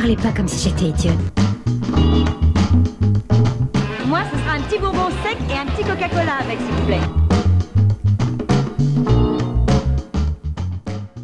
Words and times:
parlez 0.00 0.16
pas 0.16 0.30
comme 0.30 0.46
si 0.46 0.68
j'étais 0.68 0.90
idiote. 0.90 1.14
Moi, 4.06 4.20
ce 4.30 4.38
sera 4.38 4.52
un 4.52 4.60
petit 4.60 4.78
bonbon 4.78 5.08
sec 5.24 5.38
et 5.48 5.54
un 5.54 5.64
petit 5.64 5.84
Coca-Cola 5.84 6.34
avec, 6.38 6.58
s'il 6.58 6.68
vous 6.68 6.84
plaît. 6.84 7.00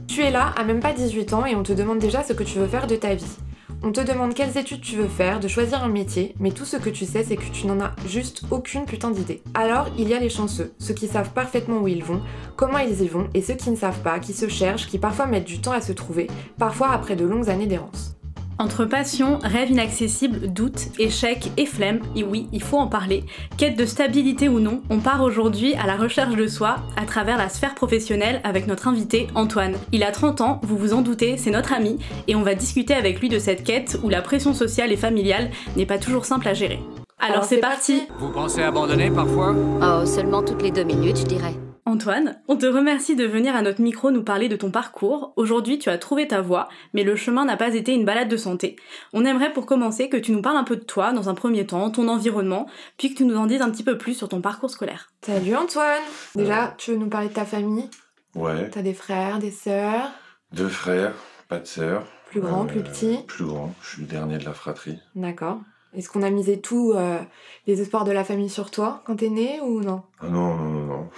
Tu 0.09 0.23
es 0.23 0.30
là 0.30 0.55
à 0.57 0.64
même 0.64 0.80
pas 0.80 0.95
18 0.95 1.35
ans 1.35 1.45
et 1.45 1.55
on 1.55 1.62
te 1.62 1.75
demande 1.75 1.98
déjà 1.98 2.23
ce 2.23 2.32
que 2.32 2.45
tu 2.45 2.59
veux 2.59 2.66
faire 2.66 2.87
de 2.87 2.96
ta 2.96 3.14
vie. 3.14 3.37
On 3.82 3.93
te 3.93 4.00
demande 4.00 4.32
quelles 4.32 4.57
études 4.57 4.80
tu 4.80 4.96
veux 4.96 5.09
faire, 5.09 5.39
de 5.39 5.48
choisir 5.48 5.84
un 5.84 5.89
métier, 5.89 6.34
mais 6.41 6.50
tout 6.50 6.64
ce 6.64 6.79
que 6.79 6.89
tu 6.89 7.04
sais, 7.04 7.25
c'est 7.25 7.36
que 7.36 7.50
tu 7.52 7.66
n'en 7.66 7.79
as 7.79 7.93
juste 8.07 8.45
aucune 8.50 8.86
putain 8.86 9.11
d'idée. 9.11 9.43
Alors, 9.52 9.89
il 9.98 10.09
y 10.09 10.14
a 10.14 10.18
les 10.18 10.30
chanceux, 10.30 10.73
ceux 10.79 10.95
qui 10.95 11.09
savent 11.09 11.32
parfaitement 11.34 11.80
où 11.80 11.89
ils 11.89 12.04
vont, 12.04 12.23
comment 12.57 12.79
ils 12.79 13.02
y 13.02 13.09
vont, 13.09 13.29
et 13.34 13.43
ceux 13.43 13.54
qui 13.54 13.70
ne 13.70 13.77
savent 13.77 14.00
pas, 14.00 14.18
qui 14.18 14.32
se 14.32 14.48
cherchent, 14.48 14.86
qui 14.86 14.98
parfois 14.98 15.27
mettent 15.27 15.45
du 15.45 15.61
temps 15.61 15.73
à 15.73 15.83
se 15.83 15.93
trouver, 15.93 16.29
parfois 16.59 16.93
après 16.93 17.16
de 17.16 17.27
longues 17.27 17.51
années 17.51 17.66
d'errance. 17.66 18.16
Entre 18.59 18.84
passion, 18.84 19.38
rêve 19.42 19.70
inaccessible, 19.70 20.52
doute, 20.52 20.88
échec 20.98 21.51
et 21.56 21.66
flemme, 21.66 22.01
et 22.15 22.23
oui, 22.23 22.48
il 22.52 22.62
faut 22.62 22.78
en 22.78 22.87
parler, 22.87 23.25
quête 23.56 23.77
de 23.77 23.87
stabilité 23.87 24.48
ou 24.48 24.61
non, 24.61 24.83
on 24.91 24.98
part 24.98 25.23
aujourd'hui 25.23 25.75
à 25.75 25.87
la 25.87 25.97
recherche 25.97 26.37
de 26.37 26.47
soi 26.47 26.77
à 26.97 27.05
travers 27.05 27.38
la 27.38 27.48
sphère 27.48 27.75
professionnelle 27.75 28.41
avec 28.45 28.66
notre 28.66 28.88
invité 28.88 29.27
Antoine. 29.34 29.75
Il 29.91 30.05
a 30.05 30.12
30 30.12 30.41
ans, 30.42 30.61
vous 30.62 30.77
vous 30.77 30.92
en 30.92 31.02
doutez, 31.02 31.37
c'est 31.37 31.51
notre 31.51 31.73
ami, 31.73 31.98
et 32.28 32.37
on 32.37 32.42
va 32.42 32.55
discuter 32.55 32.95
avec 32.95 33.20
lui 33.20 33.28
de 33.28 33.38
cette 33.38 33.65
quête 33.65 33.98
où 34.02 34.09
la 34.09 34.23
pression 34.23 34.55
sociale 34.55 34.92
et 34.92 34.97
familiale 34.97 35.50
n'est 35.77 35.87
pas 35.87 35.98
toujours 35.98 36.25
simple 36.25 36.47
à 36.48 36.55
gérer. 36.55 36.80
Alors, 37.19 37.45
c'est 37.45 37.59
parti. 37.59 38.03
Vous 38.19 38.30
pensez 38.30 38.62
abandonner 38.62 39.11
parfois? 39.11 39.55
Oh, 39.80 40.05
seulement 40.05 40.42
toutes 40.42 40.62
les 40.62 40.73
deux 40.73 40.84
minutes, 40.84 41.19
je 41.19 41.27
dirais. 41.27 41.55
Antoine, 41.84 42.41
on 42.46 42.56
te 42.56 42.64
remercie 42.66 43.16
de 43.16 43.24
venir 43.27 43.56
à 43.56 43.62
notre 43.62 43.80
micro 43.80 44.12
nous 44.12 44.22
parler 44.22 44.48
de 44.48 44.54
ton 44.54 44.70
parcours. 44.70 45.32
Aujourd'hui, 45.34 45.80
tu 45.80 45.88
as 45.88 45.98
trouvé 45.98 46.28
ta 46.28 46.41
voie, 46.41 46.68
mais 46.95 47.02
le 47.02 47.16
chemin 47.16 47.45
n'a 47.45 47.56
pas 47.56 47.74
été 47.74 47.92
une 47.92 48.05
balade 48.05 48.28
de 48.28 48.36
santé. 48.36 48.77
On 49.12 49.24
aimerait 49.24 49.52
pour 49.52 49.66
commencer 49.66 50.08
que 50.08 50.16
tu 50.16 50.30
nous 50.30 50.42
parles 50.42 50.56
un 50.58 50.62
peu 50.64 50.77
de 50.77 50.84
toi 50.84 51.12
dans 51.12 51.28
un 51.28 51.34
premier 51.34 51.66
temps, 51.66 51.91
ton 51.91 52.06
environnement, 52.06 52.66
puis 52.98 53.12
que 53.12 53.19
tu 53.19 53.24
nous 53.24 53.36
en 53.36 53.47
dises 53.47 53.62
un 53.62 53.70
petit 53.70 53.83
peu 53.83 53.98
plus 53.98 54.14
sur 54.14 54.28
ton 54.28 54.41
parcours 54.41 54.70
scolaire. 54.70 55.11
Salut 55.22 55.56
Antoine 55.56 56.00
Déjà, 56.36 56.72
tu 56.78 56.92
veux 56.92 56.98
nous 56.98 57.08
parler 57.08 57.28
de 57.28 57.34
ta 57.34 57.44
famille? 57.44 57.89
Ouais, 58.36 58.70
T'as 58.70 58.83
des 58.83 58.94
frères, 58.94 59.41
des 59.41 59.50
sœurs, 59.50 60.08
deux 60.52 60.69
frères, 60.69 61.14
pas 61.48 61.58
de 61.58 61.67
sœurs. 61.67 62.05
plus 62.30 62.41
grands, 62.41 62.62
Euh, 62.62 62.69
plus 62.69 62.83
petits? 62.84 63.19
Plus 63.27 63.44
grand, 63.44 63.74
je 63.83 63.89
suis 63.94 64.02
le 64.02 64.08
dernier 64.08 64.39
de 64.39 64.44
la 64.44 64.55
fratrie. 64.55 64.98
D'accord. 65.17 65.58
Est-ce 65.94 66.08
qu'on 66.08 66.22
a 66.22 66.30
misé 66.30 66.58
tout, 66.58 66.92
euh, 66.94 67.19
les 67.67 67.83
espoirs 67.83 68.05
de 68.05 68.12
la 68.12 68.24
famille 68.24 68.48
sur 68.48 68.70
toi 68.70 69.02
quand 69.05 69.17
t'es 69.17 69.28
né 69.28 69.61
ou 69.62 69.80
non? 69.83 70.02
Ah 70.22 70.28
non, 70.28 70.56
non, 70.56 70.70
non, 70.70 70.86
non. 70.86 71.08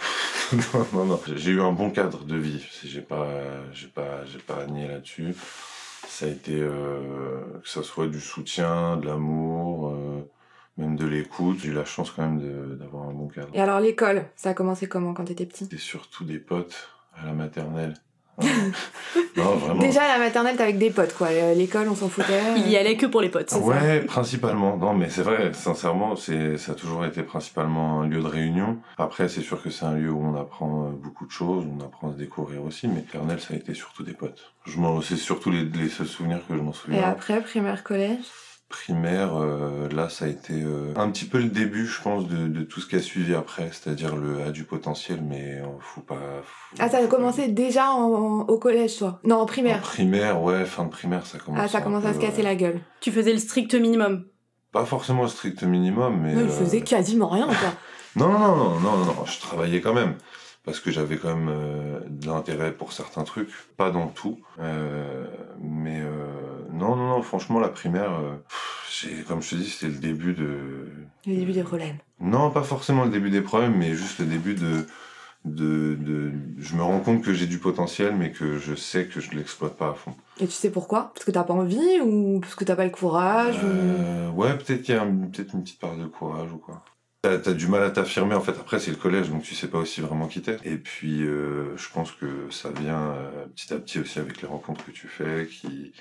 Non, 0.52 0.86
non, 0.92 1.04
non. 1.06 1.20
J'ai 1.34 1.52
eu 1.52 1.60
un 1.60 1.72
bon 1.72 1.90
cadre 1.90 2.24
de 2.24 2.36
vie. 2.36 2.64
J'ai 2.84 3.00
pas, 3.00 3.28
j'ai 3.72 3.88
pas, 3.88 4.24
j'ai 4.24 4.38
pas 4.38 4.66
nié 4.66 4.88
là-dessus. 4.88 5.34
Ça 6.06 6.26
a 6.26 6.28
été, 6.28 6.60
euh, 6.60 7.40
que 7.62 7.68
ça 7.68 7.82
soit 7.82 8.06
du 8.06 8.20
soutien, 8.20 8.96
de 8.96 9.06
l'amour, 9.06 9.90
euh, 9.90 10.30
même 10.76 10.96
de 10.96 11.06
l'écoute. 11.06 11.58
J'ai 11.60 11.68
eu 11.68 11.72
la 11.72 11.84
chance 11.84 12.10
quand 12.10 12.22
même 12.22 12.76
d'avoir 12.76 13.08
un 13.08 13.12
bon 13.12 13.28
cadre. 13.28 13.48
Et 13.54 13.60
alors 13.60 13.80
l'école, 13.80 14.26
ça 14.36 14.50
a 14.50 14.54
commencé 14.54 14.86
comment 14.86 15.14
quand 15.14 15.24
t'étais 15.24 15.46
petit? 15.46 15.68
Et 15.72 15.78
surtout 15.78 16.24
des 16.24 16.38
potes 16.38 16.90
à 17.14 17.26
la 17.26 17.32
maternelle. 17.32 17.94
Ouais. 18.38 18.46
non, 19.36 19.56
vraiment. 19.56 19.80
Déjà 19.80 20.02
à 20.02 20.18
la 20.18 20.24
maternelle, 20.24 20.56
t'es 20.56 20.62
avec 20.62 20.78
des 20.78 20.90
potes 20.90 21.14
quoi. 21.14 21.28
Euh, 21.28 21.54
L'école, 21.54 21.88
on 21.88 21.94
s'en 21.94 22.08
foutait. 22.08 22.40
Il 22.56 22.68
y 22.68 22.76
allait 22.76 22.96
que 22.96 23.06
pour 23.06 23.20
les 23.20 23.28
potes. 23.28 23.50
c'est 23.50 23.58
ça. 23.58 23.64
Ouais, 23.64 24.00
principalement. 24.00 24.76
Non, 24.76 24.94
mais 24.94 25.08
c'est 25.08 25.22
vrai, 25.22 25.52
sincèrement, 25.52 26.16
c'est, 26.16 26.56
ça 26.58 26.72
a 26.72 26.74
toujours 26.74 27.04
été 27.04 27.22
principalement 27.22 28.00
un 28.02 28.08
lieu 28.08 28.20
de 28.20 28.26
réunion. 28.26 28.78
Après, 28.98 29.28
c'est 29.28 29.40
sûr 29.42 29.62
que 29.62 29.70
c'est 29.70 29.84
un 29.84 29.94
lieu 29.94 30.10
où 30.10 30.20
on 30.24 30.34
apprend 30.40 30.86
euh, 30.86 30.90
beaucoup 30.90 31.26
de 31.26 31.30
choses, 31.30 31.64
on 31.66 31.84
apprend 31.84 32.08
à 32.10 32.12
se 32.12 32.16
découvrir 32.18 32.64
aussi, 32.64 32.88
mais 32.88 33.00
Pernel, 33.00 33.40
ça 33.40 33.54
a 33.54 33.56
été 33.56 33.74
surtout 33.74 34.02
des 34.02 34.14
potes. 34.14 34.52
Je 34.66 34.78
m'en, 34.78 35.00
c'est 35.00 35.16
surtout 35.16 35.50
les, 35.50 35.64
les 35.64 35.88
seuls 35.88 36.06
souvenirs 36.06 36.40
que 36.48 36.56
je 36.56 36.60
m'en 36.60 36.70
Et 36.72 36.74
souviens. 36.74 37.02
après, 37.02 37.40
primaire, 37.40 37.82
collège? 37.84 38.18
Primaire, 38.78 39.36
euh, 39.40 39.88
là, 39.90 40.08
ça 40.08 40.24
a 40.24 40.28
été 40.28 40.52
euh, 40.52 40.92
un 40.96 41.08
petit 41.08 41.26
peu 41.26 41.38
le 41.38 41.48
début, 41.48 41.86
je 41.86 42.02
pense, 42.02 42.26
de, 42.26 42.48
de 42.48 42.62
tout 42.64 42.80
ce 42.80 42.88
qui 42.88 42.96
a 42.96 43.00
suivi 43.00 43.32
après, 43.32 43.70
c'est-à-dire 43.70 44.16
le 44.16 44.42
A 44.42 44.50
du 44.50 44.64
potentiel, 44.64 45.20
mais 45.22 45.60
euh, 45.60 45.66
faut 45.80 46.00
pas. 46.00 46.18
faut- 46.42 46.76
Ah, 46.80 46.88
ça 46.88 46.98
a 46.98 47.06
commencé 47.06 47.46
déjà 47.46 47.90
en- 47.92 48.12
en- 48.12 48.40
au 48.40 48.58
collège, 48.58 48.96
toi 48.98 49.20
Non, 49.22 49.36
en 49.36 49.40
En 49.42 49.46
primaire. 49.46 49.80
primaire, 49.80 50.42
ouais, 50.42 50.64
fin 50.64 50.84
de 50.86 50.90
primaire, 50.90 51.24
ça 51.24 51.38
commence. 51.38 51.60
Ah, 51.62 51.68
ça 51.68 51.82
commence 51.82 52.02
peu, 52.02 52.08
à 52.08 52.14
se 52.14 52.18
casser 52.18 52.38
ouais. 52.38 52.42
la 52.42 52.56
gueule. 52.56 52.80
Tu 53.00 53.12
faisais 53.12 53.32
le 53.32 53.38
strict 53.38 53.74
minimum. 53.76 54.24
Pas 54.72 54.84
forcément 54.84 55.22
le 55.22 55.28
strict 55.28 55.62
minimum, 55.62 56.18
mais. 56.20 56.34
Non, 56.34 56.40
il 56.40 56.46
euh, 56.48 56.48
faisait 56.48 56.80
quasiment 56.80 57.28
rien, 57.28 57.46
quoi. 57.46 57.56
Non, 58.16 58.28
non, 58.28 58.38
non, 58.40 58.56
non, 58.56 58.80
non, 58.80 59.04
non, 59.06 59.24
je 59.24 59.40
travaillais 59.40 59.80
quand 59.80 59.94
même. 59.94 60.14
Parce 60.64 60.80
que 60.80 60.90
j'avais 60.90 61.16
quand 61.18 61.36
même 61.36 61.48
euh, 61.50 62.00
de 62.08 62.26
l'intérêt 62.26 62.72
pour 62.72 62.92
certains 62.92 63.22
trucs, 63.24 63.50
pas 63.76 63.90
dans 63.90 64.06
tout. 64.08 64.38
Euh, 64.60 65.26
mais 65.60 66.00
euh, 66.00 66.33
non, 66.74 66.96
non, 66.96 67.08
non, 67.08 67.22
franchement, 67.22 67.60
la 67.60 67.68
primaire, 67.68 68.12
euh, 68.12 68.34
pff, 68.48 69.24
comme 69.26 69.42
je 69.42 69.50
te 69.50 69.54
dis, 69.56 69.68
c'était 69.68 69.92
le 69.92 69.98
début 69.98 70.32
de. 70.34 70.88
Le 71.26 71.36
début 71.36 71.52
des 71.52 71.62
problèmes. 71.62 71.96
Non, 72.20 72.50
pas 72.50 72.62
forcément 72.62 73.04
le 73.04 73.10
début 73.10 73.30
des 73.30 73.40
problèmes, 73.40 73.76
mais 73.76 73.94
juste 73.94 74.18
le 74.18 74.26
début 74.26 74.54
de. 74.54 74.86
De, 75.46 75.94
de, 76.00 76.32
je 76.58 76.74
me 76.74 76.82
rends 76.82 77.00
compte 77.00 77.22
que 77.22 77.34
j'ai 77.34 77.44
du 77.46 77.58
potentiel, 77.58 78.16
mais 78.16 78.32
que 78.32 78.56
je 78.56 78.74
sais 78.74 79.04
que 79.04 79.20
je 79.20 79.30
ne 79.30 79.36
l'exploite 79.36 79.76
pas 79.76 79.90
à 79.90 79.92
fond. 79.92 80.14
Et 80.40 80.46
tu 80.46 80.52
sais 80.52 80.70
pourquoi? 80.70 81.12
Parce 81.12 81.26
que 81.26 81.30
t'as 81.30 81.42
pas 81.44 81.52
envie 81.52 82.00
ou 82.00 82.40
parce 82.40 82.54
que 82.54 82.64
t'as 82.64 82.76
pas 82.76 82.84
le 82.86 82.90
courage 82.90 83.56
ou... 83.62 83.66
Euh, 83.66 84.30
ouais, 84.30 84.56
peut-être 84.56 84.80
qu'il 84.80 84.94
y 84.94 84.98
a 84.98 85.02
un- 85.02 85.14
peut-être 85.30 85.52
une 85.54 85.62
petite 85.62 85.80
part 85.80 85.98
de 85.98 86.06
courage 86.06 86.50
ou 86.50 86.56
quoi. 86.56 86.82
T'as 87.20 87.32
as 87.34 87.52
du 87.52 87.66
mal 87.68 87.82
à 87.82 87.90
t'affirmer, 87.90 88.34
en 88.34 88.40
fait. 88.40 88.52
Après, 88.52 88.78
c'est 88.78 88.90
le 88.90 88.96
collège, 88.96 89.28
donc 89.28 89.42
tu 89.42 89.54
sais 89.54 89.68
pas 89.68 89.76
aussi 89.76 90.00
vraiment 90.00 90.28
qui 90.28 90.40
t'es. 90.40 90.56
Et 90.64 90.78
puis, 90.78 91.22
euh, 91.26 91.76
je 91.76 91.90
pense 91.92 92.10
que 92.12 92.48
ça 92.50 92.70
vient 92.70 93.10
euh, 93.12 93.44
petit 93.54 93.74
à 93.74 93.76
petit 93.78 93.98
aussi 93.98 94.18
avec 94.20 94.40
les 94.40 94.48
rencontres 94.48 94.82
que 94.86 94.92
tu 94.92 95.08
fais, 95.08 95.46
qui, 95.46 95.92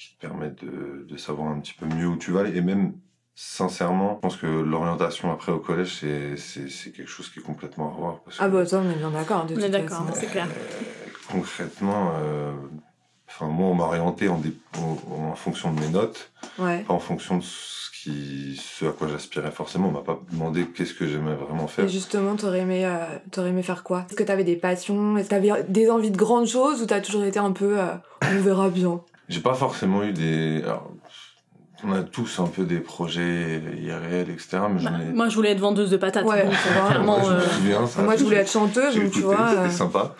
qui 0.00 0.14
te 0.16 0.20
permettent 0.20 0.64
de, 0.64 1.04
de 1.08 1.16
savoir 1.18 1.48
un 1.48 1.60
petit 1.60 1.74
peu 1.74 1.84
mieux 1.86 2.06
où 2.06 2.16
tu 2.16 2.30
vas 2.30 2.40
aller. 2.40 2.56
Et 2.56 2.62
même, 2.62 2.94
sincèrement, 3.34 4.14
je 4.16 4.20
pense 4.20 4.36
que 4.38 4.46
l'orientation 4.46 5.30
après 5.30 5.52
au 5.52 5.58
collège, 5.58 5.98
c'est- 6.00 6.36
c'est 6.38 6.70
c'est 6.70 6.90
quelque 6.90 7.08
chose 7.10 7.28
qui 7.30 7.40
est 7.40 7.42
complètement 7.42 7.88
à 7.90 7.92
revoir. 7.94 8.20
Parce 8.20 8.38
Ah 8.40 8.48
que, 8.48 8.52
bah 8.54 8.64
ça, 8.66 8.78
on 8.80 8.90
est 8.90 8.94
bien 8.94 9.10
d'accord. 9.10 9.44
de 9.46 9.54
On 9.56 9.60
est 9.60 9.68
d'accord, 9.68 10.06
façon. 10.06 10.12
c'est 10.14 10.26
clair. 10.30 10.46
euh, 10.48 11.10
concrètement, 11.30 12.12
euh, 12.16 12.52
enfin, 13.28 13.46
moi, 13.48 13.68
on 13.68 13.74
m'a 13.74 13.84
orienté 13.84 14.28
en, 14.28 14.38
dé- 14.38 14.54
en, 14.78 14.96
en 15.30 15.34
fonction 15.34 15.72
de 15.72 15.80
mes 15.80 15.88
notes 15.88 16.32
Ouais. 16.58 16.82
pas 16.82 16.94
en 16.94 16.98
fonction 16.98 17.36
de 17.38 17.42
ce, 17.42 17.90
qui, 18.02 18.56
ce 18.56 18.86
à 18.86 18.92
quoi 18.92 19.06
j'aspirais 19.08 19.50
forcément. 19.50 19.88
On 19.88 19.92
m'a 19.92 20.00
pas 20.00 20.18
demandé 20.32 20.64
qu'est-ce 20.66 20.94
que 20.94 21.06
j'aimais 21.06 21.34
vraiment 21.34 21.66
faire. 21.66 21.84
Et 21.84 21.88
justement, 21.88 22.36
t'aurais 22.36 22.60
aimé, 22.60 22.84
euh, 22.86 23.04
t'aurais 23.30 23.50
aimé 23.50 23.62
faire 23.62 23.82
quoi? 23.82 24.06
Est-ce 24.08 24.16
que 24.16 24.22
t'avais 24.22 24.44
des 24.44 24.56
passions? 24.56 25.16
Est-ce 25.18 25.28
que 25.28 25.34
t'avais 25.34 25.62
des 25.68 25.90
envies 25.90 26.10
de 26.10 26.16
grandes 26.16 26.46
choses 26.46 26.80
ou 26.82 26.86
t'as 26.86 27.00
toujours 27.02 27.24
été 27.24 27.38
un 27.38 27.52
peu... 27.52 27.78
euh, 27.78 27.94
on 28.22 28.40
verra 28.40 28.68
bien? 28.70 29.00
J'ai 29.30 29.40
pas 29.40 29.54
forcément 29.54 30.02
eu 30.02 30.12
des. 30.12 30.60
alors, 30.64 30.90
on 31.82 31.92
a 31.92 32.02
tous 32.02 32.38
un 32.40 32.46
peu 32.46 32.64
des 32.64 32.80
projets 32.80 33.62
irréels, 33.80 34.28
etc. 34.28 34.58
Mais 34.70 34.82
Bah, 34.84 34.90
ai. 35.08 35.12
moi, 35.14 35.28
je 35.30 35.36
voulais 35.36 35.52
être 35.52 35.60
vendeuse 35.60 35.88
de 35.90 35.96
patates. 35.96 36.26
Ouais, 36.26 36.44
donc, 36.44 36.52
tu 36.52 36.68
vois. 36.78 36.88
clairement, 36.90 37.16
Ouais, 37.16 37.24
je 37.24 37.30
me 37.30 37.36
euh, 37.36 37.48
souviens, 37.48 37.86
ça. 37.86 38.02
Moi, 38.02 38.16
je 38.16 38.24
voulais 38.24 38.36
être 38.36 38.50
chanteuse, 38.50 38.94
donc 38.96 39.10
tu 39.12 39.20
vois... 39.20 39.40
euh, 39.40 39.62
C'était 39.64 39.76
sympa. 39.76 40.14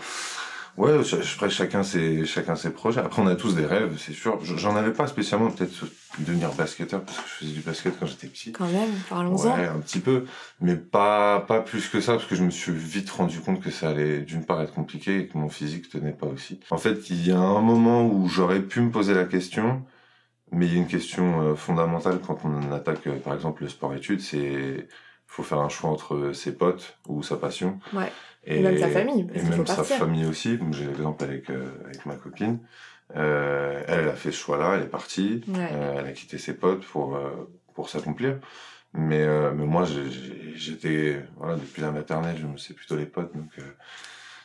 Ouais, 0.81 0.93
après, 1.35 1.51
chacun 1.51 1.83
ses, 1.83 2.25
chacun 2.25 2.57
ses 2.57 2.71
projets. 2.71 3.01
Après, 3.01 3.21
on 3.23 3.27
a 3.27 3.37
tous 3.37 3.55
des 3.55 3.67
rêves, 3.67 3.97
c'est 3.99 4.13
sûr. 4.13 4.39
Je- 4.43 4.57
J'en 4.57 4.77
avais 4.77 4.93
pas 4.93 5.07
spécialement, 5.07 5.51
peut-être 5.51 5.87
devenir 6.19 6.53
basketteur, 6.55 7.03
parce 7.03 7.19
que 7.19 7.25
je 7.29 7.33
faisais 7.35 7.53
du 7.53 7.61
basket 7.61 7.95
quand 7.99 8.07
j'étais 8.07 8.27
petit. 8.29 8.53
Quand 8.53 8.69
même, 8.69 8.91
parlons-en. 9.09 9.37
Ouais, 9.57 9.67
un 9.67 9.79
petit 9.79 10.01
peu, 10.01 10.25
mais 10.61 10.77
pas 10.77 11.41
pas 11.41 11.61
plus 11.61 11.89
que 11.89 12.01
ça 12.01 12.13
parce 12.15 12.27
que 12.27 12.35
je 12.35 12.43
me 12.43 12.51
suis 12.51 12.73
vite 12.73 13.11
rendu 13.11 13.41
compte 13.41 13.61
que 13.61 13.71
ça 13.71 13.91
allait 13.91 14.21
d'une 14.21 14.45
part 14.45 14.61
être 14.63 14.73
compliqué 14.75 15.21
et 15.21 15.27
que 15.29 15.37
mon 15.39 15.49
physique 15.49 15.89
tenait 15.91 16.13
pas 16.13 16.27
aussi. 16.27 16.61
En 16.71 16.79
fait, 16.79 17.11
il 17.11 17.27
y 17.27 17.31
a 17.33 17.39
un 17.39 17.61
moment 17.61 18.07
où 18.07 18.29
j'aurais 18.29 18.61
pu 18.61 18.81
me 18.81 18.91
poser 18.91 19.15
la 19.15 19.25
question, 19.25 19.83
mais 20.53 20.67
il 20.67 20.73
y 20.73 20.77
a 20.77 20.81
une 20.81 20.89
question 20.89 21.43
euh, 21.43 21.55
fondamentale 21.55 22.19
quand 22.27 22.39
on 22.45 22.73
attaque 22.73 23.07
euh, 23.07 23.19
par 23.19 23.35
exemple 23.35 23.63
le 23.63 23.69
sport-études, 23.69 24.21
c'est 24.21 24.89
faut 25.27 25.45
faire 25.45 25.61
un 25.61 25.69
choix 25.69 25.91
entre 25.91 26.33
ses 26.33 26.53
potes 26.57 26.99
ou 27.07 27.23
sa 27.23 27.37
passion. 27.37 27.79
Ouais. 27.93 28.11
Et 28.45 28.61
même 28.61 28.79
sa 28.79 28.89
famille, 28.89 29.25
parce 29.25 29.39
Et 29.39 29.43
faut 29.45 29.57
même 29.57 29.67
sa 29.67 29.85
famille 29.85 30.27
aussi. 30.27 30.59
J'ai 30.73 30.87
l'exemple 30.87 31.25
avec 31.25 31.51
euh, 31.51 31.69
avec 31.85 32.07
ma 32.07 32.15
copine. 32.15 32.59
Euh, 33.17 33.83
elle, 33.87 34.01
elle 34.01 34.09
a 34.09 34.13
fait 34.15 34.31
ce 34.31 34.37
choix-là, 34.39 34.75
elle 34.77 34.83
est 34.85 34.91
partie. 34.91 35.43
Ouais. 35.49 35.69
Euh, 35.73 35.97
elle 35.99 36.07
a 36.07 36.13
quitté 36.13 36.39
ses 36.39 36.55
potes 36.55 36.85
pour, 36.85 37.19
pour 37.75 37.89
s'accomplir. 37.89 38.37
Mais, 38.93 39.25
mais 39.53 39.67
moi, 39.67 39.85
j'étais, 40.55 41.23
voilà, 41.37 41.57
depuis 41.57 41.83
la 41.83 41.91
maternelle, 41.93 42.37
je 42.41 42.47
me 42.47 42.57
sais 42.57 42.75
plutôt 42.75 42.97
les 42.97 43.07
potes. 43.07 43.35
Donc, 43.35 43.51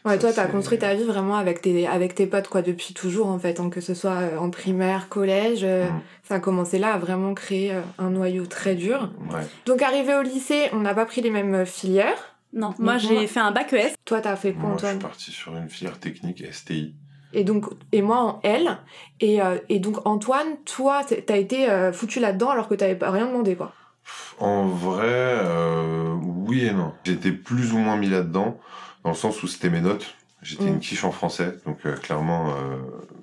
Ouais, 0.04 0.20
toi, 0.20 0.32
t'as 0.32 0.46
construit 0.46 0.78
ta 0.78 0.94
vie 0.94 1.04
vraiment 1.04 1.36
avec 1.36 1.62
tes, 1.64 1.88
avec 1.88 2.14
tes 2.14 2.28
potes, 2.28 2.48
quoi, 2.48 2.62
depuis 2.62 2.94
toujours, 2.94 3.26
en 3.26 3.40
fait, 3.40 3.60
hein, 3.60 3.72
que 3.72 3.82
ce 3.82 3.96
soit 3.96 4.20
en 4.40 4.52
primaire, 4.52 5.10
collège. 5.10 5.62
euh, 5.64 5.90
Mm. 5.90 6.02
Ça 6.28 6.36
a 6.36 6.40
commencé 6.40 6.78
là 6.78 6.94
à 6.94 6.98
vraiment 7.00 7.34
créer 7.34 7.74
un 7.98 8.10
noyau 8.12 8.46
très 8.46 8.76
dur. 8.76 9.12
ouais. 9.32 9.42
Donc, 9.66 9.82
arrivé 9.82 10.14
au 10.14 10.22
lycée, 10.22 10.70
on 10.74 10.80
n'a 10.82 10.94
pas 10.94 11.06
pris 11.06 11.22
les 11.22 11.32
mêmes 11.32 11.66
filières. 11.66 12.35
Non, 12.56 12.74
moi, 12.80 12.98
j'ai 12.98 13.28
fait 13.28 13.40
un 13.42 13.52
bac 13.52 13.72
ES. 13.74 13.94
Toi, 14.06 14.22
t'as 14.22 14.36
fait 14.36 14.54
quoi, 14.54 14.70
Moi, 14.70 14.78
je 14.82 14.88
suis 14.88 14.98
parti 14.98 15.32
sur 15.32 15.56
une 15.56 15.70
filière 15.70 16.00
technique 16.00 16.44
STI. 16.52 16.96
Et 17.34 17.44
donc, 17.44 17.66
et 17.92 18.02
moi 18.02 18.18
en 18.18 18.40
L. 18.44 18.78
Et, 19.20 19.42
euh, 19.42 19.58
et 19.68 19.80
donc, 19.80 19.98
Antoine, 20.08 20.56
toi, 20.64 21.02
t'as 21.04 21.36
été 21.36 21.70
euh, 21.70 21.92
foutu 21.92 22.22
là-dedans 22.22 22.50
alors 22.52 22.70
que 22.70 22.76
t'avais 22.76 22.96
pas 22.96 23.12
rien 23.12 23.28
demandé, 23.28 23.56
quoi. 23.56 23.74
En 24.40 24.68
vrai, 24.68 25.04
euh, 25.06 26.14
oui 26.24 26.66
et 26.66 26.72
non. 26.72 26.94
J'étais 27.04 27.32
plus 27.32 27.74
ou 27.74 27.78
moins 27.78 27.98
mis 27.98 28.08
là-dedans, 28.10 28.58
dans 29.04 29.10
le 29.10 29.16
sens 29.16 29.44
où 29.44 29.48
c'était 29.48 29.70
mes 29.70 29.82
notes. 29.82 30.16
J'étais 30.42 30.66
Mm. 30.66 30.68
une 30.68 30.80
quiche 30.80 31.04
en 31.04 31.12
français, 31.12 31.58
donc 31.66 31.80
euh, 31.86 31.96
clairement, 31.98 32.52
euh, 32.52 32.78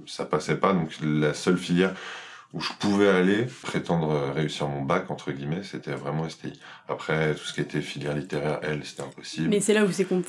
ça 0.06 0.24
passait 0.26 0.56
pas. 0.56 0.72
Donc 0.74 0.90
la 1.02 1.32
seule 1.34 1.56
filière 1.56 1.94
où 2.52 2.60
je 2.60 2.70
pouvais 2.78 3.08
aller 3.08 3.46
prétendre 3.62 4.30
réussir 4.34 4.68
mon 4.68 4.82
bac, 4.82 5.10
entre 5.10 5.32
guillemets, 5.32 5.62
c'était 5.62 5.92
vraiment 5.92 6.28
STI. 6.28 6.52
Après, 6.88 7.34
tout 7.34 7.44
ce 7.44 7.54
qui 7.54 7.60
était 7.62 7.80
filière 7.80 8.14
littéraire, 8.14 8.60
elle, 8.62 8.84
c'était 8.84 9.02
impossible. 9.02 9.48
Mais 9.48 9.60
c'est 9.60 9.72
là 9.72 9.84
où 9.84 9.90
c'est 9.90 10.04
com- 10.04 10.22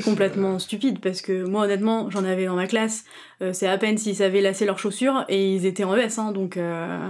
complètement 0.00 0.58
stupide 0.60 1.00
parce 1.00 1.20
que 1.20 1.44
moi 1.44 1.64
honnêtement 1.64 2.10
j'en 2.10 2.24
avais 2.24 2.46
dans 2.46 2.54
ma 2.54 2.66
classe, 2.68 3.04
euh, 3.42 3.52
c'est 3.52 3.66
à 3.66 3.76
peine 3.76 3.98
s'ils 3.98 4.14
savaient 4.16 4.40
lasser 4.40 4.66
leurs 4.66 4.78
chaussures 4.78 5.24
et 5.28 5.52
ils 5.54 5.66
étaient 5.66 5.84
en 5.84 5.96
ES 5.96 6.18
hein, 6.18 6.30
donc 6.32 6.56
euh, 6.56 7.08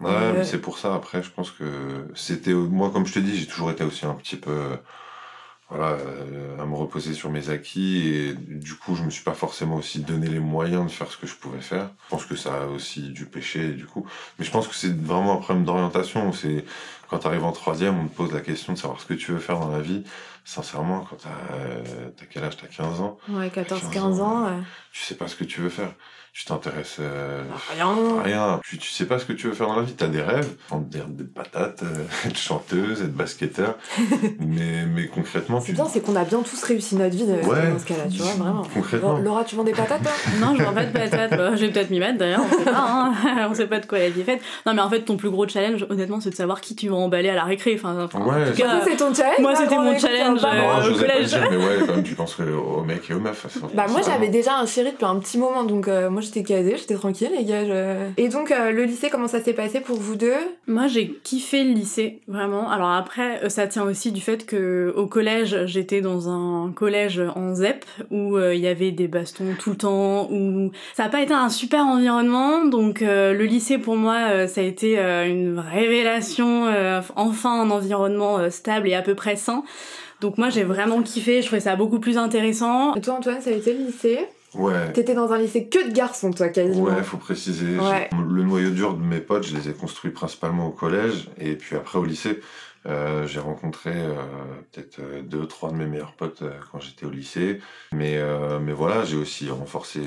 Ouais, 0.00 0.10
Ouais. 0.10 0.32
mais 0.38 0.44
c'est 0.44 0.60
pour 0.60 0.78
ça, 0.78 0.94
après, 0.96 1.22
je 1.22 1.30
pense 1.30 1.52
que 1.52 2.08
c'était... 2.16 2.52
Moi, 2.54 2.90
comme 2.90 3.06
je 3.06 3.12
te 3.14 3.18
dis, 3.20 3.36
j'ai 3.38 3.46
toujours 3.46 3.70
été 3.70 3.84
aussi 3.84 4.04
un 4.04 4.14
petit 4.14 4.34
peu... 4.36 4.76
Voilà, 5.74 5.92
euh, 5.92 6.60
à 6.60 6.66
me 6.66 6.74
reposer 6.74 7.14
sur 7.14 7.30
mes 7.30 7.48
acquis, 7.48 8.06
et 8.06 8.34
du 8.34 8.74
coup, 8.74 8.94
je 8.94 9.02
me 9.02 9.08
suis 9.08 9.24
pas 9.24 9.32
forcément 9.32 9.76
aussi 9.76 10.00
donné 10.00 10.28
les 10.28 10.38
moyens 10.38 10.84
de 10.84 10.90
faire 10.90 11.10
ce 11.10 11.16
que 11.16 11.26
je 11.26 11.34
pouvais 11.34 11.62
faire. 11.62 11.88
Je 12.04 12.10
pense 12.10 12.26
que 12.26 12.36
ça 12.36 12.64
a 12.64 12.66
aussi 12.66 13.08
dû 13.08 13.24
pêcher, 13.24 13.70
du 13.72 13.86
coup. 13.86 14.06
Mais 14.38 14.44
je 14.44 14.50
pense 14.50 14.68
que 14.68 14.74
c'est 14.74 14.94
vraiment 14.94 15.32
un 15.38 15.40
problème 15.40 15.64
d'orientation. 15.64 16.30
C'est 16.34 16.66
quand 17.08 17.20
tu 17.20 17.26
arrives 17.26 17.44
en 17.44 17.52
troisième, 17.52 17.98
on 17.98 18.06
te 18.06 18.14
pose 18.14 18.34
la 18.34 18.40
question 18.42 18.74
de 18.74 18.78
savoir 18.78 19.00
ce 19.00 19.06
que 19.06 19.14
tu 19.14 19.32
veux 19.32 19.38
faire 19.38 19.58
dans 19.60 19.70
la 19.70 19.80
vie. 19.80 20.04
Sincèrement, 20.44 21.06
quand 21.08 21.16
t'as 21.16 21.54
euh, 21.54 21.82
t'as 22.18 22.26
quel 22.26 22.44
âge? 22.44 22.56
T'as 22.58 22.66
15 22.66 23.00
ans? 23.00 23.16
Ouais, 23.30 23.48
14-15 23.48 23.90
15 23.92 24.20
ans. 24.20 24.44
ouais. 24.44 24.62
Tu 24.92 25.00
sais 25.02 25.14
pas 25.14 25.26
ce 25.28 25.36
que 25.36 25.44
tu 25.44 25.60
veux 25.62 25.68
faire. 25.70 25.94
Tu 26.34 26.46
t'intéresses 26.46 26.96
euh, 26.98 27.42
Rien. 27.74 27.94
à 28.18 28.22
rien. 28.22 28.60
Tu, 28.64 28.78
tu 28.78 28.90
sais 28.90 29.04
pas 29.04 29.18
ce 29.18 29.26
que 29.26 29.34
tu 29.34 29.48
veux 29.48 29.52
faire 29.52 29.66
dans 29.66 29.76
la 29.76 29.82
vie. 29.82 29.92
T'as 29.92 30.06
des 30.06 30.22
rêves. 30.22 30.48
Vendre 30.70 30.86
des, 30.86 31.00
des 31.06 31.24
patates, 31.24 31.82
euh, 31.82 32.04
être 32.26 32.38
chanteuse, 32.38 33.02
être 33.02 33.12
basketteur. 33.12 33.74
mais, 34.38 34.86
mais 34.86 35.08
concrètement, 35.08 35.60
C'est 35.60 35.66
tu... 35.66 35.72
bien, 35.72 35.84
c'est 35.84 36.00
qu'on 36.00 36.16
a 36.16 36.24
bien 36.24 36.40
tous 36.40 36.62
réussi 36.64 36.96
notre 36.96 37.14
vie 37.14 37.26
de- 37.26 37.32
Ouais. 37.46 37.70
dans 37.70 37.78
ce 37.78 37.84
cas-là, 37.84 38.04
tu 38.10 38.16
vois, 38.22 38.32
vraiment. 38.32 38.62
Concrètement. 38.74 39.18
Laura, 39.18 39.44
tu 39.44 39.56
vends 39.56 39.62
des 39.64 39.72
patates, 39.72 40.02
toi? 40.02 40.12
Non 40.40 40.54
je 40.56 40.62
vois 40.62 40.72
pas 40.72 40.86
de 40.86 40.92
patate, 40.92 41.30
Bah, 41.36 41.54
je 41.54 41.66
vais 41.66 41.70
peut-être 41.70 41.90
m'y 41.90 41.98
mettre 41.98 42.16
d'ailleurs, 42.16 42.40
on 42.50 42.58
sait 42.58 42.64
pas, 42.64 42.72
hein. 42.76 43.12
on 43.50 43.54
sait 43.54 43.66
pas 43.66 43.80
de 43.80 43.86
quoi 43.86 43.98
la 43.98 44.08
vie 44.08 44.22
est 44.22 44.24
faite. 44.24 44.40
Non 44.64 44.72
mais 44.72 44.80
en 44.80 44.88
fait 44.88 45.02
ton 45.02 45.18
plus 45.18 45.28
gros 45.30 45.46
challenge 45.46 45.84
honnêtement 45.90 46.20
c'est 46.20 46.30
de 46.30 46.34
savoir 46.34 46.60
qui 46.62 46.74
tu 46.74 46.88
vas 46.88 46.96
emballer 46.96 47.28
à 47.28 47.34
la 47.34 47.44
récré. 47.44 47.74
Enfin, 47.78 48.04
enfin, 48.04 48.20
Ouais, 48.20 48.48
en 48.48 48.50
tout 48.50 48.56
cas, 48.56 48.80
c'est 48.84 48.96
ton 48.96 49.12
challenge 49.14 49.38
moi, 49.40 49.50
hein, 49.50 49.54
c'était 49.56 49.74
grand, 49.74 49.84
mon 49.84 49.98
challenge, 49.98 50.44
hein, 50.44 50.50
euh, 50.54 50.88
au 50.90 50.94
pas 50.94 50.98
collège. 51.00 51.26
dire, 51.28 51.46
mais 51.50 51.56
ouais, 51.58 51.76
quand 51.86 51.94
même, 51.96 52.02
tu 52.04 52.14
penses 52.14 52.38
aux 52.40 52.84
mecs 52.84 53.10
et 53.10 53.14
aux 53.14 53.20
meufs. 53.20 53.46
Bah 53.74 53.84
moi 53.90 54.00
j'avais 54.02 54.28
déjà 54.28 54.56
un 54.56 54.64
chéri 54.66 54.92
depuis 54.92 55.04
un 55.04 55.16
petit 55.16 55.36
moment 55.36 55.64
donc 55.64 55.88
euh, 55.88 56.08
moi 56.08 56.21
j'étais 56.22 56.42
casée, 56.42 56.76
j'étais 56.78 56.94
tranquille 56.94 57.30
les 57.36 57.44
gars. 57.44 57.64
je- 57.66 58.10
Et 58.22 58.28
donc 58.28 58.50
euh, 58.50 58.70
le 58.70 58.84
lycée 58.84 59.10
comment 59.10 59.28
ça 59.28 59.42
s'est 59.42 59.52
passé 59.52 59.80
pour 59.80 59.96
vous 59.98 60.16
deux? 60.16 60.32
Moi, 60.66 60.86
j'ai 60.86 61.08
kiffé 61.22 61.64
le 61.64 61.72
lycée, 61.72 62.20
vraiment. 62.28 62.70
Alors 62.70 62.90
après, 62.92 63.44
euh, 63.44 63.48
ça 63.48 63.66
tient 63.66 63.82
aussi 63.84 64.12
du 64.12 64.20
fait 64.20 64.46
que 64.46 64.92
au 64.96 65.06
collège, 65.06 65.66
j'étais 65.66 66.00
dans 66.00 66.28
un 66.28 66.72
collège 66.72 67.20
en 67.36 67.54
ZEP 67.54 67.84
où 68.10 68.36
euh, 68.36 68.54
il 68.54 68.60
y 68.60 68.66
avait 68.68 68.92
des 68.92 69.08
bastons 69.08 69.54
tout 69.58 69.70
le 69.70 69.76
temps, 69.76 70.28
où 70.30 70.70
ça 70.94 71.04
n'a 71.04 71.08
pas 71.10 71.20
été 71.22 71.34
un 71.34 71.48
super 71.50 71.84
environnement. 71.84 72.64
Donc 72.64 73.02
euh, 73.02 73.32
le 73.34 73.44
lycée 73.44 73.78
pour 73.78 73.96
moi, 73.96 74.46
ça 74.46 74.60
a 74.60 74.64
été 74.64 74.98
une 74.98 75.58
révélation, 75.58 76.66
enfin 77.16 77.62
un 77.62 77.70
environnement 77.70 78.50
stable 78.50 78.88
et 78.88 78.94
à 78.94 79.02
peu 79.02 79.14
près 79.14 79.36
sain. 79.36 79.62
Donc 80.20 80.38
moi, 80.38 80.50
j'ai 80.50 80.62
vraiment 80.62 81.02
kiffé. 81.02 81.42
Je 81.42 81.46
trouvais 81.46 81.60
ça 81.60 81.74
beaucoup 81.76 81.98
plus 81.98 82.16
intéressant. 82.16 82.94
Et 82.94 83.00
toi 83.00 83.14
Antoine 83.14 83.40
ça 83.40 83.50
a 83.50 83.54
été 83.54 83.72
le 83.74 83.86
lycée? 83.86 84.20
Ouais. 84.54 84.92
T'étais 84.92 85.14
dans 85.14 85.32
un 85.32 85.38
lycée 85.38 85.66
que 85.68 85.88
de 85.88 85.92
garçons 85.92 86.30
toi 86.30 86.48
quasiment. 86.48 86.84
Ouais, 86.84 87.02
faut 87.02 87.16
préciser. 87.16 87.78
Ouais. 87.78 88.10
Le 88.12 88.42
noyau 88.42 88.70
dur 88.70 88.94
de 88.94 89.02
mes 89.02 89.20
potes, 89.20 89.46
je 89.46 89.56
les 89.56 89.68
ai 89.68 89.72
construits 89.72 90.10
principalement 90.10 90.66
au 90.66 90.72
collège 90.72 91.30
et 91.38 91.56
puis 91.56 91.76
après 91.76 91.98
au 91.98 92.04
lycée. 92.04 92.40
Euh, 92.84 93.28
j'ai 93.28 93.38
rencontré 93.38 93.92
euh, 93.94 94.14
peut-être 94.72 94.98
euh, 94.98 95.22
deux, 95.22 95.46
trois 95.46 95.70
de 95.70 95.76
mes 95.76 95.86
meilleurs 95.86 96.14
potes 96.14 96.42
euh, 96.42 96.50
quand 96.72 96.80
j'étais 96.80 97.06
au 97.06 97.10
lycée. 97.10 97.60
Mais, 97.92 98.16
euh, 98.16 98.58
mais 98.58 98.72
voilà, 98.72 99.04
j'ai 99.04 99.16
aussi 99.16 99.48
renforcé 99.50 100.00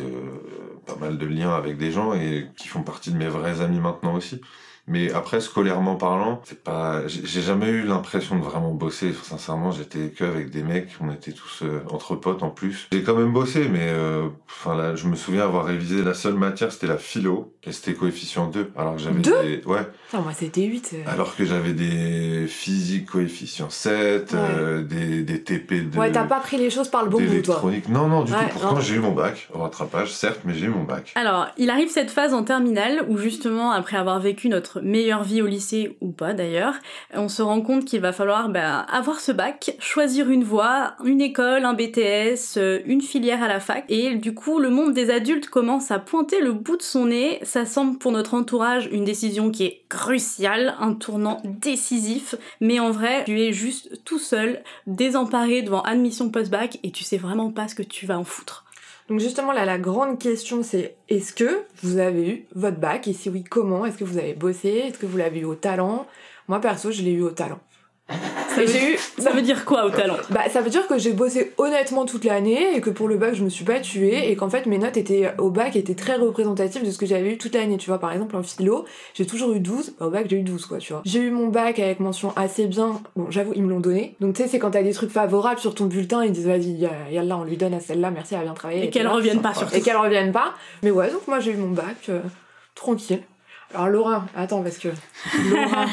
pas 0.86 0.98
mal 1.00 1.18
de 1.18 1.26
liens 1.26 1.54
avec 1.54 1.78
des 1.78 1.92
gens 1.92 2.14
et 2.14 2.50
qui 2.58 2.68
font 2.68 2.82
partie 2.84 3.12
de 3.12 3.18
mes 3.18 3.30
vrais 3.30 3.62
amis 3.62 3.80
maintenant 3.80 4.16
aussi. 4.16 4.42
Mais 4.88 5.12
après, 5.12 5.42
scolairement 5.42 5.96
parlant, 5.96 6.42
c'est 6.44 6.64
pas, 6.64 7.08
j'ai 7.08 7.22
j'ai 7.26 7.42
jamais 7.42 7.70
eu 7.70 7.84
l'impression 7.84 8.38
de 8.38 8.44
vraiment 8.44 8.72
bosser. 8.72 9.14
Sincèrement, 9.24 9.72
j'étais 9.72 10.10
que 10.10 10.24
avec 10.24 10.52
des 10.52 10.62
mecs, 10.64 10.90
on 11.02 11.12
était 11.12 11.32
tous 11.32 11.64
euh, 11.64 11.82
entre 11.90 12.16
potes 12.16 12.44
en 12.44 12.50
plus. 12.52 12.88
J'ai 12.92 13.02
quand 13.02 13.16
même 13.16 13.34
bossé, 13.34 13.68
mais 13.68 13.88
euh, 13.90 14.28
enfin 14.48 14.76
là, 14.76 14.96
je 14.96 15.08
me 15.08 15.16
souviens 15.16 15.44
avoir 15.44 15.66
révisé 15.66 16.04
la 16.04 16.14
seule 16.14 16.36
matière, 16.36 16.72
c'était 16.72 16.86
la 16.88 16.98
philo, 16.98 17.54
et 17.64 17.72
c'était 17.72 17.94
coefficient 17.96 18.48
2. 18.48 18.72
Alors 18.78 18.96
que 18.96 19.02
j'avais 19.02 19.20
des, 19.22 19.62
ouais, 19.66 19.88
Putain, 20.06 20.22
moi 20.22 20.34
c'était 20.34 20.62
8. 20.64 20.92
euh. 20.94 21.12
alors 21.12 21.36
que 21.36 21.46
j'avais 21.46 21.74
des 21.74 22.46
physiques 22.48 23.08
coefficient 23.08 23.70
7, 23.72 24.32
Ouais. 24.34 24.40
euh, 24.40 24.84
des, 24.84 25.24
des 25.24 25.42
TP 25.42 25.90
de 25.90 25.98
Ouais, 25.98 26.12
t'as 26.12 26.26
pas 26.26 26.40
pris 26.40 26.58
les 26.58 26.70
choses 26.70 26.90
par 26.90 27.04
le 27.04 27.10
bon 27.10 27.20
bout 27.20 27.42
toi. 27.42 27.62
Non, 27.90 28.08
non, 28.08 28.24
du 28.24 28.32
Ouais, 28.32 28.38
tout. 28.46 28.60
Pourtant, 28.60 28.76
non. 28.76 28.82
j'ai 28.82 28.96
eu 28.96 29.00
mon 29.00 29.12
bac 29.14 29.50
au 29.54 29.60
rattrapage, 29.60 30.14
certes, 30.14 30.42
mais 30.46 30.54
j'ai 30.54 30.66
eu 30.68 30.70
mon 30.70 30.84
bac. 30.84 31.12
Alors, 31.16 31.48
il 31.58 31.70
arrive 31.72 31.90
cette 31.90 32.12
phase 32.12 32.34
en 32.36 32.44
terminale 32.44 33.04
où 33.10 33.18
justement, 33.18 33.72
après 33.72 33.98
avoir 33.98 34.20
vécu 34.20 34.48
notre 34.50 34.75
meilleure 34.82 35.24
vie 35.24 35.42
au 35.42 35.48
lycée, 35.48 35.98
ou 36.02 36.12
pas 36.12 36.34
d'ailleurs, 36.34 36.76
on 37.14 37.30
se 37.30 37.42
rend 37.42 37.62
compte 37.62 37.86
qu'il 37.86 38.02
va 38.02 38.12
falloir 38.12 38.50
bah, 38.50 38.80
avoir 38.80 39.20
ce 39.20 39.32
bac, 39.32 39.76
choisir 39.80 40.30
une 40.30 40.44
voie, 40.44 40.96
une 41.04 41.22
école, 41.22 41.66
un 41.66 41.74
BTS, 41.74 42.58
euh, 42.58 42.80
une 42.86 43.02
filière 43.02 43.44
à 43.44 43.48
la 43.48 43.60
fac, 43.60 43.86
et 43.90 44.16
du 44.16 44.34
coup, 44.34 44.60
le 44.60 44.70
monde 44.70 44.94
des 44.94 45.10
adultes 45.10 45.50
commence 45.50 45.92
à 45.92 46.00
pointer 46.00 46.42
le 46.42 46.54
bout 46.54 46.78
de 46.78 46.82
son 46.82 47.06
nez. 47.06 47.40
Ça 47.44 47.66
semble 47.66 47.98
pour 47.98 48.12
notre 48.12 48.34
entourage 48.34 48.90
une 48.92 49.06
décision 49.06 49.52
qui 49.52 49.64
est 49.64 49.82
cruciale, 49.90 50.76
un 50.80 50.94
tournant 50.94 51.42
décisif, 51.44 52.36
mais 52.62 52.80
en 52.80 52.92
vrai, 52.92 53.24
tu 53.26 53.40
es 53.42 53.54
juste 53.54 54.04
tout 54.04 54.20
seul, 54.20 54.64
désemparé 54.88 55.62
devant 55.62 55.82
admission 55.82 56.30
post-bac, 56.30 56.80
et 56.84 56.92
tu 56.92 57.04
sais 57.04 57.18
vraiment 57.18 57.52
pas 57.52 57.68
ce 57.68 57.76
que 57.76 57.84
tu 57.84 58.06
vas 58.06 58.20
en 58.20 58.24
foutre. 58.24 58.65
Donc 59.08 59.20
justement 59.20 59.52
là 59.52 59.66
la 59.66 59.78
grande 59.78 60.20
question 60.20 60.64
c'est 60.64 60.96
est-ce 61.10 61.32
que 61.34 61.64
vous 61.84 62.00
avez 62.00 62.28
eu 62.28 62.46
votre 62.56 62.80
bac? 62.80 63.08
Et 63.08 63.14
si 63.14 63.30
oui 63.30 63.44
comment? 63.44 63.86
Est-ce 63.86 63.98
que 63.98 64.04
vous 64.04 64.18
avez 64.18 64.34
bossé? 64.34 64.70
Est-ce 64.70 64.98
que 64.98 65.06
vous 65.06 65.18
l'avez 65.18 65.42
eu 65.42 65.46
au 65.46 65.56
talent? 65.56 66.08
Moi 66.48 66.60
perso 66.60 66.92
je 66.92 67.04
l'ai 67.04 67.12
eu 67.12 67.22
au 67.22 67.32
talent. 67.32 67.60
Ça 68.08 68.62
Et 68.62 68.66
veut, 68.68 68.72
j'ai 68.72 68.94
eu 68.94 68.98
ça 69.18 69.32
veut 69.32 69.42
dire 69.42 69.66
quoi 69.66 69.86
au 69.86 69.90
talent? 69.90 70.16
Bah, 70.30 70.44
ça 70.50 70.62
veut 70.62 70.70
dire 70.70 70.88
que 70.88 70.98
j'ai 71.00 71.12
bossé 71.12 71.54
honnêtement 71.58 72.06
toute 72.06 72.24
l'année 72.24 72.76
et 72.78 72.82
que 72.82 72.90
pour 72.92 73.08
le 73.08 73.18
bac, 73.18 73.34
je 73.34 73.44
me 73.44 73.50
suis 73.50 73.66
pas 73.66 73.80
tuée 73.80 74.30
et 74.32 74.36
qu'en 74.36 74.50
fait, 74.50 74.66
mes 74.68 74.78
notes 74.78 74.96
étaient 74.96 75.34
au 75.40 75.50
bac 75.50 75.76
étaient 75.76 75.96
très 75.96 76.16
représentatives 76.16 76.86
de 76.86 76.92
ce 76.92 76.98
que 76.98 77.06
j'avais 77.06 77.32
eu 77.34 77.38
toute 77.38 77.56
l'année. 77.56 77.78
Tu 77.78 77.90
vois, 77.90 78.00
par 78.00 78.14
exemple, 78.14 78.36
en 78.36 78.44
philo, 78.44 78.86
j'ai 79.16 79.26
toujours 79.26 79.52
eu 79.54 79.60
12, 79.60 79.96
bah, 80.00 80.06
au 80.06 80.10
bac, 80.10 80.28
j'ai 80.30 80.38
eu 80.38 80.44
12, 80.44 80.66
quoi, 80.68 80.78
tu 80.78 80.94
vois. 80.94 81.02
J'ai 81.04 81.20
eu 81.20 81.32
mon 81.32 81.48
bac 81.48 81.80
avec 81.80 82.00
mention 82.00 82.32
assez 82.38 82.68
bien. 82.68 83.02
Bon, 83.16 83.26
j'avoue, 83.32 83.54
ils 83.56 83.64
me 83.64 83.70
l'ont 83.72 83.80
donné. 83.80 84.16
Donc, 84.22 84.36
tu 84.36 84.44
sais, 84.44 84.48
c'est 84.48 84.60
quand 84.60 84.72
t'as 84.72 84.84
des 84.84 84.94
trucs 84.94 85.12
favorables 85.12 85.60
sur 85.60 85.74
ton 85.76 85.86
bulletin, 85.86 86.24
ils 86.24 86.32
disent, 86.32 86.48
vas-y, 86.48 86.72
y 86.74 86.86
a- 86.86 87.12
yallah, 87.12 87.38
on 87.38 87.44
lui 87.44 87.58
donne 87.58 87.74
à 87.74 87.80
celle-là, 87.80 88.12
merci, 88.12 88.36
elle 88.36 88.42
a 88.42 88.44
bien 88.44 88.54
travaillé. 88.54 88.84
Et 88.86 88.90
qu'elle 88.92 89.02
puis 89.02 89.10
là, 89.10 89.16
revienne 89.16 89.42
pas 89.42 89.54
surtout. 89.56 89.76
Et 89.76 89.82
qu'elle 89.82 89.98
revienne 89.98 90.32
pas. 90.32 90.54
Mais 90.84 90.92
ouais, 90.92 91.10
donc 91.12 91.28
moi, 91.28 91.40
j'ai 91.40 91.52
eu 91.52 91.58
mon 91.58 91.72
bac, 91.72 91.98
euh, 92.10 92.22
tranquille. 92.76 93.22
Alors, 93.74 93.90
Laura, 93.90 94.26
attends, 94.38 94.62
parce 94.62 94.78
que. 94.78 94.90
Laura, 95.50 95.86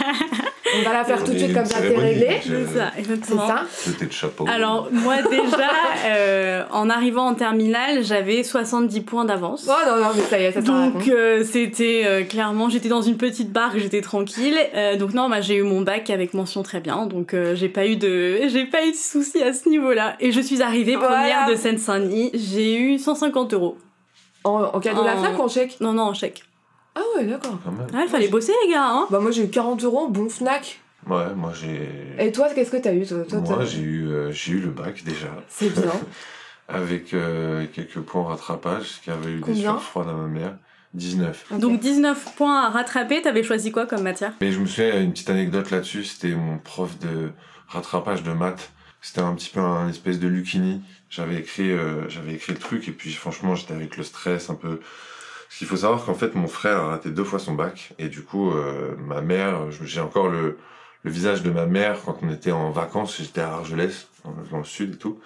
on 0.79 0.83
va 0.83 0.93
la 0.93 1.05
faire 1.05 1.23
tout 1.25 1.33
de 1.33 1.38
suite 1.38 1.55
comme 1.55 1.64
ça, 1.67 1.79
c'est 1.81 1.97
réglé. 1.97 2.41
C'est 2.43 2.67
ça, 2.79 2.91
C'est 2.95 3.00
exactement. 3.00 3.47
ça 3.47 3.62
C'était 3.71 4.07
de 4.07 4.12
chapeau. 4.12 4.45
Alors 4.49 4.88
moi 4.93 5.17
déjà, 5.23 5.71
euh, 6.07 6.64
en 6.71 6.88
arrivant 6.91 7.26
en 7.26 7.35
terminale, 7.35 8.02
j'avais 8.02 8.43
70 8.43 9.00
points 9.02 9.25
d'avance. 9.25 9.69
Oh 9.69 9.73
non, 9.88 9.97
non, 10.02 10.09
mais 10.14 10.23
ça 10.23 10.38
y 10.38 10.45
est, 10.45 10.52
ça. 10.52 10.61
Donc 10.61 11.09
euh, 11.09 11.45
c'était 11.45 12.02
euh, 12.05 12.25
clairement, 12.25 12.69
j'étais 12.69 12.88
dans 12.88 13.02
une 13.02 13.17
petite 13.17 13.50
barque, 13.52 13.79
j'étais 13.79 14.00
tranquille. 14.00 14.57
Euh, 14.75 14.97
donc 14.97 15.14
non, 15.14 15.29
bah, 15.29 15.41
j'ai 15.41 15.57
eu 15.57 15.62
mon 15.62 15.81
bac 15.83 16.11
avec 16.11 16.35
mention 16.35 16.62
très 16.62 16.81
bien, 16.81 17.07
donc 17.07 17.35
euh, 17.35 17.55
j'ai 17.55 17.69
pas 17.69 17.87
eu 17.87 17.97
de, 17.97 18.41
j'ai 18.49 18.64
pas 18.67 18.85
eu 18.87 18.91
de 18.93 18.97
soucis 18.97 19.43
à 19.43 19.52
ce 19.52 19.69
niveau-là. 19.69 20.17
Et 20.21 20.33
je 20.33 20.41
suis 20.41 20.62
arrivée 20.62 20.97
Voilà. 20.97 21.17
première 21.17 21.49
de 21.49 21.55
Seine-Saint-Denis, 21.55 22.31
j'ai 22.35 22.76
eu 22.76 22.99
150 22.99 23.55
euros. 23.55 23.76
En, 24.45 24.62
en 24.75 24.81
cadeau 24.81 25.02
de 25.02 25.07
la 25.07 25.17
fac 25.17 25.38
ou 25.38 25.43
en 25.43 25.49
chèque? 25.49 25.76
Non 25.81 25.93
non 25.93 26.02
en 26.05 26.14
chèque. 26.14 26.43
Ah 26.94 27.00
ouais, 27.16 27.25
d'accord. 27.25 27.58
Quand 27.64 27.72
même. 27.72 27.87
Ah, 27.94 28.02
il 28.04 28.08
fallait 28.08 28.28
bosser 28.28 28.52
les 28.64 28.72
gars, 28.72 28.87
hein. 28.87 29.06
Bah 29.11 29.20
moi 29.20 29.30
j'ai 29.30 29.44
eu 29.44 29.50
40 29.50 29.82
euros, 29.84 30.08
bon 30.08 30.28
Fnac. 30.28 30.80
Ouais, 31.08 31.34
moi 31.34 31.52
j'ai. 31.54 31.88
Et 32.18 32.32
toi, 32.32 32.49
qu'est-ce 32.54 32.70
que 32.70 32.76
t'as 32.76 32.92
eu 32.92 33.06
toi, 33.06 33.25
toi, 33.28 33.40
Moi 33.40 33.64
j'ai 33.64 33.80
eu, 33.80 34.06
euh, 34.08 34.30
j'ai 34.30 34.52
eu 34.52 34.61
le 34.61 34.70
bac 34.70 35.02
déjà. 35.04 35.28
C'est 35.49 35.70
bien. 35.70 35.92
Avec 36.68 37.12
euh, 37.12 37.66
quelques 37.72 37.99
points 38.00 38.28
rattrapage, 38.28 38.84
ce 38.84 39.00
qui 39.00 39.11
avait 39.11 39.32
eu 39.32 39.40
des 39.40 39.54
sueurs 39.54 39.82
froides 39.82 40.08
à 40.08 40.12
ma 40.12 40.28
mère. 40.28 40.56
19. 40.94 41.46
Ok. 41.52 41.58
Donc 41.58 41.80
19 41.80 42.34
points 42.37 42.62
à 42.62 42.68
rattraper. 42.70 43.22
T'avais 43.22 43.42
choisi 43.42 43.72
quoi 43.72 43.87
comme 43.87 44.02
matière? 44.02 44.34
Mais 44.40 44.52
je 44.52 44.61
me 44.61 44.66
souviens, 44.66 45.00
une 45.00 45.12
petite 45.12 45.30
anecdote 45.30 45.70
là-dessus, 45.70 46.04
c'était 46.04 46.34
mon 46.34 46.58
prof 46.58 46.99
de 46.99 47.30
rattrapage 47.68 48.22
de 48.22 48.32
maths. 48.32 48.70
C'était 49.00 49.22
un 49.22 49.34
petit 49.34 49.50
peu 49.50 49.61
un 49.61 49.88
espèce 49.88 50.20
de 50.20 50.28
Lucini. 50.28 50.82
J'avais 51.11 51.37
écrit, 51.37 51.72
euh, 51.72 52.08
j'avais 52.08 52.34
écrit 52.34 52.52
le 52.52 52.58
truc 52.58 52.87
et 52.88 52.92
puis 52.92 53.12
franchement, 53.12 53.54
j'étais 53.54 53.75
avec 53.75 53.96
le 53.96 54.04
stress 54.04 54.49
un 54.49 54.54
peu. 54.54 54.80
Qu'il 55.59 55.66
faut 55.66 55.76
savoir 55.76 56.04
qu'en 56.04 56.14
fait, 56.14 56.35
mon 56.35 56.49
frère 56.49 56.78
a 56.78 56.87
raté 56.88 57.11
deux 57.11 57.25
fois 57.25 57.38
son 57.38 57.54
bac 57.54 57.92
et 57.99 58.09
du 58.09 58.23
coup, 58.23 58.50
euh, 58.50 58.94
ma 58.99 59.21
mère, 59.21 59.71
j'ai 59.71 60.00
encore 60.00 60.28
le, 60.28 60.59
le 61.02 61.11
visage 61.11 61.42
de 61.42 61.50
ma 61.50 61.66
mère 61.66 61.99
quand 62.04 62.18
on 62.23 62.30
était 62.30 62.52
en 62.52 62.71
vacances. 62.71 63.18
J'étais 63.18 63.40
à 63.40 63.52
Argelès, 63.52 64.09
dans 64.50 64.59
le 64.59 64.64
sud 64.64 64.94
et 64.94 64.99
tout. 64.99 65.21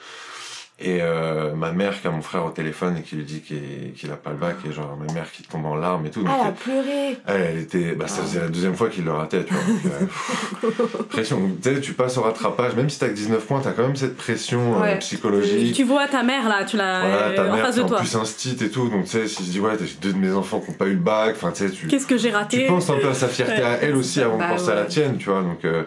Et 0.79 0.99
euh, 1.01 1.55
ma 1.55 1.73
mère 1.73 1.99
qui 1.99 2.07
a 2.07 2.11
mon 2.11 2.21
frère 2.21 2.45
au 2.45 2.51
téléphone 2.51 2.99
et 2.99 3.03
qui 3.03 3.17
lui 3.17 3.25
dit 3.25 3.41
qu'il 3.41 3.95
qu'il 3.97 4.11
a 4.13 4.17
pas 4.17 4.29
le 4.29 4.37
bac 4.37 4.57
et 4.69 4.73
genre 4.75 4.95
ma 4.99 5.11
mère 5.15 5.33
qui 5.33 5.43
tombe 5.43 5.65
en 5.65 5.75
larmes 5.75 6.05
et 6.05 6.11
tout. 6.11 6.21
Elle 6.23 6.49
a 6.49 6.53
pleuré 6.53 7.17
elle, 7.27 7.41
elle 7.41 7.59
était, 7.61 7.93
bah, 7.93 8.09
ça 8.09 8.21
faisait 8.21 8.41
la 8.41 8.49
deuxième 8.49 8.75
fois 8.75 8.91
qu'il 8.91 9.05
le 9.07 9.13
ratait, 9.13 9.43
tu 9.45 9.55
vois. 9.55 9.63
Donc, 9.63 10.71
euh, 11.01 11.03
pression. 11.09 11.41
Tu 11.63 11.75
sais, 11.75 11.81
tu 11.81 11.95
passes 11.95 12.19
au 12.19 12.23
rattrapage, 12.23 12.75
même 12.75 12.91
si 12.91 12.99
t'as 12.99 13.09
que 13.09 13.15
19 13.15 13.43
points, 13.47 13.61
t'as 13.61 13.73
quand 13.73 13.85
même 13.85 13.97
cette 13.97 14.19
pression 14.19 14.77
euh, 14.77 14.83
Ouais. 14.83 14.99
psychologique. 14.99 15.75
Tu 15.75 15.83
vois 15.85 16.09
ta 16.09 16.23
mère 16.23 16.47
là, 16.47 16.63
tu 16.67 16.77
l'as 16.77 17.01
Voilà, 17.09 17.31
ta 17.33 17.43
euh, 17.45 17.49
en 17.51 17.55
mère 17.55 17.65
face 17.67 17.75
qui 17.77 17.81
de 17.81 17.81
est 17.81 17.85
en 17.85 17.89
toi. 17.89 17.99
plus 18.01 18.17
instit 18.17 18.57
et 18.61 18.69
tout, 18.71 18.89
donc 18.91 19.05
tu 19.05 19.11
sais, 19.13 19.27
si 19.29 19.45
je 19.47 19.51
dis 19.53 19.61
ouais, 19.61 19.73
j'ai 19.81 19.95
deux 20.03 20.13
de 20.13 20.19
mes 20.19 20.33
enfants 20.33 20.61
qui 20.61 20.73
n'ont 20.73 20.77
pas 20.77 20.87
eu 20.89 20.91
le 20.95 20.97
bac, 21.01 21.37
enfin 21.37 21.53
tu 21.53 21.67
sais, 21.67 21.71
tu, 21.73 21.87
Qu'est-ce 21.87 22.07
que 22.07 22.19
j'ai 22.19 22.29
tu 22.29 22.35
raté 22.37 22.67
penses 22.67 22.91
un 22.91 22.99
peu 22.99 23.09
à 23.09 23.15
sa 23.15 23.29
fierté 23.29 23.63
Ouais. 23.63 23.63
à 23.63 23.79
elle 23.83 23.97
aussi 23.97 24.21
avant 24.21 24.37
Bah 24.37 24.49
de 24.49 24.53
penser 24.53 24.71
à 24.73 24.75
la 24.75 24.81
ouais. 24.83 24.89
tienne, 24.89 25.17
tu 25.17 25.31
vois, 25.31 25.41
donc 25.41 25.65
euh, 25.65 25.85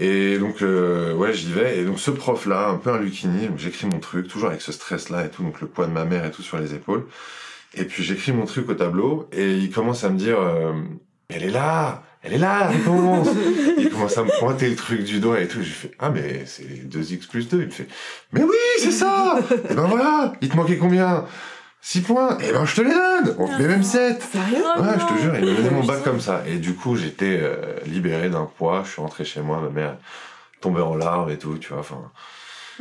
et 0.00 0.38
donc 0.38 0.62
euh, 0.62 1.14
ouais, 1.14 1.32
j'y 1.32 1.52
vais 1.52 1.78
et 1.78 1.84
donc 1.84 2.00
ce 2.00 2.10
prof 2.10 2.46
là, 2.46 2.68
un 2.68 2.76
peu 2.76 2.90
un 2.90 2.98
Lucini, 2.98 3.48
j'écris 3.56 3.86
mon 3.86 4.00
truc 4.00 4.26
toujours 4.26 4.48
avec 4.48 4.62
ce 4.62 4.72
stress 4.72 5.10
là 5.10 5.24
et 5.24 5.28
tout, 5.28 5.42
donc 5.42 5.60
le 5.60 5.68
poids 5.68 5.86
de 5.86 5.92
ma 5.92 6.04
mère 6.04 6.24
et 6.24 6.30
tout 6.30 6.42
sur 6.42 6.58
les 6.58 6.74
épaules, 6.74 7.06
et 7.74 7.84
puis 7.84 8.02
j'écris 8.02 8.32
mon 8.32 8.46
truc 8.46 8.68
au 8.68 8.74
tableau 8.74 9.28
et 9.30 9.52
il 9.54 9.70
commence 9.70 10.02
à 10.02 10.10
me 10.10 10.16
dire 10.16 10.40
euh, 10.40 10.72
elle 11.28 11.44
est 11.44 11.50
là, 11.50 12.02
elle 12.22 12.34
est 12.34 12.38
là, 12.38 12.60
la 12.60 12.68
réponse. 12.68 13.28
il 13.78 13.88
commence 13.88 14.18
à 14.18 14.24
me 14.24 14.38
pointer 14.38 14.68
le 14.68 14.76
truc 14.76 15.04
du 15.04 15.20
doigt 15.20 15.40
et 15.40 15.48
tout. 15.48 15.62
J'ai 15.62 15.70
fait, 15.70 15.92
ah, 15.98 16.10
mais 16.10 16.44
c'est 16.44 16.64
2x 16.64 17.28
plus 17.28 17.48
2. 17.48 17.60
Il 17.60 17.66
me 17.66 17.70
fait, 17.70 17.88
mais 18.32 18.42
oui, 18.42 18.56
c'est 18.78 18.90
ça! 18.90 19.38
et 19.70 19.74
ben 19.74 19.86
voilà, 19.86 20.32
il 20.40 20.48
te 20.48 20.56
manquait 20.56 20.76
combien? 20.76 21.24
6 21.82 22.00
points. 22.02 22.38
Et 22.38 22.52
ben 22.52 22.64
je 22.64 22.74
te 22.76 22.80
les 22.82 22.90
donne! 22.90 23.34
On 23.38 23.46
te 23.46 23.62
met 23.62 23.68
même 23.68 23.82
7. 23.82 24.22
Sérieux 24.22 24.64
Ouais, 24.78 24.94
je 24.98 25.14
te 25.14 25.20
jure, 25.20 25.34
il 25.36 25.46
m'a 25.46 25.54
donné 25.54 25.70
mon 25.70 25.84
bac 25.84 26.02
comme 26.02 26.20
ça. 26.20 26.42
Et 26.46 26.56
du 26.58 26.74
coup, 26.74 26.96
j'étais 26.96 27.38
euh, 27.40 27.76
libéré 27.86 28.28
d'un 28.28 28.44
poids. 28.58 28.82
Je 28.84 28.90
suis 28.92 29.00
rentré 29.00 29.24
chez 29.24 29.40
moi, 29.40 29.60
ma 29.60 29.70
mère 29.70 29.96
tombait 30.60 30.82
en 30.82 30.94
larmes 30.94 31.30
et 31.30 31.38
tout, 31.38 31.56
tu 31.58 31.70
vois. 31.70 31.80
Enfin, 31.80 32.00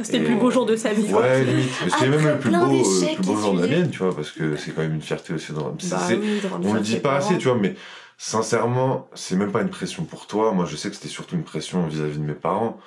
C'était 0.01 0.19
le 0.19 0.25
plus 0.25 0.35
beau 0.35 0.51
jour 0.51 0.65
de 0.65 0.75
sa 0.75 0.91
vie. 0.93 1.13
ouais, 1.13 1.43
limite. 1.43 1.69
C'était 1.87 2.07
même 2.09 2.19
Après 2.19 2.31
le 2.33 2.39
plus 2.39 2.51
beau, 2.51 2.65
euh, 2.65 3.15
plus 3.15 3.23
beau 3.25 3.35
jour 3.37 3.53
de 3.53 3.61
la 3.61 3.67
mienne, 3.67 3.89
tu 3.89 3.99
vois, 3.99 4.13
parce 4.13 4.31
que 4.31 4.55
c'est 4.57 4.71
quand 4.71 4.81
même 4.81 4.95
une 4.95 5.01
fierté 5.01 5.33
aussi. 5.33 5.53
Dans... 5.53 5.69
Bah 5.69 5.97
oui, 6.09 6.41
on 6.63 6.73
le 6.73 6.81
dit 6.81 6.97
pas 6.97 7.15
assez, 7.15 7.37
tu 7.37 7.47
vois, 7.47 7.57
mais 7.57 7.75
sincèrement, 8.17 9.07
c'est 9.13 9.35
même 9.37 9.51
pas 9.51 9.61
une 9.61 9.69
pression 9.69 10.03
pour 10.03 10.27
toi. 10.27 10.51
Moi, 10.51 10.65
je 10.69 10.75
sais 10.75 10.89
que 10.89 10.95
c'était 10.95 11.07
surtout 11.07 11.35
une 11.35 11.43
pression 11.43 11.87
vis-à-à-vis 11.87 12.19
de 12.19 12.25
mes 12.25 12.33
parents. 12.33 12.79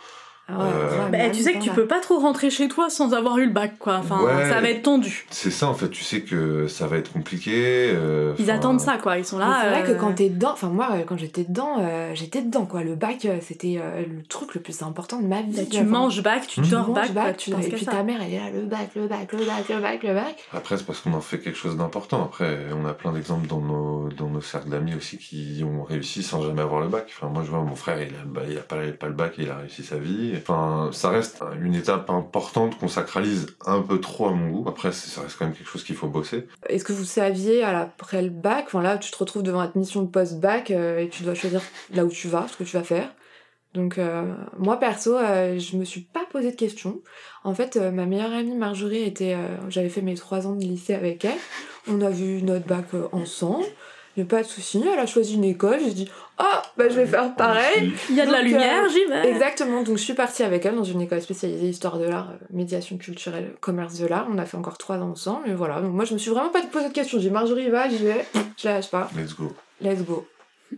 Ah 0.48 0.58
ouais, 0.58 0.64
Euh, 0.72 0.98
Bah, 1.10 1.18
même 1.18 1.32
tu 1.32 1.42
sais 1.42 1.54
que 1.54 1.58
tu 1.62 1.70
peux 1.70 1.86
pas 1.86 2.00
trop 2.00 2.18
rentrer 2.18 2.50
chez 2.50 2.66
toi 2.68 2.90
sans 2.90 3.12
avoir 3.14 3.38
eu 3.38 3.46
le 3.46 3.52
bac, 3.52 3.74
quoi. 3.78 3.96
Enfin, 3.98 4.22
Ouais. 4.22 4.48
ça 4.50 4.60
va 4.60 4.70
être 4.70 4.82
tendu. 4.82 5.24
C'est 5.30 5.50
ça, 5.50 5.68
en 5.68 5.74
fait. 5.74 5.88
Tu 5.88 6.02
sais 6.04 6.22
que 6.22 6.66
ça 6.66 6.86
va 6.86 6.96
être 6.96 7.12
compliqué. 7.12 7.52
euh, 7.94 8.34
Ils 8.38 8.50
attendent 8.50 8.80
ça, 8.80 8.98
quoi. 8.98 9.18
Ils 9.18 9.24
sont 9.24 9.38
là. 9.38 9.60
c'est 9.62 9.70
vrai 9.70 9.82
que 9.84 9.92
euh, 9.92 9.94
quand 9.94 10.12
t'es 10.12 10.28
dedans, 10.30 10.50
enfin 10.52 10.68
moi 10.68 10.88
quand 11.06 11.16
j'étais 11.16 11.44
dedans, 11.44 11.76
euh, 11.80 12.10
j'étais 12.14 12.42
dedans 12.42 12.66
quoi. 12.66 12.82
Le 12.82 12.94
bac 12.94 13.26
c'était 13.40 13.78
euh, 13.80 14.02
le 14.06 14.22
truc 14.24 14.54
le 14.54 14.60
plus 14.60 14.82
important 14.82 15.20
de 15.20 15.26
ma 15.26 15.42
vie. 15.42 15.52
bah, 15.56 15.62
tu 15.70 15.76
Enfin, 15.78 15.84
manges 15.86 16.22
bac, 16.22 16.46
tu 16.46 16.60
Mmh. 16.60 16.66
dors 16.68 16.90
bac, 16.90 17.12
quoi, 17.12 17.32
tu 17.32 17.50
tu- 17.50 17.50
penses 17.56 17.66
et 17.66 17.70
puis 17.70 17.84
ça. 17.84 17.92
ta 17.92 18.02
mère 18.02 18.18
elle 18.22 18.34
est 18.34 18.38
là 18.38 18.50
le 18.52 18.62
bac, 18.62 18.90
le 18.96 19.06
bac, 19.06 19.32
le 19.32 19.38
bac, 19.44 19.68
le 19.68 19.80
bac, 19.80 20.02
le 20.02 20.14
bac. 20.14 20.36
Après, 20.52 20.76
c'est 20.76 20.84
parce 20.86 21.00
qu'on 21.00 21.12
en 21.14 21.20
fait 21.20 21.38
quelque 21.38 21.56
chose 21.58 21.76
d'important. 21.76 22.24
Après, 22.24 22.58
on 22.72 22.86
a 22.86 22.92
plein 22.94 23.12
d'exemples 23.12 23.46
dans 23.46 23.60
nos, 23.60 24.08
dans 24.16 24.28
nos 24.28 24.40
cercles 24.40 24.68
d'amis 24.70 24.94
aussi 24.94 25.18
qui 25.18 25.62
ont 25.64 25.82
réussi 25.84 26.22
sans 26.22 26.42
jamais 26.42 26.62
avoir 26.62 26.80
le 26.80 26.88
bac. 26.88 27.06
Enfin, 27.16 27.28
moi, 27.32 27.42
je 27.44 27.50
vois 27.50 27.60
mon 27.62 27.76
frère, 27.76 28.00
il 28.02 28.08
a, 28.14 28.24
bah, 28.26 28.42
il 28.48 28.56
a 28.58 28.62
pas, 28.62 28.76
pas 28.98 29.06
le 29.06 29.12
bac 29.14 29.34
et 29.38 29.42
il 29.42 29.50
a 29.50 29.56
réussi 29.58 29.82
sa 29.84 29.96
vie. 29.96 30.31
Enfin, 30.36 30.90
ça 30.92 31.10
reste 31.10 31.42
une 31.60 31.74
étape 31.74 32.10
importante 32.10 32.78
qu'on 32.78 32.88
sacralise 32.88 33.46
un 33.66 33.80
peu 33.80 34.00
trop 34.00 34.28
à 34.28 34.32
mon 34.32 34.50
goût. 34.50 34.68
Après, 34.68 34.92
ça 34.92 35.22
reste 35.22 35.36
quand 35.38 35.44
même 35.44 35.54
quelque 35.54 35.68
chose 35.68 35.84
qu'il 35.84 35.96
faut 35.96 36.08
bosser. 36.08 36.46
Est-ce 36.68 36.84
que 36.84 36.92
vous 36.92 37.04
saviez 37.04 37.62
après 37.62 38.22
le 38.22 38.30
bac, 38.30 38.64
enfin 38.66 38.82
là 38.82 38.98
tu 38.98 39.10
te 39.10 39.18
retrouves 39.18 39.42
devant 39.42 39.62
cette 39.64 39.76
mission 39.76 40.06
post-bac 40.06 40.70
euh, 40.70 40.98
et 40.98 41.08
tu 41.08 41.22
dois 41.22 41.34
choisir 41.34 41.60
là 41.92 42.04
où 42.04 42.08
tu 42.08 42.28
vas, 42.28 42.46
ce 42.48 42.56
que 42.56 42.64
tu 42.64 42.76
vas 42.76 42.82
faire. 42.82 43.08
Donc 43.74 43.96
euh, 43.96 44.34
moi 44.58 44.78
perso, 44.78 45.16
euh, 45.16 45.58
je 45.58 45.76
me 45.76 45.84
suis 45.84 46.02
pas 46.02 46.24
posé 46.30 46.50
de 46.50 46.56
questions. 46.56 47.00
En 47.42 47.54
fait, 47.54 47.76
euh, 47.76 47.90
ma 47.90 48.04
meilleure 48.04 48.32
amie 48.32 48.54
Marjorie 48.54 49.02
était, 49.02 49.36
j'avais 49.68 49.88
fait 49.88 50.02
mes 50.02 50.14
trois 50.14 50.46
ans 50.46 50.54
de 50.54 50.62
lycée 50.62 50.94
avec 50.94 51.24
elle. 51.24 51.38
On 51.88 52.00
a 52.02 52.10
vu 52.10 52.42
notre 52.42 52.66
bac 52.66 52.86
ensemble. 53.12 53.64
Il 54.16 54.22
n'y 54.22 54.26
a 54.26 54.30
pas 54.30 54.42
de 54.42 54.48
souci. 54.48 54.82
Elle 54.92 54.98
a 54.98 55.06
choisi 55.06 55.34
une 55.34 55.44
école. 55.44 55.78
J'ai 55.82 55.92
dit 55.92 56.08
ah 56.38 56.62
bah 56.76 56.88
je 56.88 56.94
vais 56.94 57.06
faire 57.06 57.34
pareil. 57.34 57.92
Il 58.08 58.16
y 58.16 58.20
a 58.20 58.26
de 58.26 58.32
la 58.32 58.42
lumière, 58.42 58.84
euh, 58.84 58.88
j'y 58.88 59.04
vais. 59.04 59.30
Exactement, 59.30 59.82
donc 59.82 59.98
je 59.98 60.02
suis 60.02 60.14
partie 60.14 60.42
avec 60.42 60.64
elle 60.64 60.74
dans 60.74 60.84
une 60.84 61.00
école 61.00 61.20
spécialisée 61.20 61.68
histoire 61.68 61.98
de 61.98 62.04
l'art, 62.04 62.30
euh, 62.30 62.44
médiation 62.50 62.96
culturelle, 62.96 63.54
commerce 63.60 63.98
de 63.98 64.06
l'art. 64.06 64.26
On 64.30 64.38
a 64.38 64.44
fait 64.44 64.56
encore 64.56 64.78
trois 64.78 64.96
ans 64.96 65.10
ensemble, 65.10 65.48
et 65.48 65.54
voilà. 65.54 65.80
Donc 65.80 65.92
moi 65.92 66.04
je 66.04 66.14
me 66.14 66.18
suis 66.18 66.30
vraiment 66.30 66.48
pas 66.48 66.62
posé 66.62 66.88
de 66.88 66.92
questions. 66.92 67.18
J'ai 67.18 67.28
dit 67.28 67.34
Marjorie 67.34 67.68
va, 67.68 67.88
j'y 67.88 67.98
vais, 67.98 68.26
je 68.56 68.66
la 68.66 68.74
lâche 68.74 68.90
pas. 68.90 69.10
Let's 69.16 69.34
go. 69.34 69.52
Let's 69.80 70.02
go. 70.02 70.26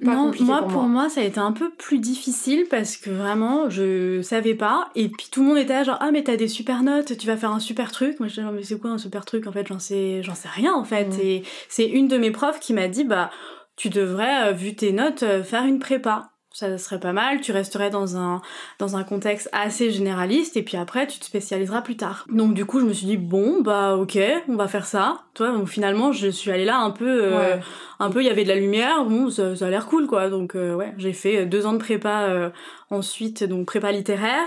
Pas 0.02 0.14
non, 0.14 0.24
compliqué 0.26 0.44
moi 0.44 0.62
pour 0.62 0.68
pour, 0.72 0.82
moi. 0.82 1.08
ça 1.08 1.20
a 1.20 1.24
été 1.24 1.38
un 1.38 1.52
peu 1.52 1.70
plus 1.70 1.98
difficile 1.98 2.66
parce 2.70 2.96
que 2.96 3.10
vraiment 3.10 3.70
je 3.70 4.22
savais 4.22 4.54
pas. 4.54 4.88
Et 4.94 5.08
puis 5.08 5.28
tout 5.30 5.42
le 5.42 5.48
monde 5.48 5.58
était 5.58 5.74
là 5.74 5.84
genre 5.84 5.98
ah 6.00 6.10
mais 6.10 6.24
t'as 6.24 6.36
des 6.36 6.48
super 6.48 6.82
notes 6.82 7.16
tu 7.16 7.26
vas 7.26 7.36
faire 7.36 7.52
un 7.52 7.60
super 7.60 7.92
truc. 7.92 8.18
Moi 8.20 8.28
je 8.28 8.40
disais 8.40 8.52
mais 8.52 8.62
c'est 8.62 8.78
quoi 8.78 8.90
un 8.90 8.98
super 8.98 9.24
truc 9.24 9.46
en 9.46 9.52
fait? 9.52 9.66
J'en 9.66 9.78
sais 9.78 10.22
j'en 10.22 10.34
sais 10.34 10.48
rien 10.48 10.74
en 10.74 10.84
fait. 10.84 11.16
Mm. 11.16 11.20
et 11.22 11.42
c'est 11.68 11.86
une 11.86 12.08
de 12.08 12.18
mes 12.18 12.30
profs 12.30 12.60
qui 12.60 12.72
m'a 12.72 12.88
dit 12.88 13.04
bah 13.04 13.30
tu 13.76 13.90
devrais 13.90 14.48
euh, 14.48 14.52
vu 14.52 14.74
tes 14.74 14.92
notes 14.92 15.22
euh, 15.22 15.42
faire 15.42 15.64
une 15.64 15.78
prépa 15.78 16.30
ça 16.54 16.78
serait 16.78 17.00
pas 17.00 17.12
mal, 17.12 17.40
tu 17.40 17.50
resterais 17.52 17.90
dans 17.90 18.16
un, 18.16 18.40
dans 18.78 18.96
un 18.96 19.02
contexte 19.02 19.48
assez 19.52 19.90
généraliste 19.90 20.56
et 20.56 20.62
puis 20.62 20.76
après 20.76 21.06
tu 21.08 21.18
te 21.18 21.24
spécialiseras 21.24 21.82
plus 21.82 21.96
tard. 21.96 22.24
Donc 22.30 22.54
du 22.54 22.64
coup 22.64 22.78
je 22.78 22.84
me 22.86 22.92
suis 22.92 23.06
dit 23.06 23.16
bon 23.16 23.60
bah 23.60 23.96
ok 23.96 24.16
on 24.48 24.54
va 24.54 24.68
faire 24.68 24.86
ça. 24.86 25.22
Toi 25.34 25.50
donc 25.50 25.66
finalement 25.68 26.12
je 26.12 26.28
suis 26.28 26.52
allée 26.52 26.64
là 26.64 26.78
un 26.78 26.92
peu 26.92 27.24
euh, 27.24 27.56
Ouais. 27.56 27.60
un 27.98 28.08
peu 28.10 28.20
il 28.22 28.26
y 28.26 28.30
avait 28.30 28.44
de 28.44 28.48
la 28.48 28.54
lumière 28.54 29.04
bon 29.04 29.30
ça, 29.30 29.56
ça 29.56 29.66
a 29.66 29.70
l'air 29.70 29.86
cool 29.86 30.06
quoi 30.06 30.30
donc 30.30 30.54
euh, 30.54 30.74
ouais 30.76 30.94
j'ai 30.96 31.12
fait 31.12 31.44
deux 31.44 31.66
ans 31.66 31.72
de 31.72 31.78
prépa 31.78 32.22
euh, 32.28 32.50
ensuite 32.90 33.42
donc 33.42 33.66
prépa 33.66 33.90
littéraire 33.90 34.46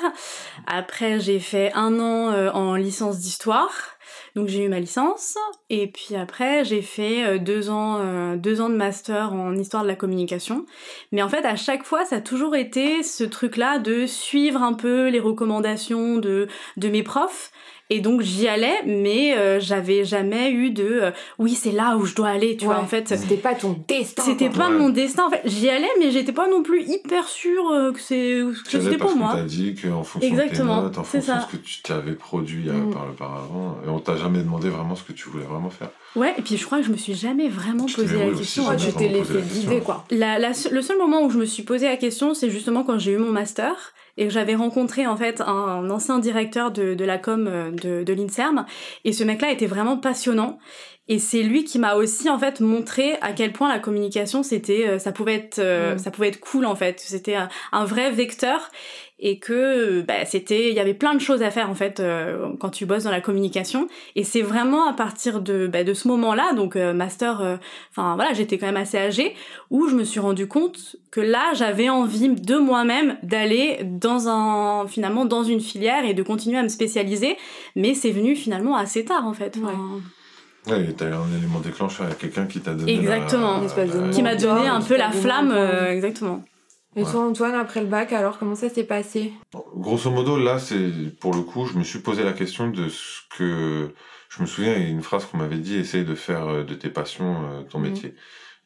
après 0.65 1.19
j'ai 1.19 1.39
fait 1.39 1.71
un 1.75 1.99
an 1.99 2.31
euh, 2.31 2.49
en 2.51 2.75
licence 2.75 3.19
d'histoire 3.19 3.71
donc 4.37 4.49
j'ai 4.49 4.65
eu 4.65 4.69
ma 4.69 4.79
licence 4.79 5.35
et 5.71 5.87
puis 5.87 6.15
après 6.15 6.63
j'ai 6.63 6.83
fait 6.83 7.25
euh, 7.25 7.37
deux 7.39 7.71
ans 7.71 7.97
euh, 7.99 8.35
deux 8.35 8.61
ans 8.61 8.69
de 8.69 8.75
master 8.75 9.33
en 9.33 9.55
histoire 9.55 9.81
de 9.81 9.87
la 9.87 9.95
communication. 9.95 10.67
Mais 11.11 11.23
en 11.23 11.29
fait 11.29 11.43
à 11.43 11.55
chaque 11.55 11.83
fois 11.83 12.05
ça 12.05 12.17
a 12.17 12.21
toujours 12.21 12.55
été 12.55 13.01
ce 13.01 13.23
truc 13.23 13.57
là 13.57 13.79
de 13.79 14.05
suivre 14.05 14.61
un 14.61 14.73
peu 14.73 15.07
les 15.09 15.19
recommandations 15.19 16.17
de 16.17 16.47
de 16.77 16.87
mes 16.87 17.01
profs 17.01 17.51
et 17.89 17.99
donc 18.01 18.21
j'y 18.21 18.47
allais 18.47 18.83
mais 18.85 19.37
euh, 19.37 19.59
j'avais 19.59 20.03
jamais 20.03 20.51
eu 20.51 20.71
de 20.71 20.83
euh, 20.83 21.11
oui 21.39 21.53
c'est 21.55 21.71
là 21.71 21.95
où 21.97 22.05
je 22.05 22.15
dois 22.15 22.29
aller 22.29 22.57
tu 22.57 22.65
vois 22.65 22.79
en 22.79 22.85
fait 22.85 23.07
C'était 23.07 23.37
pas 23.37 23.55
ton 23.55 23.77
destin. 23.87 24.23
c'était 24.23 24.49
pas 24.49 24.69
Ouais. 24.69 24.77
mon 24.77 24.89
destin 24.89 25.27
en 25.27 25.29
fait 25.29 25.41
j'y 25.45 25.69
allais 25.69 25.87
mais 25.99 26.11
j'étais 26.11 26.33
pas 26.33 26.47
non 26.49 26.63
plus 26.63 26.83
hyper 26.83 27.27
sûre 27.27 27.69
euh, 27.71 27.91
que 27.93 27.99
c'est 28.01 28.41
que 28.69 28.79
c'était 28.81 28.97
parce 28.97 29.11
pour 29.13 29.19
moi 29.19 29.33
t'a 29.35 29.43
dit 29.43 29.75
qu'en 29.75 30.03
fonction 30.03 30.29
Exactement, 30.29 30.75
de 30.83 30.89
tes 30.89 30.97
notes, 30.97 30.97
en 30.97 31.03
c'est 31.05 31.17
fonction 31.21 31.35
de 31.35 31.39
ça. 31.39 31.47
ce 31.49 31.55
que 31.55 31.61
tu 31.61 31.81
t'avais 31.81 32.13
produit 32.13 32.67
euh, 32.69 32.73
Mm. 32.73 32.93
par 32.93 33.05
le 33.05 33.13
paravent, 33.13 33.77
et 33.85 33.89
on 33.89 33.99
t'a 33.99 34.17
jamais 34.17 34.39
demandé 34.39 34.69
vraiment 34.69 34.95
ce 34.95 35.03
que 35.03 35.13
tu 35.13 35.29
voulais 35.29 35.45
vraiment 35.45 35.69
faire. 35.69 35.89
Ouais 36.17 36.33
et 36.37 36.41
puis 36.41 36.57
je 36.57 36.65
crois 36.65 36.79
que 36.79 36.85
je 36.85 36.91
me 36.91 36.97
suis 36.97 37.13
jamais 37.13 37.47
vraiment 37.47 37.85
posé 37.85 38.17
la 38.19 38.25
aussi, 38.27 38.39
question 38.39 38.63
dépend. 38.71 38.75
tu 38.83 38.93
t'es 38.93 39.07
laissé 39.07 39.41
guider 39.41 39.79
quoi. 39.79 40.03
La- 40.11 40.37
le 40.39 40.81
seul 40.81 40.97
moment 40.97 41.21
où 41.23 41.29
je 41.29 41.37
me 41.37 41.45
suis 41.45 41.63
posé 41.63 41.85
la 41.87 41.95
question, 41.97 42.33
c'est 42.33 42.49
justement 42.49 42.83
quand 42.83 42.99
j'ai 42.99 43.11
eu 43.13 43.17
mon 43.17 43.31
master 43.31 43.93
et 44.17 44.25
que 44.25 44.33
j'avais 44.33 44.55
rencontré 44.55 45.05
en 45.07 45.15
fait 45.15 45.41
un, 45.41 45.45
un 45.45 45.89
ancien 45.91 46.19
directeur 46.19 46.71
de, 46.71 46.95
de 46.95 47.05
la 47.05 47.17
com 47.19 47.47
euh, 47.47 47.69
de, 47.71 48.03
de 48.03 48.13
l'Inserm. 48.13 48.65
Et 49.05 49.13
ce 49.13 49.23
mec-là 49.23 49.51
était 49.51 49.67
vraiment 49.67 49.95
passionnant. 49.97 50.57
Et 51.09 51.19
c'est 51.19 51.41
lui 51.43 51.63
qui 51.63 51.79
m'a 51.79 51.95
aussi 51.95 52.29
en 52.29 52.37
fait 52.37 52.59
montré 52.59 53.17
à 53.21 53.31
quel 53.33 53.53
point 53.53 53.69
la 53.69 53.79
communication 53.79 54.43
c'était, 54.43 54.87
euh, 54.87 54.99
ça 54.99 55.11
pouvait 55.11 55.35
être, 55.35 55.59
euh, 55.59 55.95
Mm. 55.95 55.99
ça 55.99 56.11
pouvait 56.11 56.27
être 56.29 56.39
cool 56.39 56.65
en 56.65 56.75
fait. 56.75 56.99
C'était 56.99 57.35
un, 57.35 57.49
un 57.71 57.85
vrai 57.85 58.11
vecteur 58.11 58.71
et 59.19 59.39
que 59.39 60.01
bah, 60.01 60.25
c'était, 60.25 60.69
il 60.69 60.75
y 60.75 60.79
avait 60.79 60.93
plein 60.93 61.15
de 61.15 61.19
choses 61.19 61.41
à 61.41 61.49
faire 61.49 61.71
en 61.71 61.75
fait 61.75 61.99
euh, 61.99 62.49
quand 62.59 62.69
tu 62.69 62.85
bosses 62.85 63.05
dans 63.05 63.11
la 63.11 63.21
communication. 63.21 63.87
Et 64.15 64.23
c'est 64.23 64.43
vraiment 64.43 64.87
à 64.87 64.93
partir 64.93 65.41
de, 65.41 65.65
bah, 65.65 65.83
de 65.83 65.93
ce 65.95 66.07
moment-là, 66.09 66.53
donc 66.53 66.75
euh, 66.75 66.93
master, 66.93 67.41
euh, 67.41 67.55
enfin 67.89 68.13
voilà, 68.15 68.33
j'étais 68.33 68.59
quand 68.59 68.67
même 68.67 68.77
assez 68.77 68.97
âgée 68.97 69.33
où 69.71 69.87
je 69.87 69.95
me 69.95 70.03
suis 70.03 70.19
rendu 70.19 70.47
compte 70.47 70.97
que 71.09 71.19
là 71.21 71.53
j'avais 71.55 71.89
envie 71.89 72.29
de 72.29 72.57
moi-même 72.57 73.17
d'aller 73.23 73.79
dans 73.83 74.27
un 74.27 74.87
finalement 74.87 75.25
dans 75.25 75.43
une 75.43 75.61
filière 75.61 76.05
et 76.05 76.13
de 76.13 76.21
continuer 76.21 76.59
à 76.59 76.63
me 76.63 76.69
spécialiser 76.69 77.37
mais 77.75 77.95
c'est 77.95 78.11
venu 78.11 78.35
finalement 78.35 78.75
assez 78.75 79.03
tard 79.05 79.25
en 79.25 79.33
fait 79.33 79.57
Enfin, 79.57 79.99
Ouais, 80.67 80.85
et 80.89 80.93
t'as 80.93 81.09
eu 81.09 81.13
un 81.13 81.31
élément 81.37 81.59
déclencheur, 81.59 82.07
il 82.07 82.09
y 82.09 82.13
a 82.13 82.15
quelqu'un 82.15 82.45
qui 82.45 82.59
t'a 82.59 82.73
donné. 82.73 82.93
Exactement. 82.93 83.59
la- 83.61 83.85
la- 83.85 84.09
qui 84.09 84.21
m'a 84.23 84.35
donné 84.35 84.67
un 84.67 84.81
peu 84.81 84.97
la 84.97 85.11
flamme 85.11 85.51
euh, 85.51 85.91
exactement 85.91 86.43
Et 86.95 87.03
Ouais. 87.03 87.11
toi 87.11 87.21
Antoine 87.27 87.53
après 87.55 87.81
le 87.81 87.87
bac 87.87 88.11
alors 88.11 88.37
comment 88.39 88.55
ça 88.55 88.69
s'est 88.69 88.83
passé? 88.83 89.31
Grosso 89.75 90.09
modo, 90.09 90.37
là, 90.37 90.57
c'est 90.59 90.89
pour 91.19 91.33
le 91.33 91.41
coup, 91.41 91.65
je 91.65 91.77
me 91.77 91.83
suis 91.83 91.99
posé 91.99 92.23
la 92.23 92.33
question 92.33 92.69
de 92.69 92.89
ce 92.89 93.21
que. 93.37 93.93
Je 94.29 94.41
me 94.41 94.47
souviens, 94.47 94.73
il 94.75 94.81
y 94.81 94.85
a 94.85 94.89
une 94.89 95.01
phrase 95.03 95.25
qu'on 95.25 95.37
m'avait 95.37 95.57
dit 95.59 95.77
essaye 95.77 96.03
de 96.03 96.15
faire 96.15 96.47
euh, 96.47 96.63
de 96.63 96.73
tes 96.75 96.89
passions 96.89 97.45
euh, 97.49 97.61
ton 97.63 97.79
Mhm. 97.79 97.85
métier. 97.89 98.15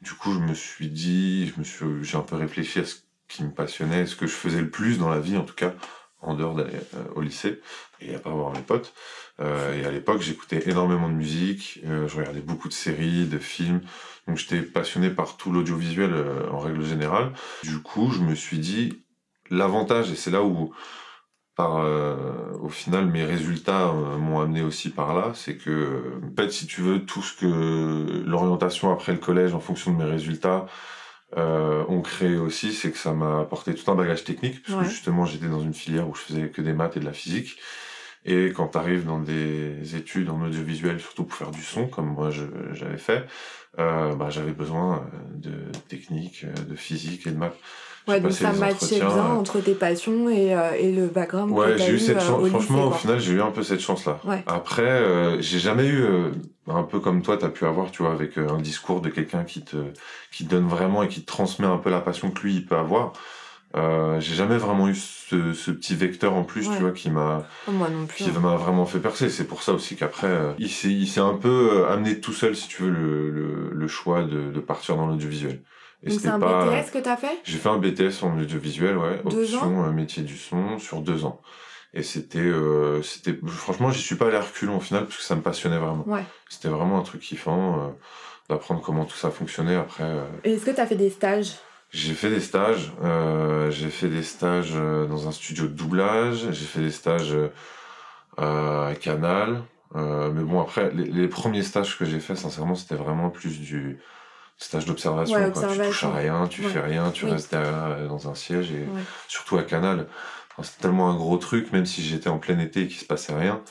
Du 0.02 0.14
coup, 0.14 0.34
je 0.34 0.40
me 0.40 0.54
suis 0.56 0.88
dit, 0.90 1.48
je 1.54 1.60
me 1.60 1.64
suis, 1.64 1.86
j'ai 2.04 2.18
un 2.18 2.22
peu 2.22 2.36
réfléchi 2.36 2.80
à 2.80 2.86
ce 2.86 2.96
qui 3.28 3.44
me 3.44 3.52
passionnait, 3.52 4.06
ce 4.08 4.16
que 4.16 4.26
je 4.28 4.32
faisais 4.34 4.62
le 4.62 4.70
plus 4.70 4.98
dans 4.98 5.10
la 5.10 5.20
vie, 5.20 5.38
en 5.38 5.44
tout 5.44 5.54
cas, 5.54 5.74
en 6.22 6.34
dehors 6.34 6.56
d'aller 6.56 6.72
euh, 6.96 7.04
au 7.16 7.22
lycée 7.22 7.62
et 8.00 8.16
à 8.16 8.20
pas 8.20 8.32
voir 8.32 8.52
mes 8.54 8.62
potes. 8.62 8.94
Euh, 9.42 9.82
et 9.82 9.86
à 9.86 9.92
l'époque, 9.92 10.22
j'écoutais 10.22 10.70
énormément 10.70 11.10
de 11.10 11.14
musique, 11.16 11.80
euh, 11.86 12.08
je 12.08 12.16
regardais 12.18 12.42
beaucoup 12.42 12.68
de 12.68 12.74
séries, 12.74 13.26
de 13.26 13.40
films. 13.40 13.82
Donc, 14.28 14.38
j'étais 14.38 14.62
passionné 14.62 15.10
par 15.10 15.36
tout 15.38 15.52
l'audiovisuel 15.52 16.12
euh, 16.14 16.50
en 16.52 16.60
règle 16.60 16.86
générale. 16.86 17.34
Du 17.64 17.80
coup, 17.80 18.12
je 18.12 18.22
me 18.22 18.36
suis 18.36 18.60
dit, 18.60 19.04
l'avantage, 19.50 20.12
et 20.12 20.16
c'est 20.16 20.32
là 20.32 20.44
où 20.44 20.74
par, 21.56 21.78
euh, 21.78 22.54
au 22.62 22.70
final, 22.70 23.08
mes 23.08 23.26
résultats 23.26 23.90
euh, 23.90 24.18
m'ont 24.18 24.40
amené 24.40 24.62
aussi 24.62 24.90
par 24.90 25.14
là. 25.14 25.32
C'est 25.34 25.58
que, 25.58 26.14
en 26.24 26.36
fait, 26.36 26.52
si 26.52 26.66
tu 26.66 26.82
veux, 26.82 27.04
tout 27.06 27.22
ce 27.22 27.36
que 27.36 28.24
l'orientation 28.26 28.92
après 28.94 29.12
le 29.12 29.18
collège, 29.18 29.54
en 29.54 29.60
fonction 29.60 29.92
de 29.92 29.98
mes 30.04 30.10
résultats, 30.10 30.66
euh, 31.38 31.84
ont 31.88 32.02
créé 32.02 32.38
aussi, 32.38 32.74
c'est 32.74 32.92
que 32.92 32.98
ça 32.98 33.14
m'a 33.14 33.40
apporté 33.42 33.74
tout 33.74 33.90
un 33.92 33.96
bagage 33.96 34.24
technique, 34.24 34.62
parce 34.64 34.78
Ouais. 34.78 34.86
que 34.86 34.90
justement, 34.92 35.26
j'étais 35.26 35.48
dans 35.48 35.62
une 35.62 35.74
filière 35.74 36.08
où 36.08 36.14
je 36.16 36.22
faisais 36.22 36.50
que 36.50 36.62
des 36.62 36.74
maths 36.74 36.98
et 36.98 37.00
de 37.00 37.06
la 37.06 37.14
physique. 37.14 37.58
Et 38.26 38.52
quand 38.52 38.70
tu 38.70 38.78
arrives 38.78 39.06
dans 39.06 39.20
des 39.20 39.96
études 39.96 40.30
en 40.30 40.42
audiovisuel, 40.44 41.00
surtout 41.00 41.24
pour 41.24 41.38
faire 41.38 41.52
du 41.52 41.64
son, 41.64 41.88
comme 41.88 42.08
moi 42.08 42.30
j'avais 42.30 42.98
fait, 42.98 43.26
euh, 43.80 44.14
bah, 44.16 44.30
j'avais 44.30 44.52
besoin 44.52 45.06
de 45.34 45.72
technique, 45.88 46.46
de 46.70 46.76
physique 46.76 47.26
et 47.26 47.32
de 47.32 47.38
maths. 47.38 47.58
Ouais, 48.08 48.20
donc 48.20 48.32
ça 48.32 48.52
matchait 48.54 48.98
bien 48.98 49.10
euh, 49.10 49.36
entre 49.40 49.60
tes 49.60 49.76
passions 49.76 50.28
et, 50.28 50.56
euh, 50.56 50.72
et 50.74 50.92
le 50.92 51.06
background 51.06 51.52
Ouais, 51.52 51.78
j'ai 51.78 51.92
eu 51.92 52.00
cette 52.00 52.18
euh, 52.18 52.20
chance. 52.20 52.42
au 52.42 52.48
Franchement, 52.48 52.86
lycée, 52.86 52.88
au 52.88 52.98
final, 52.98 53.20
j'ai 53.20 53.34
eu 53.34 53.42
un 53.42 53.52
peu 53.52 53.62
cette 53.62 53.80
chance-là. 53.80 54.20
Ouais. 54.24 54.44
Après, 54.48 54.82
euh, 54.82 55.40
j'ai 55.40 55.60
jamais 55.60 55.86
eu, 55.86 56.02
euh, 56.02 56.32
un 56.68 56.82
peu 56.82 57.00
comme 57.00 57.22
toi, 57.22 57.38
t'as 57.38 57.50
pu 57.50 57.64
avoir, 57.66 57.92
tu 57.92 58.02
vois, 58.02 58.12
avec 58.12 58.38
euh, 58.40 58.50
un 58.50 58.60
discours 58.60 59.02
de 59.02 59.10
quelqu'un 59.10 59.44
qui 59.44 59.62
te, 59.64 59.78
qui 60.32 60.46
te 60.46 60.50
donne 60.50 60.68
vraiment 60.68 61.04
et 61.04 61.10
qui 61.10 61.22
te 61.22 61.28
transmet 61.28 61.68
un 61.68 61.78
peu 61.78 61.92
la 61.92 62.02
passion 62.02 62.32
que 62.32 62.42
lui, 62.42 62.56
il 62.56 62.66
peut 62.66 62.76
avoir. 62.78 63.14
Euh, 63.76 64.20
j'ai 64.20 64.36
jamais 64.36 64.58
vraiment 64.58 64.88
eu 64.90 64.96
ce, 64.96 65.54
ce 65.54 65.72
petit 65.72 65.96
vecteur 65.96 66.34
en 66.34 66.44
plus, 66.44 66.68
Ouais. 66.68 66.76
tu 66.76 66.82
vois, 66.82 66.92
qui 66.92 67.10
m'a, 67.10 67.48
qui 68.18 68.30
m'a 68.32 68.56
vraiment 68.58 68.86
fait 68.86 69.00
percer. 69.00 69.30
C'est 69.30 69.46
pour 69.46 69.64
ça 69.64 69.72
aussi 69.74 69.96
qu'après, 69.96 70.28
euh, 70.28 70.52
il 70.60 70.70
s'est, 70.70 70.90
il 70.90 71.08
s'est 71.08 71.22
un 71.22 71.36
peu 71.36 71.70
euh, 71.72 71.90
amené 71.90 72.20
tout 72.20 72.34
seul, 72.34 72.56
si 72.56 72.68
tu 72.68 72.84
veux, 72.84 72.90
le, 72.90 73.30
le, 73.30 73.70
le 73.74 73.88
choix 73.88 74.24
de, 74.24 74.52
de 74.52 74.60
partir 74.60 74.98
dans 74.98 75.08
l'audiovisuel. 75.08 75.62
Et 76.04 76.10
c'était 76.10 76.30
un 76.30 76.40
pas. 76.40 76.66
BTS 76.66 76.92
que 76.92 76.98
t'as 76.98 77.16
fait? 77.16 77.40
J'ai 77.44 77.58
fait 77.60 77.70
un 77.70 77.78
BTS 77.78 78.24
en 78.24 78.38
audiovisuel, 78.38 78.98
ouais, 78.98 79.22
Deux 79.30 79.44
option 79.54 79.86
euh, 79.86 79.92
métier 79.92 80.24
du 80.24 80.36
son 80.38 80.78
sur 80.80 81.00
deux 81.02 81.24
ans. 81.26 81.42
Et 81.94 82.04
c'était, 82.04 82.40
euh, 82.40 83.02
c'était, 83.04 83.38
franchement, 83.48 83.92
j'y 83.92 84.02
suis 84.02 84.16
pas 84.16 84.28
allé 84.28 84.38
à 84.38 84.42
reculons 84.42 84.78
au 84.78 84.80
final 84.80 85.04
parce 85.06 85.18
que 85.18 85.24
ça 85.24 85.36
me 85.36 85.42
passionnait 85.42 85.78
vraiment. 85.78 86.04
Ouais. 86.08 86.24
C'était 86.50 86.70
vraiment 86.70 86.98
un 86.98 87.04
truc 87.04 87.22
kiffant 87.22 87.76
euh, 87.84 87.88
d'apprendre 88.50 88.82
comment 88.82 89.06
tout 89.06 89.16
ça 89.18 89.30
fonctionnait. 89.30 89.76
Après, 89.76 90.10
Et 90.44 90.54
Est-ce 90.54 90.66
que 90.66 90.72
t'as 90.72 90.86
fait 90.88 90.96
des 90.96 91.10
stages? 91.10 91.54
J'ai 91.92 92.14
fait 92.14 92.30
des 92.30 92.40
stages. 92.40 92.92
Euh, 93.04 93.70
j'ai 93.72 93.90
fait 93.90 94.08
des 94.10 94.24
stages 94.24 94.74
euh, 94.76 95.06
dans 95.06 95.28
un 95.28 95.32
studio 95.32 95.66
de 95.68 95.74
doublage. 95.74 96.48
J'ai 96.52 96.66
fait 96.66 96.80
des 96.82 96.92
stages 96.92 97.36
euh, 98.40 98.88
à 98.90 98.96
Canal. 98.96 99.64
Euh, 99.96 100.32
mais 100.34 100.42
bon, 100.44 100.62
après, 100.62 100.90
les, 100.94 101.06
les 101.06 101.28
premiers 101.28 101.64
stages 101.64 101.98
que 101.98 102.06
j'ai 102.06 102.20
fait, 102.20 102.36
sincèrement, 102.36 102.76
c'était 102.76 102.96
vraiment 102.96 103.30
plus 103.30 103.60
du 103.60 104.00
stage 104.58 104.86
d'observation. 104.86 105.36
Ouais. 105.38 105.52
Tu 105.52 105.60
touches 105.88 106.04
à 106.06 106.12
rien, 106.14 106.48
tu 106.48 106.62
Ouais. 106.62 106.70
fais 106.70 106.80
rien, 106.80 107.12
tu 107.12 107.26
Oui. 107.26 107.32
restes 107.32 107.52
derrière 107.52 107.84
euh, 107.90 108.08
dans 108.08 108.30
un 108.30 108.36
siège 108.36 108.72
et 108.72 108.86
Ouais. 108.86 109.02
surtout 109.28 109.58
à 109.58 109.64
Canal. 109.64 110.08
Enfin, 110.54 110.64
C'était 110.64 110.84
tellement 110.84 111.10
un 111.10 111.16
gros 111.16 111.38
truc, 111.38 111.72
même 111.74 111.86
si 111.86 112.02
j'étais 112.04 112.30
en 112.30 112.38
plein 112.38 112.60
été 112.60 112.84
et 112.84 112.88
qu'il 112.88 113.00
se 113.00 113.06
passait 113.06 113.34
rien. 113.36 113.62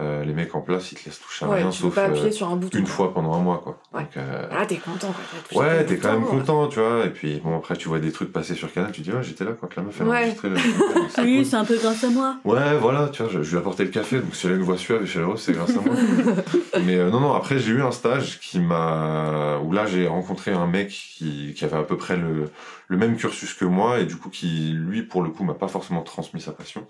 Euh, 0.00 0.24
les 0.24 0.32
mecs 0.32 0.54
en 0.56 0.60
place, 0.60 0.90
ils 0.92 0.98
te 0.98 1.04
laissent 1.04 1.20
toucher 1.20 1.44
à 1.44 1.48
Ouais, 1.48 1.56
rien, 1.62 1.70
tu 1.70 1.82
peux 1.82 1.88
sauf 1.90 1.98
euh, 1.98 2.30
sur 2.32 2.48
un 2.48 2.56
bouton. 2.56 2.78
une 2.78 2.84
quoi. 2.84 2.92
fois 2.94 3.14
pendant 3.14 3.34
un 3.34 3.38
mois, 3.40 3.60
quoi. 3.62 3.78
Ouais. 3.92 4.00
Donc, 4.02 4.16
euh, 4.16 4.48
Ah, 4.50 4.66
t'es 4.66 4.76
content 4.76 5.14
quoi. 5.52 5.62
Ouais, 5.62 5.84
t'es 5.84 5.98
quand 5.98 6.12
même 6.12 6.24
content, 6.24 6.66
tu 6.66 6.80
vois. 6.80 7.04
Et 7.06 7.10
puis, 7.10 7.40
bon, 7.44 7.56
après, 7.56 7.76
tu 7.76 7.86
vois 7.88 8.00
des 8.00 8.10
trucs 8.10 8.32
passer 8.32 8.54
sur 8.54 8.72
Canal, 8.72 8.90
tu 8.90 9.02
dis, 9.02 9.12
ouais, 9.12 9.22
j'étais 9.22 9.44
là 9.44 9.52
quand 9.60 9.74
la 9.76 9.82
meuf 9.84 10.00
a 10.00 10.04
Ouais. 10.04 10.16
enregistré 10.18 10.48
le. 10.48 10.56
Oui, 10.56 11.36
cool. 11.36 11.44
c'est 11.46 11.56
un 11.56 11.64
peu 11.64 11.76
grâce 11.78 12.02
à 12.02 12.10
moi. 12.10 12.36
Ouais, 12.44 12.76
voilà, 12.80 13.08
tu 13.08 13.22
vois, 13.22 13.30
je, 13.30 13.42
je 13.42 13.50
lui 13.50 13.56
ai 13.56 13.60
apporté 13.60 13.84
le 13.84 13.90
café, 13.90 14.18
donc 14.20 14.34
si 14.34 14.46
elle 14.46 14.54
a 14.54 14.56
une 14.56 14.62
voix 14.62 14.76
suave 14.78 15.02
et 15.04 15.06
chaleureuse, 15.06 15.40
c'est 15.40 15.52
grâce 15.52 15.70
à 15.76 15.80
moi. 15.80 15.94
Mais 16.84 16.96
euh, 16.96 17.10
non, 17.10 17.20
non, 17.20 17.32
après, 17.34 17.58
j'ai 17.60 17.70
eu 17.72 17.82
un 17.82 17.92
stage 17.92 18.40
qui 18.40 18.58
m'a. 18.60 19.58
où 19.62 19.72
là, 19.72 19.86
j'ai 19.86 20.08
rencontré 20.08 20.52
un 20.52 20.66
mec 20.66 20.88
qui, 20.88 21.54
qui 21.56 21.64
avait 21.64 21.76
à 21.76 21.82
peu 21.82 21.96
près 21.96 22.16
le, 22.16 22.50
le 22.88 22.96
même 22.96 23.16
cursus 23.16 23.54
que 23.54 23.64
moi, 23.64 24.00
et 24.00 24.06
du 24.06 24.16
coup, 24.16 24.28
qui, 24.28 24.72
lui, 24.76 25.02
pour 25.02 25.22
le 25.22 25.30
coup, 25.30 25.44
m'a 25.44 25.54
pas 25.54 25.68
forcément 25.68 26.02
transmis 26.02 26.40
sa 26.40 26.52
passion, 26.52 26.86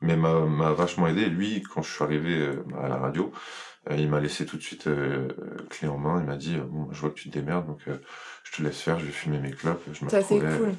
mais 0.00 0.16
m'a 0.16 0.40
m'a 0.40 0.72
vachement 0.72 1.06
aidé. 1.08 1.26
Lui, 1.26 1.62
quand 1.62 1.82
je 1.82 1.92
suis 1.92 2.04
arrivé 2.04 2.36
euh, 2.38 2.64
à 2.82 2.88
la 2.88 2.96
radio, 2.96 3.32
euh, 3.90 3.96
il 3.96 4.08
m'a 4.08 4.20
laissé 4.20 4.46
tout 4.46 4.56
de 4.56 4.62
suite 4.62 4.86
euh, 4.86 5.28
clé 5.70 5.88
en 5.88 5.98
main, 5.98 6.20
il 6.20 6.26
m'a 6.26 6.36
dit, 6.36 6.56
euh, 6.56 6.64
bon, 6.64 6.88
je 6.92 7.00
vois 7.00 7.10
que 7.10 7.16
tu 7.16 7.30
te 7.30 7.38
démerdes, 7.38 7.66
donc 7.66 7.80
euh, 7.88 7.96
je 8.44 8.56
te 8.56 8.62
laisse 8.62 8.80
faire, 8.80 8.98
je 8.98 9.06
vais 9.06 9.12
fumer 9.12 9.38
mes 9.38 9.50
clopes. 9.50 9.82
Je 9.92 10.04
me 10.04 10.10
Ça 10.10 10.22
c'est 10.22 10.34
retrouvais, 10.34 10.56
cool. 10.58 10.74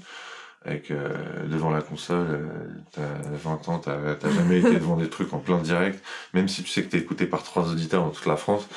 avec 0.66 0.92
euh, 0.92 1.48
devant 1.48 1.70
la 1.72 1.82
console, 1.82 2.28
euh, 2.30 2.68
t'as 2.92 3.02
20 3.34 3.70
ans, 3.70 3.80
t'as 3.80 4.16
t'as 4.16 4.30
jamais 4.32 4.60
été 4.60 4.74
devant 4.76 4.96
des 4.98 5.10
trucs 5.10 5.34
en 5.34 5.40
plein 5.40 5.58
direct, 5.60 6.04
même 6.34 6.48
si 6.48 6.64
tu 6.64 6.70
sais 6.70 6.84
que 6.84 6.90
t'es 6.90 6.98
écouté 7.00 7.26
par 7.26 7.44
trois 7.44 7.70
auditeurs 7.70 8.04
dans 8.04 8.12
toute 8.12 8.26
la 8.26 8.38
France, 8.38 8.68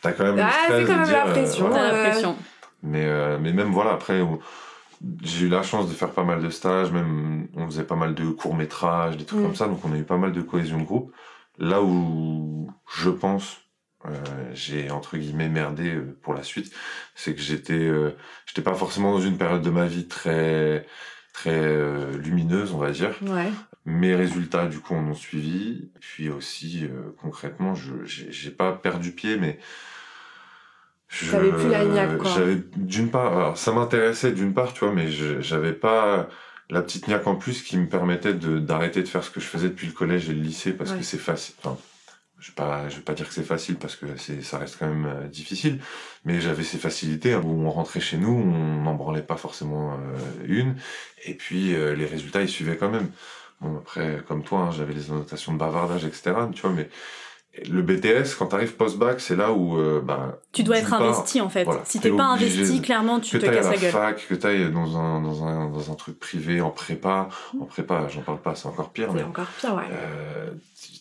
t'as 0.00 0.12
quand 0.12 0.24
même 0.24 0.36
le 0.36 0.42
Ah, 0.42 0.50
c'est 0.68 0.84
quand 0.84 0.96
même 0.96 1.04
dire, 1.04 1.24
la 1.24 1.26
euh, 1.28 1.32
pression. 1.32 1.68
voilà. 1.68 1.82
T'as 1.84 1.92
la 1.96 2.02
Ouais. 2.02 2.10
pression. 2.10 2.36
Mais, 2.82 3.06
euh, 3.06 3.38
mais 3.40 3.52
même 3.52 3.70
voilà, 3.70 3.92
après, 3.92 4.20
on- 4.20 4.40
j'ai 5.22 5.46
eu 5.46 5.48
la 5.48 5.62
chance 5.62 5.88
de 5.88 5.94
faire 5.94 6.10
pas 6.12 6.24
mal 6.24 6.42
de 6.42 6.50
stages, 6.50 6.90
même 6.92 7.48
on 7.56 7.66
faisait 7.66 7.84
pas 7.84 7.96
mal 7.96 8.14
de 8.14 8.26
courts-métrages, 8.30 9.16
des 9.16 9.24
trucs 9.24 9.40
Mm. 9.40 9.44
comme 9.44 9.56
ça, 9.56 9.66
donc 9.66 9.84
on 9.84 9.92
a 9.92 9.98
eu 9.98 10.04
pas 10.04 10.16
mal 10.18 10.32
de 10.32 10.42
cohésion 10.42 10.78
de 10.78 10.84
groupe. 10.84 11.12
Là 11.58 11.82
où 11.82 12.70
je 12.94 13.10
pense 13.10 13.58
euh, 14.06 14.10
j'ai 14.52 14.90
entre 14.90 15.16
guillemets 15.16 15.48
merdé 15.48 15.94
euh, 15.94 16.18
pour 16.22 16.34
la 16.34 16.42
suite, 16.42 16.72
c'est 17.14 17.34
que 17.34 17.40
j'étais 17.40 17.74
euh, 17.74 18.10
j'étais 18.46 18.62
pas 18.62 18.74
forcément 18.74 19.12
dans 19.12 19.20
une 19.20 19.38
période 19.38 19.62
de 19.62 19.70
ma 19.70 19.86
vie 19.86 20.08
très 20.08 20.86
très 21.32 21.50
euh, 21.52 22.16
lumineuse, 22.18 22.72
on 22.72 22.78
va 22.78 22.90
dire. 22.90 23.14
Ouais. 23.22 23.50
Mes 23.84 24.14
résultats, 24.14 24.66
du 24.66 24.78
coup, 24.80 24.94
en 24.94 25.04
ont 25.08 25.14
suivi. 25.14 25.90
Puis 26.00 26.28
aussi, 26.30 26.84
euh, 26.84 27.14
concrètement, 27.20 27.74
je 27.74 28.04
j'ai 28.04 28.30
j'ai 28.32 28.50
pas 28.50 28.72
perdu 28.72 29.12
pied, 29.12 29.36
mais 29.36 29.58
T'avais 31.30 31.52
plus 31.52 31.68
la 31.68 31.84
niaque, 31.84 32.18
quoi. 32.18 32.30
J'avais 32.34 32.56
d'une 32.76 33.10
part, 33.10 33.36
alors, 33.36 33.58
ça 33.58 33.72
m'intéressait 33.72 34.32
d'une 34.32 34.54
part, 34.54 34.72
tu 34.72 34.84
vois, 34.84 34.92
mais 34.94 35.08
j'avais 35.10 35.72
pas 35.72 36.28
la 36.70 36.80
petite 36.82 37.06
niaque 37.08 37.26
en 37.26 37.34
plus 37.36 37.62
qui 37.62 37.76
me 37.76 37.86
permettait 37.86 38.32
d'arrêter 38.34 39.02
de 39.02 39.08
faire 39.08 39.22
ce 39.22 39.30
que 39.30 39.40
je 39.40 39.46
faisais 39.46 39.68
depuis 39.68 39.86
le 39.86 39.92
collège 39.92 40.30
et 40.30 40.32
le 40.32 40.40
lycée 40.40 40.72
parce 40.72 40.90
Ouais. 40.92 40.98
que 40.98 41.02
c'est 41.04 41.18
facile. 41.18 41.54
Enfin, 41.62 41.76
je 42.38 42.48
vais 42.48 42.54
pas, 42.54 42.88
je 42.88 42.96
vais 42.96 43.02
pas 43.02 43.12
dire 43.12 43.28
que 43.28 43.34
c'est 43.34 43.42
facile 43.44 43.76
parce 43.76 43.94
que 43.94 44.06
c'est, 44.16 44.42
ça 44.42 44.58
reste 44.58 44.76
quand 44.78 44.86
même 44.88 45.04
euh, 45.06 45.28
difficile, 45.28 45.80
mais 46.24 46.40
j'avais 46.40 46.62
ces 46.64 46.78
facilités 46.78 47.34
hein, 47.34 47.42
où 47.44 47.62
on 47.66 47.70
rentrait 47.70 48.00
chez 48.00 48.16
nous, 48.16 48.30
on 48.32 48.82
n'en 48.82 48.94
branlait 48.94 49.22
pas 49.22 49.36
forcément 49.36 49.92
euh, 49.92 49.96
une, 50.46 50.76
et 51.24 51.34
puis 51.34 51.74
euh, 51.74 51.94
les 51.94 52.06
résultats 52.06 52.40
ils 52.42 52.48
suivaient 52.48 52.76
quand 52.78 52.90
même. 52.90 53.08
Bon 53.60 53.76
après, 53.76 54.22
comme 54.26 54.42
toi, 54.42 54.60
hein, 54.60 54.70
j'avais 54.72 54.92
les 54.94 55.10
annotations 55.10 55.52
de 55.52 55.58
bavardage, 55.58 56.04
etc. 56.04 56.32
Tu 56.52 56.62
vois, 56.62 56.72
mais 56.72 56.88
le 57.70 57.82
BTS, 57.82 58.34
quand 58.38 58.46
t'arrives 58.46 58.74
post-bac, 58.76 59.20
c'est 59.20 59.36
là 59.36 59.52
où 59.52 59.76
euh, 59.78 60.00
bah, 60.00 60.38
Tu 60.52 60.62
dois 60.62 60.78
être 60.78 60.94
investi 60.94 61.40
en 61.42 61.50
fait. 61.50 61.64
voilà, 61.64 61.82
si 61.84 62.00
t'es 62.00 62.10
pas 62.10 62.24
investi, 62.24 62.80
clairement, 62.80 63.20
tu 63.20 63.36
que 63.36 63.42
te 63.42 63.46
t'ailles 63.46 63.58
à 63.58 63.60
casses 63.60 63.66
la 63.70 63.72
la 63.76 63.82
gueule. 63.82 63.90
fac, 63.92 64.26
que 64.26 64.34
t'ailles 64.34 64.70
dans 64.72 64.96
un, 64.96 65.20
dans, 65.20 65.44
un, 65.46 65.68
dans 65.70 65.90
un 65.92 65.94
truc 65.94 66.18
privé, 66.18 66.60
en 66.62 66.70
prépa. 66.70 67.28
En 67.60 67.66
prépa, 67.66 68.06
j'en 68.08 68.22
parle 68.22 68.40
pas, 68.40 68.54
c'est 68.54 68.66
encore 68.68 68.88
pire, 68.90 69.08
C'est 69.10 69.16
mais 69.16 69.22
encore 69.22 69.46
pire, 69.60 69.74
ouais. 69.74 69.82
euh, 69.92 70.50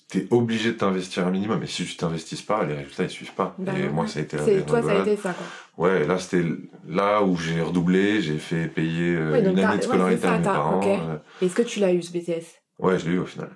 t'es 0.10 0.28
obligé 0.30 0.74
de 0.74 0.78
t'investir 0.78 1.26
un 1.26 1.32
minimum. 1.32 1.64
Et 1.64 1.68
si 1.68 1.86
tu 1.86 1.96
t'investis 1.96 2.42
pas, 2.42 2.66
les 2.66 2.74
résultats, 2.76 3.04
ils 3.04 3.10
suivent 3.10 3.34
pas. 3.34 3.56
Bah 3.58 3.72
et 3.80 3.88
moi, 3.88 4.08
ça 4.08 4.20
a 4.20 4.24
été 4.24 4.36
la 4.36 4.44
C'est 4.44 4.66
toi, 4.66 4.82
ça 4.84 4.92
a 4.92 5.00
été 5.02 5.16
ça 5.16 5.34
quoi. 5.34 5.88
Ouais, 5.88 6.06
là, 6.06 6.20
c'était 6.20 6.44
là 6.88 7.24
où 7.24 7.38
j'ai 7.38 7.62
redoublé, 7.62 8.22
j'ai 8.22 8.38
fait 8.38 8.68
payer 8.68 9.16
euh, 9.16 9.32
Oui, 9.32 9.40
une 9.50 9.58
année 9.58 9.78
de 9.78 9.84
scolarité 9.84 10.20
c'est 10.22 10.28
ça, 10.28 10.34
à 10.34 10.38
mes 10.38 10.44
parents. 10.44 10.80
ok. 10.80 10.86
euh, 10.86 11.46
Est-ce 11.46 11.56
que 11.56 11.62
tu 11.62 11.80
l'as 11.80 11.94
eu 11.94 12.02
ce 12.04 12.12
BTS 12.12 12.44
ouais, 12.80 13.00
je 13.00 13.08
l'ai 13.10 13.16
eu 13.16 13.20
au 13.20 13.26
final. 13.26 13.50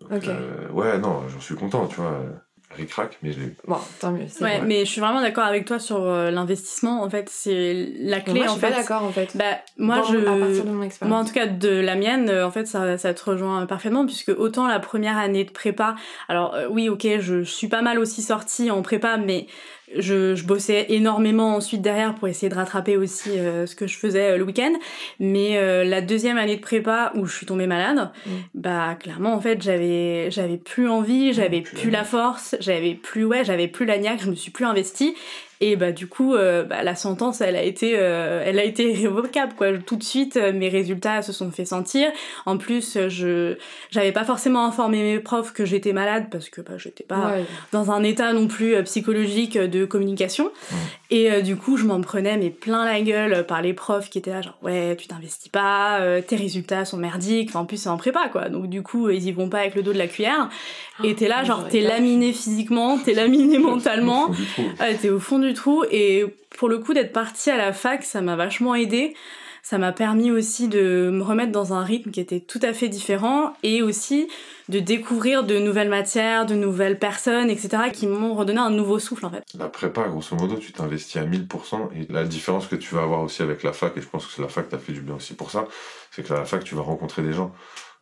Donc, 0.00 0.26
euh, 0.26 0.68
ouais, 0.70 0.98
non, 0.98 1.28
j'en 1.28 1.40
suis 1.40 1.54
content, 1.54 1.86
tu 1.86 1.96
vois. 2.00 2.20
Ric-rac, 2.74 3.18
mais 3.22 3.32
je 3.32 3.38
l'ai 3.38 3.46
eu. 3.46 3.56
Bon, 3.66 3.76
tant 4.00 4.10
mieux. 4.10 4.26
Ouais, 4.40 4.60
mais 4.60 4.84
je 4.84 4.90
suis 4.90 5.00
vraiment 5.00 5.20
d'accord 5.20 5.44
avec 5.44 5.66
toi 5.66 5.78
sur 5.78 6.02
euh, 6.02 6.32
l'investissement. 6.32 7.02
En 7.02 7.08
fait, 7.08 7.28
c'est 7.30 7.92
la 8.00 8.20
clé. 8.20 8.34
moi, 8.34 8.44
je 8.46 8.48
en 8.50 8.52
suis 8.54 8.60
fait. 8.60 8.70
pas 8.70 8.76
d'accord 8.76 9.04
en 9.04 9.12
fait. 9.12 9.36
Bah, 9.36 9.44
moi, 9.78 9.98
Bon, 10.00 10.04
je. 10.12 10.18
À 10.18 10.22
partir 10.24 10.64
de 10.64 10.70
mon 10.70 10.82
expérience. 10.82 11.10
Moi, 11.10 11.18
en 11.18 11.24
tout 11.24 11.32
cas, 11.32 11.46
de 11.46 11.70
la 11.70 11.94
mienne, 11.94 12.28
euh, 12.28 12.44
en 12.46 12.50
fait, 12.50 12.66
ça, 12.66 12.98
ça 12.98 13.14
te 13.14 13.24
rejoint 13.30 13.64
parfaitement, 13.66 14.04
puisque 14.04 14.32
autant 14.36 14.66
la 14.66 14.80
première 14.80 15.16
année 15.16 15.44
de 15.44 15.52
prépa, 15.52 15.94
alors 16.28 16.54
euh, 16.54 16.66
oui, 16.68 16.88
ok, 16.88 17.06
je, 17.20 17.42
je 17.44 17.50
suis 17.50 17.68
pas 17.68 17.82
mal 17.82 18.00
aussi 18.00 18.20
sortie 18.20 18.70
en 18.70 18.82
prépa, 18.82 19.16
mais 19.16 19.46
je, 19.96 20.34
je 20.34 20.44
bossais 20.44 20.86
énormément 20.88 21.54
ensuite 21.56 21.82
derrière 21.82 22.14
pour 22.14 22.28
essayer 22.28 22.48
de 22.48 22.54
rattraper 22.54 22.96
aussi 22.96 23.30
euh, 23.38 23.66
ce 23.66 23.76
que 23.76 23.86
je 23.86 23.96
faisais 23.96 24.32
euh, 24.32 24.36
le 24.36 24.44
week-end. 24.44 24.72
Mais 25.20 25.56
euh, 25.58 25.84
la 25.84 26.00
deuxième 26.00 26.38
année 26.38 26.56
de 26.56 26.60
prépa 26.60 27.12
où 27.14 27.26
je 27.26 27.36
suis 27.36 27.46
tombée 27.46 27.66
malade, 27.66 28.10
Mm. 28.26 28.30
bah 28.54 28.96
clairement, 28.98 29.32
en 29.34 29.40
fait, 29.40 29.62
j'avais 29.62 30.30
j'avais 30.30 30.56
plus 30.56 30.88
envie, 30.88 31.32
j'avais 31.32 31.60
plus 31.60 31.90
la 31.90 32.04
force, 32.04 32.56
j'avais 32.60 32.94
plus 32.94 33.24
ouais, 33.24 33.44
j'avais 33.44 33.68
plus 33.68 33.86
la 33.86 33.98
niaque, 33.98 34.20
je 34.22 34.30
me 34.30 34.34
suis 34.34 34.50
plus 34.50 34.64
investie. 34.64 35.14
Et 35.60 35.76
bah 35.76 35.90
du 35.92 36.06
coup, 36.06 36.34
euh, 36.34 36.64
bah, 36.64 36.82
la 36.82 36.94
sentence, 36.94 37.40
elle 37.40 37.56
a 37.56 37.62
été, 37.62 37.94
euh, 37.96 38.42
elle 38.44 38.58
a 38.58 38.64
été 38.64 38.90
irrévocable 38.92 39.54
quoi. 39.56 39.68
Tout 39.78 39.96
de 39.96 40.02
suite, 40.02 40.36
euh, 40.36 40.52
mes 40.52 40.68
résultats 40.68 41.22
se 41.22 41.32
sont 41.32 41.50
fait 41.50 41.64
sentir. 41.64 42.08
En 42.44 42.58
plus, 42.58 42.98
je, 43.08 43.56
j'avais 43.90 44.12
pas 44.12 44.24
forcément 44.24 44.66
informé 44.66 45.02
mes 45.02 45.18
profs 45.18 45.52
que 45.52 45.64
j'étais 45.64 45.92
malade 45.94 46.26
parce 46.30 46.48
que 46.50 46.60
bah, 46.60 46.74
j'étais 46.76 47.04
pas 47.04 47.16
Ouais. 47.36 47.44
dans 47.72 47.90
un 47.90 48.02
état 48.02 48.32
non 48.34 48.46
plus 48.48 48.82
psychologique 48.84 49.56
de 49.58 49.84
communication. 49.86 50.50
Et 51.10 51.30
euh, 51.30 51.40
du 51.40 51.56
coup, 51.56 51.76
je 51.76 51.84
m'en 51.86 52.00
prenais 52.00 52.36
mais 52.36 52.50
plein 52.50 52.84
la 52.84 53.00
gueule 53.00 53.46
par 53.46 53.62
les 53.62 53.72
profs 53.72 54.10
qui 54.10 54.18
étaient 54.18 54.30
là 54.32 54.42
genre 54.42 54.58
ouais, 54.62 54.96
tu 54.98 55.06
t'investis 55.06 55.48
pas, 55.50 56.00
euh, 56.00 56.20
tes 56.20 56.36
résultats 56.36 56.84
sont 56.84 56.96
merdiques. 56.98 57.48
Enfin, 57.50 57.60
en 57.60 57.64
plus, 57.64 57.76
c'est 57.78 57.88
en 57.88 57.96
prépa 57.96 58.28
quoi. 58.30 58.48
Donc 58.50 58.68
du 58.68 58.82
coup, 58.82 59.08
ils 59.08 59.24
y 59.26 59.32
vont 59.32 59.48
pas 59.48 59.58
avec 59.60 59.74
le 59.74 59.82
dos 59.82 59.92
de 59.92 59.98
la 59.98 60.06
cuillère. 60.08 60.48
Et 61.04 61.14
t'es 61.14 61.28
là 61.28 61.44
genre 61.44 61.66
t'es 61.68 61.80
laminé 61.80 62.32
physiquement, 62.32 62.98
t'es 62.98 63.14
laminé 63.14 63.58
mentalement. 63.70 64.30
Ah, 64.78 64.92
t'es 65.00 65.08
au 65.10 65.20
fond 65.20 65.38
du 65.38 65.45
trou 65.54 65.84
et 65.90 66.24
pour 66.58 66.68
le 66.68 66.78
coup 66.78 66.94
d'être 66.94 67.12
partie 67.12 67.50
à 67.50 67.56
la 67.56 67.72
fac, 67.72 68.02
ça 68.04 68.20
m'a 68.20 68.36
vachement 68.36 68.74
aidé. 68.74 69.14
ça 69.62 69.78
m'a 69.78 69.90
permis 69.92 70.30
aussi 70.30 70.68
de 70.68 71.10
me 71.12 71.22
remettre 71.24 71.50
dans 71.50 71.72
un 71.74 71.82
rythme 71.82 72.12
qui 72.12 72.20
était 72.20 72.38
tout 72.38 72.60
à 72.62 72.72
fait 72.72 72.88
différent 72.88 73.52
et 73.64 73.82
aussi 73.82 74.28
de 74.68 74.78
découvrir 74.78 75.42
de 75.44 75.58
nouvelles 75.58 75.88
matières, 75.88 76.46
de 76.46 76.54
nouvelles 76.54 76.98
personnes, 77.00 77.50
etc., 77.50 77.68
qui 77.92 78.06
m'ont 78.06 78.34
redonné 78.34 78.60
un 78.60 78.70
nouveau 78.70 78.98
souffle 79.00 79.26
en 79.26 79.30
fait. 79.30 79.42
La 79.58 79.68
prépa, 79.68 80.04
grosso 80.08 80.36
modo, 80.36 80.54
tu 80.56 80.72
t'investis 80.72 81.16
à 81.20 81.24
1000%. 81.24 81.88
Et 81.96 82.12
la 82.12 82.22
différence 82.24 82.66
que 82.68 82.76
tu 82.76 82.94
vas 82.94 83.02
avoir 83.02 83.22
aussi 83.22 83.42
avec 83.42 83.62
la 83.64 83.72
fac, 83.72 83.96
et 83.96 84.00
je 84.00 84.06
pense 84.08 84.26
que 84.26 84.32
c'est 84.32 84.42
la 84.42 84.48
fac 84.48 84.68
t'a 84.68 84.78
fait 84.78 84.92
du 84.92 85.00
bien 85.00 85.16
aussi 85.16 85.34
pour 85.34 85.50
ça, 85.50 85.66
c'est 86.12 86.22
que 86.26 86.32
à 86.32 86.38
la 86.38 86.44
fac, 86.44 86.62
tu 86.62 86.74
vas 86.76 86.82
rencontrer 86.82 87.22
des 87.22 87.32
gens. 87.32 87.52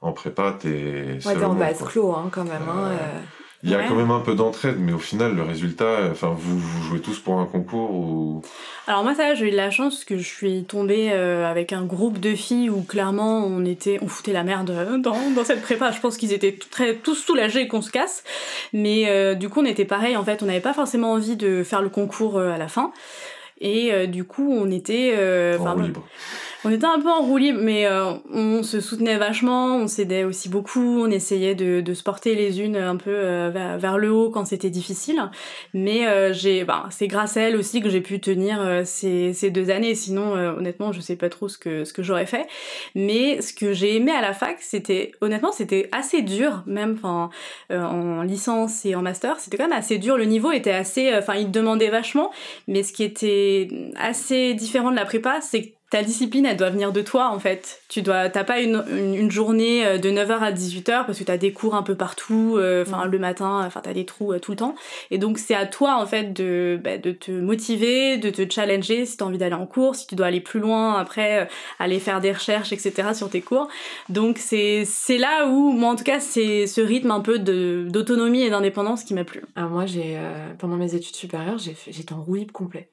En 0.02 0.12
prépa, 0.12 0.54
t'es 0.60 1.18
Ouais, 1.24 1.34
t'es 1.34 1.44
en 1.44 1.54
vase 1.54 1.82
clos 1.82 2.12
hein, 2.12 2.28
quand 2.30 2.44
même. 2.44 2.62
hein, 2.68 2.90
euh. 2.92 3.20
Il 3.64 3.70
y 3.70 3.74
a 3.74 3.78
Ouais. 3.78 3.86
quand 3.88 3.94
même 3.94 4.10
un 4.10 4.20
peu 4.20 4.34
d'entraide, 4.34 4.76
mais 4.78 4.92
au 4.92 4.98
final, 4.98 5.34
le 5.34 5.42
résultat, 5.42 6.10
enfin, 6.10 6.34
vous, 6.38 6.58
vous 6.58 6.82
jouez 6.82 7.00
tous 7.00 7.18
pour 7.18 7.40
un 7.40 7.46
concours 7.46 7.90
ou? 7.92 8.42
Alors 8.86 9.02
moi 9.02 9.14
ça 9.14 9.34
j'ai 9.34 9.48
eu 9.48 9.50
de 9.50 9.56
la 9.56 9.70
chance 9.70 10.04
que 10.04 10.18
je 10.18 10.28
suis 10.28 10.64
tombée 10.64 11.08
euh, 11.10 11.50
avec 11.50 11.72
un 11.72 11.86
groupe 11.86 12.20
de 12.20 12.34
filles 12.34 12.68
où 12.68 12.82
clairement 12.82 13.38
on 13.46 13.64
était 13.64 13.98
on 14.02 14.08
foutait 14.08 14.34
la 14.34 14.42
merde 14.44 14.68
euh, 14.68 14.98
dans, 14.98 15.16
dans 15.34 15.42
cette 15.44 15.62
prépa. 15.62 15.90
Je 15.90 16.00
pense 16.00 16.18
qu'ils 16.18 16.34
étaient 16.34 16.54
très 16.70 16.94
tous 16.96 17.14
soulagés 17.14 17.66
qu'on 17.66 17.80
se 17.80 17.90
casse, 17.90 18.22
mais 18.74 19.04
euh, 19.08 19.34
du 19.34 19.48
coup 19.48 19.60
on 19.62 19.64
était 19.64 19.86
pareil 19.86 20.18
en 20.18 20.24
fait. 20.24 20.42
On 20.42 20.46
n'avait 20.46 20.60
pas 20.60 20.74
forcément 20.74 21.12
envie 21.12 21.36
de 21.36 21.62
faire 21.62 21.80
le 21.80 21.88
concours 21.88 22.36
euh, 22.36 22.52
à 22.52 22.58
la 22.58 22.68
fin. 22.68 22.92
Et 23.64 23.92
euh, 23.92 24.06
du 24.06 24.24
coup, 24.24 24.46
on 24.52 24.70
était, 24.70 25.14
euh, 25.16 25.58
en 25.58 25.62
enfin, 25.62 25.72
roue 25.72 25.80
libre 25.80 26.04
on 26.66 26.70
était 26.70 26.86
un 26.86 26.98
peu 26.98 27.10
en 27.10 27.20
roue 27.20 27.36
libre, 27.36 27.58
mais 27.60 27.84
euh, 27.84 28.14
on 28.32 28.62
se 28.62 28.80
soutenait 28.80 29.18
vachement, 29.18 29.76
on 29.76 29.86
s'aidait 29.86 30.24
aussi 30.24 30.48
beaucoup, 30.48 31.02
on 31.02 31.10
essayait 31.10 31.54
de, 31.54 31.82
de 31.82 31.92
se 31.92 32.02
porter 32.02 32.34
les 32.34 32.62
unes 32.62 32.76
un 32.76 32.96
peu 32.96 33.12
vers, 33.50 33.76
vers 33.76 33.98
le 33.98 34.10
haut 34.10 34.30
quand 34.30 34.46
c'était 34.46 34.70
difficile. 34.70 35.22
Mais 35.74 36.32
j'ai, 36.32 36.64
ben, 36.64 36.86
c'est 36.88 37.06
grâce 37.06 37.36
à 37.36 37.42
elle 37.42 37.56
aussi 37.56 37.82
que 37.82 37.90
j'ai 37.90 38.00
pu 38.00 38.18
tenir 38.18 38.80
ces, 38.86 39.34
ces 39.34 39.50
deux 39.50 39.68
années. 39.68 39.94
Sinon, 39.94 40.32
honnêtement, 40.32 40.90
je 40.90 41.02
sais 41.02 41.16
pas 41.16 41.28
trop 41.28 41.48
ce 41.48 41.58
que 41.58 41.84
ce 41.84 41.92
que 41.92 42.02
j'aurais 42.02 42.24
fait. 42.24 42.46
Mais 42.94 43.42
ce 43.42 43.52
que 43.52 43.74
j'ai 43.74 43.96
aimé 43.96 44.12
à 44.12 44.22
la 44.22 44.32
fac, 44.32 44.56
c'était 44.60 45.12
honnêtement, 45.20 45.52
c'était 45.52 45.90
assez 45.92 46.22
dur, 46.22 46.62
même 46.64 46.94
enfin 46.96 47.28
en 47.70 48.22
licence 48.22 48.86
et 48.86 48.94
en 48.94 49.02
master, 49.02 49.38
c'était 49.38 49.58
quand 49.58 49.68
même 49.68 49.78
assez 49.78 49.98
dur. 49.98 50.16
Le 50.16 50.24
niveau 50.24 50.50
était 50.50 50.72
assez, 50.72 51.14
enfin, 51.14 51.34
il 51.34 51.50
demandait 51.50 51.90
vachement. 51.90 52.30
Mais 52.68 52.82
ce 52.82 52.94
qui 52.94 53.02
était 53.02 53.53
assez 53.96 54.54
différent 54.54 54.90
de 54.90 54.96
la 54.96 55.04
prépa, 55.04 55.40
c'est 55.40 55.62
que 55.62 55.73
ta 55.90 56.02
discipline, 56.02 56.44
elle 56.46 56.56
doit 56.56 56.70
venir 56.70 56.92
de 56.92 57.00
toi, 57.02 57.28
en 57.30 57.38
fait. 57.38 57.80
Tu 57.88 58.02
dois, 58.02 58.28
t'as 58.28 58.42
pas 58.42 58.60
une, 58.60 58.84
une, 58.90 59.14
une 59.14 59.30
journée 59.30 59.86
euh, 59.86 59.98
de 59.98 60.10
9h 60.10 60.38
à 60.40 60.50
18h 60.50 61.06
parce 61.06 61.18
que 61.18 61.24
t'as 61.24 61.36
des 61.36 61.52
cours 61.52 61.76
un 61.76 61.82
peu 61.84 61.94
partout, 61.94 62.54
euh, 62.56 62.82
enfin, 62.86 63.04
le 63.04 63.18
matin, 63.18 63.62
enfin, 63.64 63.80
t'as 63.80 63.92
des 63.92 64.04
trous 64.04 64.32
euh, 64.32 64.40
tout 64.40 64.50
le 64.52 64.56
temps. 64.56 64.74
Et 65.12 65.18
donc, 65.18 65.38
c'est 65.38 65.54
à 65.54 65.66
toi, 65.66 65.96
en 66.00 66.06
fait, 66.06 66.32
de, 66.32 66.80
bah, 66.82 66.98
de 66.98 67.12
te 67.12 67.30
motiver, 67.30 68.16
de 68.16 68.30
te 68.30 68.50
challenger 68.52 69.06
si 69.06 69.16
t'as 69.18 69.24
envie 69.26 69.38
d'aller 69.38 69.54
en 69.54 69.66
cours, 69.66 69.94
si 69.94 70.06
tu 70.06 70.16
dois 70.16 70.26
aller 70.26 70.40
plus 70.40 70.58
loin 70.58 70.94
après, 70.98 71.42
euh, 71.42 71.44
aller 71.78 72.00
faire 72.00 72.20
des 72.20 72.32
recherches, 72.32 72.72
etc. 72.72 73.14
sur 73.14 73.30
tes 73.30 73.40
cours. 73.42 73.68
Donc, 74.08 74.38
c'est, 74.38 74.84
c'est 74.86 75.18
là 75.18 75.46
où, 75.46 75.70
moi, 75.70 75.90
en 75.90 75.96
tout 75.96 76.04
cas, 76.04 76.18
c'est 76.18 76.66
ce 76.66 76.80
rythme 76.80 77.12
un 77.12 77.20
peu 77.20 77.38
de, 77.38 77.86
d'autonomie 77.88 78.42
et 78.42 78.50
d'indépendance 78.50 79.04
qui 79.04 79.14
m'a 79.14 79.24
plu. 79.24 79.42
Alors 79.54 79.70
moi, 79.70 79.86
j'ai 79.86 80.18
pendant 80.58 80.76
mes 80.76 80.94
études 80.94 81.14
supérieures, 81.14 81.58
j'ai 81.58 81.74
fait- 81.74 81.92
j'étais 81.92 82.12
en 82.14 82.22
roue 82.22 82.34
libre 82.36 82.52
complet. 82.52 82.90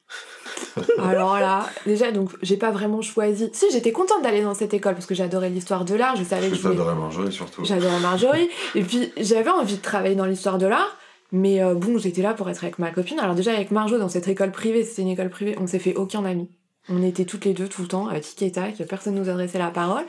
Alors 0.99 1.39
là, 1.39 1.65
déjà, 1.85 2.11
donc 2.11 2.29
j'ai 2.41 2.57
pas 2.57 2.71
vraiment 2.71 2.80
choisi. 3.01 3.49
Si, 3.53 3.65
j'étais 3.71 3.91
contente 3.91 4.21
d'aller 4.23 4.41
dans 4.41 4.53
cette 4.53 4.73
école 4.73 4.93
parce 4.93 5.05
que 5.05 5.15
j'adorais 5.15 5.49
l'histoire 5.49 5.85
de 5.85 5.95
l'art. 5.95 6.15
Je 6.15 6.23
savais 6.23 6.49
que 6.49 6.55
t'adorais 6.55 6.95
Marjorie 6.95 7.31
surtout. 7.31 7.63
J'adorais 7.65 7.99
Marjorie. 7.99 8.49
Et 8.75 8.83
puis 8.83 9.11
j'avais 9.17 9.49
envie 9.49 9.77
de 9.77 9.81
travailler 9.81 10.15
dans 10.15 10.25
l'histoire 10.25 10.57
de 10.57 10.67
l'art. 10.67 10.97
Mais 11.31 11.63
euh, 11.63 11.75
bon, 11.75 11.97
j'étais 11.97 12.21
là 12.21 12.33
pour 12.33 12.49
être 12.49 12.63
avec 12.63 12.79
ma 12.79 12.91
copine. 12.91 13.19
Alors 13.19 13.35
déjà 13.35 13.53
avec 13.53 13.71
Marjo 13.71 13.97
dans 13.97 14.09
cette 14.09 14.27
école 14.27 14.51
privée, 14.51 14.83
c'était 14.83 15.03
une 15.03 15.09
école 15.09 15.29
privée, 15.29 15.55
on 15.59 15.67
s'est 15.67 15.79
fait 15.79 15.95
aucun 15.95 16.25
ami. 16.25 16.49
On 16.89 17.01
était 17.03 17.25
toutes 17.25 17.45
les 17.45 17.53
deux 17.53 17.67
tout 17.67 17.83
le 17.83 17.87
temps, 17.87 18.07
à 18.07 18.19
tic 18.19 18.41
et 18.41 18.51
tac, 18.51 18.75
personne 18.89 19.15
nous 19.15 19.29
adressait 19.29 19.59
la 19.59 19.69
parole. 19.69 20.03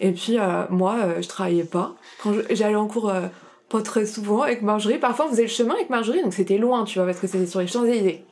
Et 0.00 0.12
puis 0.12 0.38
euh, 0.38 0.64
moi, 0.70 0.96
euh, 1.04 1.22
je 1.22 1.28
travaillais 1.28 1.64
pas. 1.64 1.94
Quand 2.22 2.32
j'allais 2.50 2.74
en 2.74 2.86
cours 2.86 3.10
euh, 3.10 3.28
pas 3.68 3.82
très 3.82 4.06
souvent 4.06 4.42
avec 4.42 4.62
Marjorie, 4.62 4.98
parfois 4.98 5.26
on 5.26 5.30
faisait 5.30 5.42
le 5.42 5.48
chemin 5.48 5.74
avec 5.74 5.90
Marjorie, 5.90 6.22
donc 6.22 6.34
c'était 6.34 6.58
loin, 6.58 6.84
tu 6.84 6.98
vois, 6.98 7.06
parce 7.06 7.20
que 7.20 7.26
c'était 7.26 7.46
sur 7.46 7.60
les 7.60 7.66
Champs-Élysées. 7.66 8.24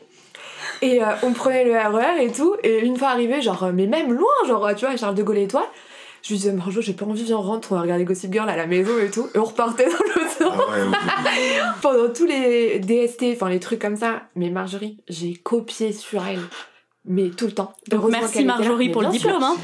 Et 0.82 1.02
euh, 1.02 1.06
on 1.22 1.32
prenait 1.32 1.64
le 1.64 1.72
RER 1.72 2.22
et 2.22 2.30
tout, 2.32 2.56
et 2.62 2.78
une 2.80 2.96
fois 2.96 3.08
arrivé, 3.08 3.40
genre, 3.42 3.62
euh, 3.64 3.72
mais 3.72 3.86
même 3.86 4.12
loin, 4.12 4.32
genre, 4.46 4.68
tu 4.74 4.84
vois, 4.86 4.96
Charles 4.96 5.14
de 5.14 5.22
Gaulle 5.22 5.38
Étoile, 5.38 5.64
je 6.22 6.30
lui 6.30 6.36
disais, 6.36 6.52
Marjo, 6.52 6.80
j'ai 6.80 6.94
pas 6.94 7.04
envie, 7.04 7.22
viens, 7.24 7.36
rentre, 7.36 7.72
on 7.72 7.74
va 7.76 7.82
regarder 7.82 8.04
Gossip 8.04 8.32
Girl 8.32 8.48
à 8.48 8.56
la 8.56 8.66
maison 8.66 8.92
et 8.98 9.10
tout, 9.10 9.28
et 9.34 9.38
on 9.38 9.44
repartait 9.44 9.84
dans 9.86 9.90
le 9.90 10.24
Ah 10.40 10.56
ouais, 10.56 11.62
pendant 11.82 12.12
tous 12.12 12.26
les 12.26 12.78
DST, 12.80 13.24
enfin 13.34 13.48
les 13.48 13.60
trucs 13.60 13.78
comme 13.80 13.96
ça. 13.96 14.22
Mais 14.34 14.50
Marjorie, 14.50 14.98
j'ai 15.08 15.34
copié 15.34 15.92
sur 15.92 16.26
elle, 16.26 16.40
mais 17.04 17.30
tout 17.30 17.46
le 17.46 17.52
temps. 17.52 17.74
Donc, 17.90 18.00
merci 18.10 18.38
là. 18.44 18.56
Marjorie 18.56 18.88
pour 18.90 19.02
le 19.02 19.08
diplôme, 19.08 19.42
hein. 19.42 19.56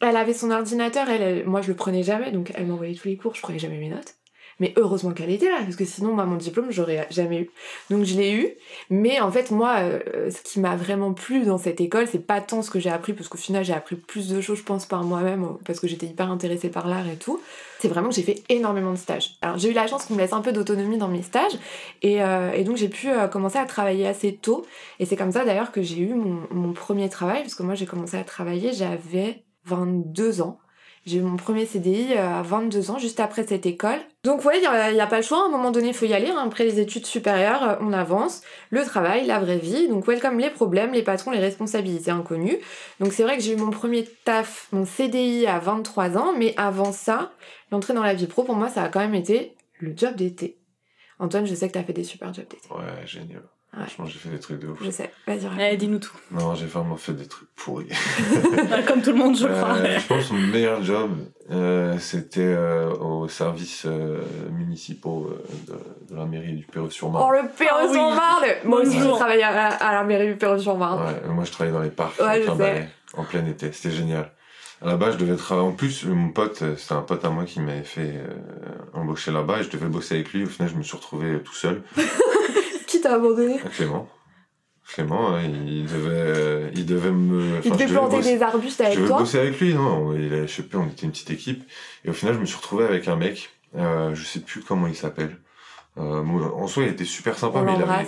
Elle 0.00 0.16
avait 0.16 0.34
son 0.34 0.50
ordinateur, 0.50 1.08
elle, 1.08 1.22
elle- 1.22 1.46
moi 1.46 1.60
je 1.62 1.68
le 1.68 1.74
prenais 1.74 2.02
jamais, 2.02 2.30
donc 2.32 2.50
elle 2.54 2.66
m'envoyait 2.66 2.94
tous 2.94 3.06
les 3.08 3.16
cours, 3.16 3.34
je 3.34 3.40
prenais 3.40 3.58
jamais 3.60 3.78
mes 3.78 3.88
notes. 3.88 4.14
Mais 4.60 4.72
heureusement 4.76 5.12
qu'elle 5.12 5.30
était 5.30 5.48
là, 5.48 5.58
parce 5.62 5.76
que 5.76 5.84
sinon, 5.84 6.14
moi, 6.14 6.24
mon 6.24 6.36
diplôme, 6.36 6.70
j'aurais 6.70 7.06
jamais 7.10 7.40
eu. 7.40 7.50
Donc 7.90 8.04
je 8.04 8.16
l'ai 8.16 8.32
eu, 8.32 8.48
mais 8.90 9.20
en 9.20 9.30
fait, 9.30 9.50
moi, 9.50 9.76
euh, 9.80 10.30
ce 10.30 10.40
qui 10.42 10.60
m'a 10.60 10.76
vraiment 10.76 11.12
plu 11.12 11.44
dans 11.44 11.58
cette 11.58 11.80
école, 11.80 12.06
c'est 12.06 12.26
pas 12.26 12.40
tant 12.40 12.62
ce 12.62 12.70
que 12.70 12.80
j'ai 12.80 12.90
appris, 12.90 13.12
parce 13.12 13.28
qu'au 13.28 13.38
final, 13.38 13.64
j'ai 13.64 13.72
appris 13.72 13.96
plus 13.96 14.28
de 14.28 14.40
choses, 14.40 14.58
je 14.58 14.64
pense, 14.64 14.86
par 14.86 15.04
moi-même, 15.04 15.46
parce 15.64 15.80
que 15.80 15.88
j'étais 15.88 16.06
hyper 16.06 16.30
intéressée 16.30 16.68
par 16.68 16.86
l'art 16.86 17.08
et 17.08 17.16
tout. 17.16 17.40
C'est 17.82 17.88
vraiment 17.88 18.10
que 18.10 18.14
j'ai 18.14 18.22
fait 18.22 18.42
énormément 18.48 18.92
de 18.92 18.96
stages. 18.96 19.36
Alors 19.42 19.58
j'ai 19.58 19.70
eu 19.70 19.72
la 19.72 19.88
chance 19.88 20.04
qu'on 20.04 20.14
me 20.14 20.20
laisse 20.20 20.32
un 20.32 20.40
peu 20.40 20.52
d'autonomie 20.52 20.98
dans 20.98 21.08
mes 21.08 21.22
stages, 21.22 21.58
et, 22.02 22.22
euh, 22.22 22.52
et 22.52 22.62
donc 22.62 22.76
j'ai 22.76 22.88
pu 22.88 23.08
euh, 23.08 23.26
commencer 23.26 23.58
à 23.58 23.64
travailler 23.64 24.06
assez 24.06 24.36
tôt. 24.36 24.64
Et 25.00 25.06
c'est 25.06 25.16
comme 25.16 25.32
ça 25.32 25.44
d'ailleurs 25.44 25.72
que 25.72 25.82
j'ai 25.82 25.98
eu 25.98 26.14
mon, 26.14 26.46
mon 26.50 26.72
premier 26.72 27.08
travail, 27.08 27.42
parce 27.42 27.56
que 27.56 27.64
moi 27.64 27.74
j'ai 27.74 27.86
commencé 27.86 28.16
à 28.16 28.22
travailler, 28.22 28.72
j'avais 28.72 29.42
22 29.64 30.42
ans. 30.42 30.60
J'ai 31.04 31.18
eu 31.18 31.22
mon 31.22 31.36
premier 31.36 31.66
CDI 31.66 32.12
euh, 32.12 32.38
à 32.38 32.42
22 32.42 32.92
ans, 32.92 32.98
juste 32.98 33.18
après 33.18 33.44
cette 33.44 33.66
école. 33.66 33.98
Donc 34.22 34.44
ouais, 34.44 34.58
il 34.58 34.94
n'y 34.94 35.00
a, 35.00 35.06
pas 35.08 35.16
le 35.16 35.22
choix, 35.22 35.42
à 35.42 35.46
un 35.46 35.48
moment 35.48 35.72
donné, 35.72 35.88
il 35.88 35.94
faut 35.94 36.04
y 36.04 36.14
aller. 36.14 36.28
hein. 36.30 36.40
Après 36.46 36.64
les 36.64 36.78
études 36.78 37.06
supérieures, 37.06 37.62
euh, 37.62 37.76
on 37.80 37.92
avance. 37.92 38.42
Le 38.70 38.84
travail, 38.84 39.26
la 39.26 39.40
vraie 39.40 39.58
vie. 39.58 39.88
Donc 39.88 40.06
welcome 40.06 40.38
les 40.38 40.50
problèmes, 40.50 40.92
les 40.92 41.02
patrons, 41.02 41.32
les 41.32 41.40
responsabilités 41.40 42.12
inconnues. 42.12 42.58
Donc 43.00 43.12
c'est 43.12 43.24
vrai 43.24 43.36
que 43.36 43.42
j'ai 43.42 43.54
eu 43.54 43.56
mon 43.56 43.70
premier 43.70 44.04
taf, 44.24 44.68
mon 44.70 44.84
CDI 44.84 45.46
à 45.46 45.58
23 45.58 46.16
ans, 46.16 46.34
mais 46.38 46.54
avant 46.56 46.92
ça, 46.92 47.32
l'entrée 47.72 47.94
dans 47.94 48.04
la 48.04 48.14
vie 48.14 48.26
pro, 48.26 48.44
pour 48.44 48.54
moi, 48.54 48.68
ça 48.68 48.84
a 48.84 48.88
quand 48.88 49.00
même 49.00 49.16
été 49.16 49.56
le 49.80 49.94
job 49.96 50.14
d'été. 50.14 50.58
Antoine, 51.18 51.46
je 51.46 51.54
sais 51.54 51.66
que 51.66 51.72
t'as 51.74 51.82
fait 51.82 51.92
des 51.92 52.04
super 52.04 52.32
jobs 52.32 52.46
d'été. 52.48 52.68
Ouais, 52.70 53.06
génial. 53.06 53.42
Ouais. 53.74 53.84
Franchement, 53.84 54.04
j'ai 54.06 54.18
fait 54.18 54.28
des 54.28 54.38
trucs 54.38 54.58
de 54.60 54.68
ouf. 54.68 54.78
Je 54.84 54.90
sais, 54.90 55.10
vas-y. 55.26 55.46
Allez, 55.46 55.76
dis-nous 55.78 55.98
tout. 55.98 56.12
Non, 56.30 56.54
j'ai 56.54 56.66
vraiment 56.66 56.96
fait 56.96 57.14
des 57.14 57.26
trucs 57.26 57.48
pourris. 57.56 57.88
Comme 58.86 59.00
tout 59.00 59.12
le 59.12 59.16
monde, 59.16 59.34
je 59.36 59.46
crois. 59.46 59.76
Euh, 59.76 59.98
je 59.98 60.06
pense 60.06 60.28
que 60.28 60.34
mon 60.34 60.46
meilleur 60.48 60.82
job, 60.84 61.10
euh, 61.50 61.98
c'était 61.98 62.40
euh, 62.42 62.90
au 62.94 63.28
service 63.28 63.84
euh, 63.86 64.20
municipaux 64.50 65.30
euh, 65.30 65.72
de, 66.08 66.12
de 66.14 66.18
la 66.18 66.26
mairie 66.26 66.52
du 66.54 66.64
Perreux-sur-Marne. 66.66 67.24
Oh 67.26 67.32
le 67.32 67.48
Perreux-sur-Marne 67.48 68.44
Moi 68.64 68.80
aussi, 68.82 68.98
Bonjour. 68.98 69.16
travaillé 69.16 69.42
à, 69.42 69.68
à 69.68 69.92
la 69.94 70.04
mairie 70.04 70.28
du 70.28 70.36
Perreux-sur-Marne. 70.36 71.06
Ouais, 71.06 71.32
moi 71.32 71.44
je 71.44 71.50
travaillais 71.52 71.74
dans 71.74 71.82
les 71.82 71.90
parcs 71.90 72.18
Ouais, 72.20 72.26
avec 72.26 72.44
je 72.44 72.50
un 72.50 72.56
sais. 72.56 72.62
balai 72.62 72.88
en 73.16 73.24
plein 73.24 73.46
été, 73.46 73.72
c'était 73.72 73.94
génial. 73.94 74.30
À 74.82 74.86
la 74.86 74.96
base, 74.96 75.14
je 75.14 75.18
devais 75.24 75.36
travailler. 75.36 75.68
En 75.68 75.72
plus, 75.72 76.04
mon 76.06 76.30
pote, 76.30 76.60
euh, 76.62 76.74
c'était 76.76 76.94
un 76.94 77.02
pote 77.02 77.24
à 77.24 77.30
moi 77.30 77.44
qui 77.44 77.60
m'avait 77.60 77.84
fait 77.84 78.14
euh, 78.16 78.34
embaucher 78.94 79.30
là-bas 79.30 79.60
et 79.60 79.62
je 79.62 79.70
devais 79.70 79.86
bosser 79.86 80.16
avec 80.16 80.32
lui. 80.32 80.42
Au 80.42 80.48
final, 80.48 80.68
je 80.70 80.76
me 80.76 80.82
suis 80.82 80.96
retrouvé 80.96 81.26
euh, 81.34 81.38
tout 81.38 81.54
seul. 81.54 81.82
Abandonné 83.06 83.58
Clément. 83.74 84.08
Clément, 84.88 85.34
hein, 85.34 85.42
il 85.44 85.84
devait, 85.86 86.10
euh, 86.10 86.70
il 86.74 86.84
devait 86.84 87.12
me. 87.12 87.60
Il 87.64 87.70
devait 87.72 87.86
je 87.88 87.92
planter 87.94 88.16
bosser- 88.16 88.34
des 88.36 88.42
arbustes 88.42 88.78
Je 88.80 88.84
avec 88.84 88.98
devais 88.98 89.08
toi 89.08 89.18
bosser 89.20 89.38
avec 89.38 89.60
lui, 89.60 89.74
non 89.74 90.12
il 90.14 90.34
a, 90.34 90.46
Je 90.46 90.52
sais 90.52 90.62
plus, 90.64 90.76
on 90.78 90.86
était 90.86 91.06
une 91.06 91.12
petite 91.12 91.30
équipe. 91.30 91.62
Et 92.04 92.10
au 92.10 92.12
final, 92.12 92.34
je 92.34 92.40
me 92.40 92.44
suis 92.46 92.56
retrouvé 92.56 92.84
avec 92.84 93.06
un 93.08 93.16
mec. 93.16 93.50
Euh, 93.76 94.14
je 94.14 94.24
sais 94.24 94.40
plus 94.40 94.60
comment 94.62 94.86
il 94.88 94.96
s'appelle. 94.96 95.38
Euh, 95.98 96.22
en 96.22 96.66
soi, 96.66 96.82
il 96.84 96.88
était 96.90 97.04
super 97.04 97.38
sympa, 97.38 97.60
On 97.60 97.64
mais 97.64 97.74
il 97.76 97.82
avait. 97.82 98.06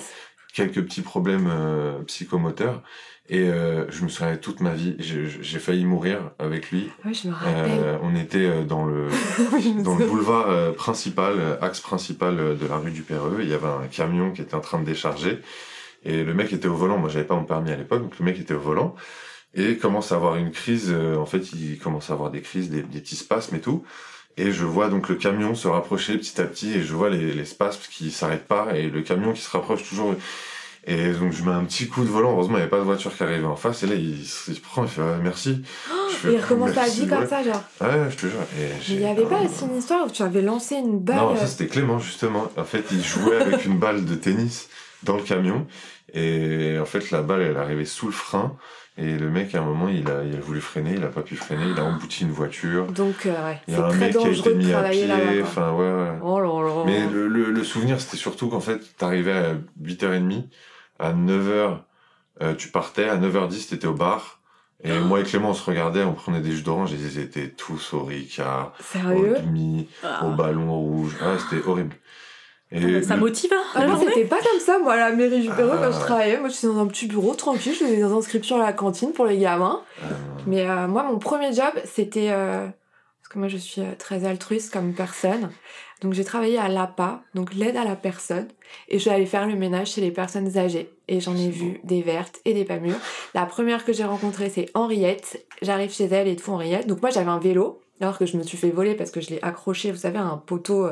Quelques 0.54 0.82
petits 0.82 1.02
problèmes 1.02 1.50
euh, 1.50 2.00
psychomoteurs. 2.06 2.82
Et 3.30 3.40
euh, 3.40 3.90
je 3.90 4.04
me 4.04 4.08
souviens 4.10 4.36
toute 4.36 4.60
ma 4.60 4.74
vie, 4.74 4.96
j'ai 4.98 5.58
failli 5.58 5.86
mourir 5.86 6.32
avec 6.38 6.70
lui. 6.70 6.90
Oui, 7.06 7.14
je 7.14 7.28
me 7.28 7.32
rappelle. 7.32 7.70
Euh, 7.70 7.96
on 8.02 8.14
était 8.14 8.44
euh, 8.44 8.64
dans 8.64 8.84
le 8.84 9.08
Oui, 9.52 9.74
dans 9.82 9.96
le 9.96 10.04
boulevard 10.04 10.50
euh, 10.50 10.72
principal, 10.72 11.58
axe 11.62 11.80
principal 11.80 12.36
de 12.36 12.66
la 12.66 12.76
rue 12.76 12.90
du 12.90 13.00
Perreux. 13.00 13.38
Il 13.40 13.48
y 13.48 13.54
avait 13.54 13.66
un 13.66 13.86
camion 13.90 14.30
qui 14.30 14.42
était 14.42 14.54
en 14.54 14.60
train 14.60 14.78
de 14.78 14.84
décharger. 14.84 15.40
Et 16.04 16.22
le 16.22 16.34
mec 16.34 16.52
était 16.52 16.68
au 16.68 16.74
volant. 16.74 16.98
Moi, 16.98 17.08
j'avais 17.08 17.24
pas 17.24 17.34
mon 17.34 17.44
permis 17.44 17.70
à 17.70 17.76
l'époque, 17.76 18.02
donc 18.02 18.18
le 18.18 18.24
mec 18.26 18.38
était 18.38 18.52
au 18.52 18.60
volant. 18.60 18.94
Et 19.54 19.78
commence 19.78 20.12
à 20.12 20.16
avoir 20.16 20.36
une 20.36 20.50
crise. 20.50 20.92
en 20.92 21.24
fait, 21.24 21.52
il 21.52 21.78
commence 21.78 22.10
à 22.10 22.12
avoir 22.12 22.30
des 22.30 22.42
crises, 22.42 22.68
des, 22.68 22.82
des 22.82 23.00
petits 23.00 23.16
spasmes 23.16 23.56
et 23.56 23.60
tout. 23.60 23.84
Et 24.36 24.50
je 24.52 24.64
vois 24.64 24.88
donc 24.88 25.08
le 25.08 25.14
camion 25.14 25.54
se 25.54 25.68
rapprocher 25.68 26.18
petit 26.18 26.40
à 26.40 26.44
petit. 26.44 26.72
Et 26.74 26.82
je 26.82 26.92
vois 26.94 27.08
les, 27.10 27.32
les 27.32 27.44
spasmes 27.44 27.80
qui 27.90 28.10
s'arrêtent 28.10 28.46
pas. 28.48 28.76
Et 28.76 28.88
le 28.90 29.02
camion 29.02 29.32
qui 29.32 29.40
se 29.42 29.50
rapproche 29.50 29.88
toujours. 29.88 30.14
Et 30.86 31.12
donc, 31.12 31.32
je 31.32 31.42
mets 31.44 31.52
un 31.52 31.64
petit 31.64 31.88
coup 31.88 32.02
de 32.02 32.08
volant. 32.10 32.32
Heureusement, 32.32 32.54
il 32.56 32.56
n'y 32.56 32.62
avait 32.62 32.70
pas 32.70 32.78
de 32.78 32.82
voiture 32.82 33.14
qui 33.16 33.22
arrivait 33.22 33.46
en 33.46 33.56
face. 33.56 33.84
Et 33.84 33.86
là, 33.86 33.94
il, 33.94 34.24
se- 34.26 34.50
il 34.50 34.56
se 34.56 34.60
prend, 34.60 34.82
il 34.82 34.88
fait 34.90 35.00
Ouais, 35.00 35.16
merci. 35.22 35.62
Je 36.10 36.14
fais, 36.16 36.28
Et 36.28 36.34
il 36.34 36.40
recommence 36.40 36.76
à 36.76 36.84
vie 36.86 37.06
comme 37.06 37.26
ça, 37.26 37.42
genre. 37.42 37.62
Ouais, 37.80 38.10
je 38.10 38.16
te 38.16 38.26
jure. 38.26 38.40
Et 38.58 38.68
Mais 38.68 38.94
il 38.96 39.00
y 39.00 39.06
avait 39.06 39.22
pas 39.24 39.38
Ah, 39.40 39.44
aussi 39.46 39.64
une 39.64 39.78
histoire 39.78 40.06
où 40.06 40.10
tu 40.10 40.22
avais 40.22 40.42
lancé 40.42 40.74
une 40.74 40.98
balle. 40.98 41.16
non, 41.16 41.36
ça 41.36 41.46
c'était 41.46 41.68
Clément 41.68 41.98
justement. 41.98 42.50
En 42.58 42.64
fait, 42.64 42.84
il 42.90 43.02
jouait 43.02 43.36
avec 43.36 43.64
une 43.64 43.78
balle 43.78 44.04
de 44.04 44.14
tennis 44.14 44.68
dans 45.04 45.16
le 45.16 45.22
camion. 45.22 45.66
Et 46.12 46.76
en 46.78 46.84
fait, 46.84 47.10
la 47.10 47.22
balle, 47.22 47.40
elle 47.40 47.56
arrivée 47.56 47.86
sous 47.86 48.06
le 48.06 48.12
frein. 48.12 48.54
Et 48.96 49.18
le 49.18 49.28
mec, 49.28 49.54
à 49.56 49.58
un 49.58 49.64
moment, 49.64 49.88
il 49.88 50.08
a, 50.08 50.22
il 50.22 50.36
a 50.36 50.40
voulu 50.40 50.60
freiner, 50.60 50.94
il 50.94 51.02
a 51.02 51.08
pas 51.08 51.22
pu 51.22 51.34
freiner, 51.34 51.64
il 51.68 51.80
a 51.80 51.84
embouti 51.84 52.22
une 52.22 52.30
voiture. 52.30 52.86
Donc, 52.92 53.26
euh, 53.26 53.30
ouais, 53.44 53.60
Il 53.66 53.74
y 53.74 53.76
a 53.76 53.86
un 53.86 53.92
mec 53.92 54.16
qui 54.16 54.24
a 54.24 54.30
été 54.30 54.54
mis 54.54 54.72
à 54.72 54.84
pied. 54.84 55.42
Enfin, 55.42 55.72
ouais, 55.72 55.92
ouais. 55.92 56.18
Oh 56.22 56.38
là 56.40 56.46
là. 56.68 56.82
Mais 56.86 57.04
le, 57.12 57.26
le, 57.26 57.50
le 57.50 57.64
souvenir, 57.64 58.00
c'était 58.00 58.16
surtout 58.16 58.48
qu'en 58.48 58.60
fait, 58.60 58.96
t'arrivais 58.96 59.32
à 59.32 59.54
8h30, 59.82 60.44
à 61.00 61.12
9h, 61.12 61.78
euh, 62.42 62.54
tu 62.54 62.68
partais, 62.68 63.08
à 63.08 63.16
9h10, 63.16 63.68
t'étais 63.70 63.86
au 63.88 63.94
bar. 63.94 64.40
Et 64.84 64.92
Oh. 64.92 65.04
moi 65.04 65.20
et 65.20 65.22
Clément, 65.24 65.50
on 65.50 65.54
se 65.54 65.64
regardait, 65.64 66.02
on 66.04 66.12
prenait 66.12 66.40
des 66.40 66.52
jus 66.52 66.62
d'orange, 66.62 66.92
et 66.92 66.96
ils 66.96 67.18
étaient 67.18 67.48
tous 67.48 67.94
au 67.94 68.04
Ricard, 68.04 68.74
au 68.94 69.40
demi, 69.40 69.88
Ah. 70.04 70.24
au 70.26 70.30
ballon 70.32 70.72
rouge. 70.78 71.16
Ah, 71.20 71.34
c'était 71.38 71.66
horrible. 71.66 71.96
Et 72.74 72.96
Ah, 72.98 73.02
Ça 73.02 73.14
le- 73.14 73.20
motive, 73.20 73.50
hein, 73.54 73.62
Ah 73.74 73.86
journée 73.86 74.06
c'était 74.08 74.24
pas 74.24 74.38
comme 74.38 74.60
ça, 74.60 74.78
moi, 74.78 74.94
à 74.94 74.96
la 74.96 75.12
mairie 75.12 75.40
du 75.42 75.48
Pérou, 75.50 75.70
Ah, 75.74 75.78
quand 75.82 75.92
je 75.92 75.96
ouais. 75.98 76.04
travaillais. 76.04 76.38
Moi, 76.40 76.48
j'étais 76.48 76.66
dans 76.66 76.78
un 76.80 76.86
petit 76.86 77.06
bureau 77.06 77.34
tranquille, 77.34 77.72
je 77.72 77.84
faisais 77.84 77.96
des 77.96 78.02
inscriptions 78.02 78.56
à 78.60 78.64
la 78.64 78.72
cantine 78.72 79.12
pour 79.12 79.26
les 79.26 79.38
gamins. 79.38 79.82
euh, 80.02 80.06
Mais 80.46 80.68
euh, 80.68 80.88
moi, 80.88 81.04
mon 81.04 81.18
premier 81.18 81.52
job, 81.52 81.72
c'était. 81.84 82.30
euh, 82.30 82.66
parce 83.22 83.32
que 83.32 83.38
moi, 83.38 83.48
je 83.48 83.56
suis 83.56 83.80
euh, 83.80 83.94
très 83.98 84.24
altruiste 84.26 84.72
comme 84.72 84.92
personne. 84.92 85.50
Donc, 86.02 86.12
j'ai 86.12 86.24
travaillé 86.24 86.58
à 86.58 86.68
l'APA, 86.68 87.22
donc 87.34 87.54
l'aide 87.54 87.76
à 87.78 87.84
la 87.84 87.96
personne. 87.96 88.48
Et 88.88 88.96
je 88.98 89.02
suis 89.02 89.10
allée 89.10 89.24
faire 89.24 89.46
le 89.46 89.54
ménage 89.56 89.92
chez 89.92 90.00
les 90.02 90.10
personnes 90.10 90.58
âgées. 90.58 90.90
Et 91.08 91.20
j'en 91.20 91.34
ai 91.36 91.48
vu 91.48 91.80
des 91.84 92.02
vertes 92.02 92.40
et 92.44 92.52
des 92.52 92.64
pas 92.64 92.78
mûres. 92.78 92.98
La 93.34 93.46
première 93.46 93.84
que 93.86 93.92
j'ai 93.94 94.04
rencontrée, 94.04 94.50
c'est 94.50 94.66
Henriette. 94.74 95.46
J'arrive 95.62 95.92
chez 95.92 96.04
elle 96.06 96.28
et 96.28 96.36
tout, 96.36 96.50
Henriette. 96.50 96.86
Donc, 96.86 97.00
moi, 97.00 97.10
j'avais 97.10 97.30
un 97.30 97.38
vélo. 97.38 97.80
Alors 98.00 98.18
que 98.18 98.26
je 98.26 98.36
me 98.36 98.42
suis 98.42 98.58
fait 98.58 98.70
voler 98.70 98.94
parce 98.96 99.10
que 99.12 99.20
je 99.20 99.30
l'ai 99.30 99.38
accroché, 99.42 99.92
vous 99.92 99.96
savez, 99.98 100.18
à 100.18 100.24
un 100.24 100.36
poteau. 100.36 100.88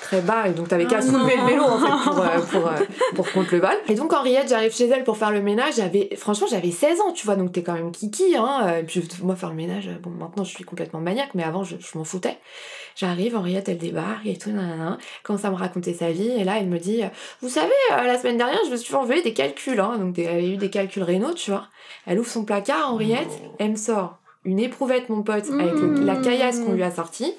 Très 0.00 0.20
bas 0.20 0.46
et 0.48 0.52
donc 0.52 0.68
t'avais 0.68 0.86
qu'à 0.86 0.98
Oh 1.00 1.02
soulever 1.06 1.36
le 1.36 1.44
vélo 1.44 1.64
en 1.64 1.78
fait 1.78 2.04
pour, 2.10 2.20
euh, 2.20 2.38
pour, 2.50 2.66
euh, 2.68 2.76
pour 3.16 3.32
contre 3.32 3.52
le 3.54 3.60
vol. 3.60 3.70
Et 3.88 3.94
donc 3.94 4.12
Henriette, 4.12 4.48
j'arrive 4.48 4.72
chez 4.74 4.86
elle 4.88 5.04
pour 5.04 5.16
faire 5.16 5.30
le 5.30 5.40
ménage, 5.42 5.74
j'avais 5.76 6.10
franchement 6.16 6.46
j'avais 6.50 6.70
16 6.70 7.00
ans, 7.00 7.12
tu 7.12 7.26
vois, 7.26 7.36
donc 7.36 7.52
t'es 7.52 7.62
quand 7.62 7.72
même 7.74 7.90
kiki 7.90 8.36
hein. 8.36 8.78
Et 8.78 8.82
puis 8.84 9.06
moi 9.22 9.34
faire 9.36 9.50
le 9.50 9.56
ménage, 9.56 9.88
bon 10.02 10.10
maintenant 10.10 10.44
je 10.44 10.50
suis 10.50 10.64
complètement 10.64 11.00
maniaque, 11.00 11.30
mais 11.34 11.42
avant 11.42 11.64
je, 11.64 11.76
je 11.78 11.98
m'en 11.98 12.04
foutais. 12.04 12.38
J'arrive, 12.96 13.36
Henriette 13.36 13.68
elle 13.68 13.78
débarque 13.78 14.26
et 14.26 14.36
tout, 14.36 14.50
nanana, 14.50 14.98
commence 15.22 15.44
à 15.44 15.50
me 15.50 15.56
raconter 15.56 15.94
sa 15.94 16.10
vie 16.10 16.30
et 16.30 16.44
là 16.44 16.54
elle 16.58 16.66
me 16.66 16.78
dit, 16.78 17.02
vous 17.42 17.48
savez, 17.48 17.70
euh, 17.92 18.02
la 18.04 18.18
semaine 18.18 18.38
dernière 18.38 18.58
je 18.66 18.70
me 18.72 18.76
suis 18.76 18.88
fait 18.90 18.96
envoyer 18.96 19.22
des 19.22 19.34
calculs, 19.34 19.78
hein, 19.80 19.98
donc 19.98 20.18
elle 20.18 20.28
avait 20.28 20.48
eu 20.50 20.56
des 20.56 20.70
calculs 20.70 21.02
rénaux, 21.04 21.32
tu 21.34 21.50
vois. 21.50 21.64
Elle 22.06 22.18
ouvre 22.18 22.28
son 22.28 22.44
placard, 22.44 22.92
Henriette, 22.92 23.28
elle 23.58 23.72
me 23.72 23.76
sort 23.76 24.18
une 24.44 24.58
éprouvette 24.60 25.08
mon 25.10 25.22
pote 25.22 25.50
avec 25.50 25.74
le- 25.74 26.00
la 26.04 26.16
caillasse 26.16 26.60
qu'on 26.60 26.72
lui 26.72 26.82
a 26.82 26.90
sortie. 26.90 27.34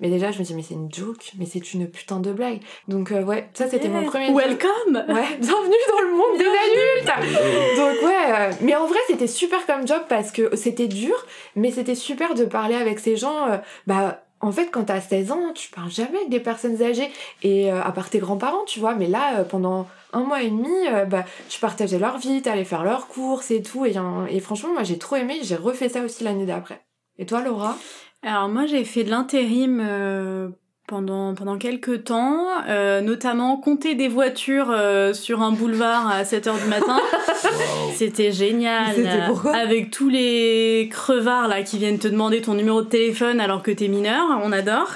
Mais 0.00 0.10
déjà, 0.10 0.30
je 0.30 0.38
me 0.38 0.44
dis, 0.44 0.54
mais 0.54 0.62
c'est 0.62 0.74
une 0.74 0.92
joke, 0.92 1.32
mais 1.38 1.46
c'est 1.46 1.72
une 1.72 1.88
putain 1.88 2.20
de 2.20 2.32
blague. 2.32 2.60
Donc, 2.86 3.12
euh, 3.12 3.22
ouais, 3.22 3.48
ça, 3.54 3.68
c'était 3.68 3.88
mon 3.88 4.04
premier 4.04 4.26
job. 4.26 4.36
Welcome 4.36 5.04
Ouais, 5.08 5.36
bienvenue 5.40 5.74
dans 5.90 6.00
le 6.02 6.10
monde 6.12 6.38
des 6.38 6.44
adultes 6.44 7.76
Donc, 7.76 8.06
ouais, 8.06 8.32
euh, 8.34 8.52
mais 8.60 8.74
en 8.76 8.86
vrai, 8.86 8.98
c'était 9.06 9.26
super 9.26 9.64
comme 9.64 9.86
job 9.86 10.02
parce 10.08 10.32
que 10.32 10.54
c'était 10.54 10.88
dur, 10.88 11.14
mais 11.54 11.70
c'était 11.70 11.94
super 11.94 12.34
de 12.34 12.44
parler 12.44 12.74
avec 12.74 12.98
ces 12.98 13.16
gens. 13.16 13.48
euh, 13.48 13.56
bah, 13.86 14.22
en 14.40 14.52
fait, 14.52 14.70
quand 14.70 14.84
t'as 14.84 15.00
16 15.00 15.32
ans, 15.32 15.52
tu 15.54 15.70
parles 15.70 15.90
jamais 15.90 16.18
avec 16.18 16.28
des 16.28 16.40
personnes 16.40 16.82
âgées, 16.82 17.10
et 17.42 17.72
euh, 17.72 17.82
à 17.82 17.90
part 17.92 18.10
tes 18.10 18.18
grands-parents, 18.18 18.64
tu 18.66 18.80
vois, 18.80 18.94
mais 18.94 19.06
là, 19.06 19.38
euh, 19.38 19.44
pendant 19.44 19.86
un 20.12 20.20
mois 20.20 20.42
et 20.42 20.50
demi, 20.50 20.86
euh, 20.88 21.06
bah, 21.06 21.24
tu 21.48 21.58
partageais 21.58 21.98
leur 21.98 22.18
vie, 22.18 22.42
t'allais 22.42 22.64
faire 22.64 22.84
leurs 22.84 23.08
courses 23.08 23.50
et 23.50 23.62
tout, 23.62 23.86
et, 23.86 23.94
et 24.28 24.40
franchement, 24.40 24.72
moi, 24.74 24.82
j'ai 24.82 24.98
trop 24.98 25.16
aimé, 25.16 25.38
j'ai 25.42 25.56
refait 25.56 25.88
ça 25.88 26.02
aussi 26.02 26.22
l'année 26.22 26.44
d'après. 26.46 26.82
Et 27.18 27.24
toi, 27.24 27.40
Laura? 27.40 27.76
Alors 28.22 28.48
moi 28.48 28.66
j'ai 28.66 28.84
fait 28.84 29.04
de 29.04 29.10
l'intérim 29.10 29.80
euh, 29.80 30.48
pendant 30.88 31.34
pendant 31.34 31.58
quelques 31.58 32.04
temps, 32.04 32.46
euh, 32.68 33.00
notamment 33.00 33.56
compter 33.56 33.94
des 33.94 34.08
voitures 34.08 34.70
euh, 34.70 35.12
sur 35.12 35.42
un 35.42 35.52
boulevard 35.52 36.08
à 36.08 36.22
7h 36.22 36.60
du 36.62 36.68
matin. 36.68 37.00
C'était 37.94 38.32
génial. 38.32 38.94
C'était 38.94 39.26
pourquoi 39.26 39.54
Avec 39.54 39.90
tous 39.90 40.08
les 40.08 40.88
crevards 40.90 41.48
là 41.48 41.62
qui 41.62 41.78
viennent 41.78 41.98
te 41.98 42.08
demander 42.08 42.40
ton 42.42 42.54
numéro 42.54 42.82
de 42.82 42.88
téléphone 42.88 43.40
alors 43.40 43.62
que 43.62 43.70
t'es 43.70 43.88
mineur, 43.88 44.24
on 44.42 44.52
adore. 44.52 44.90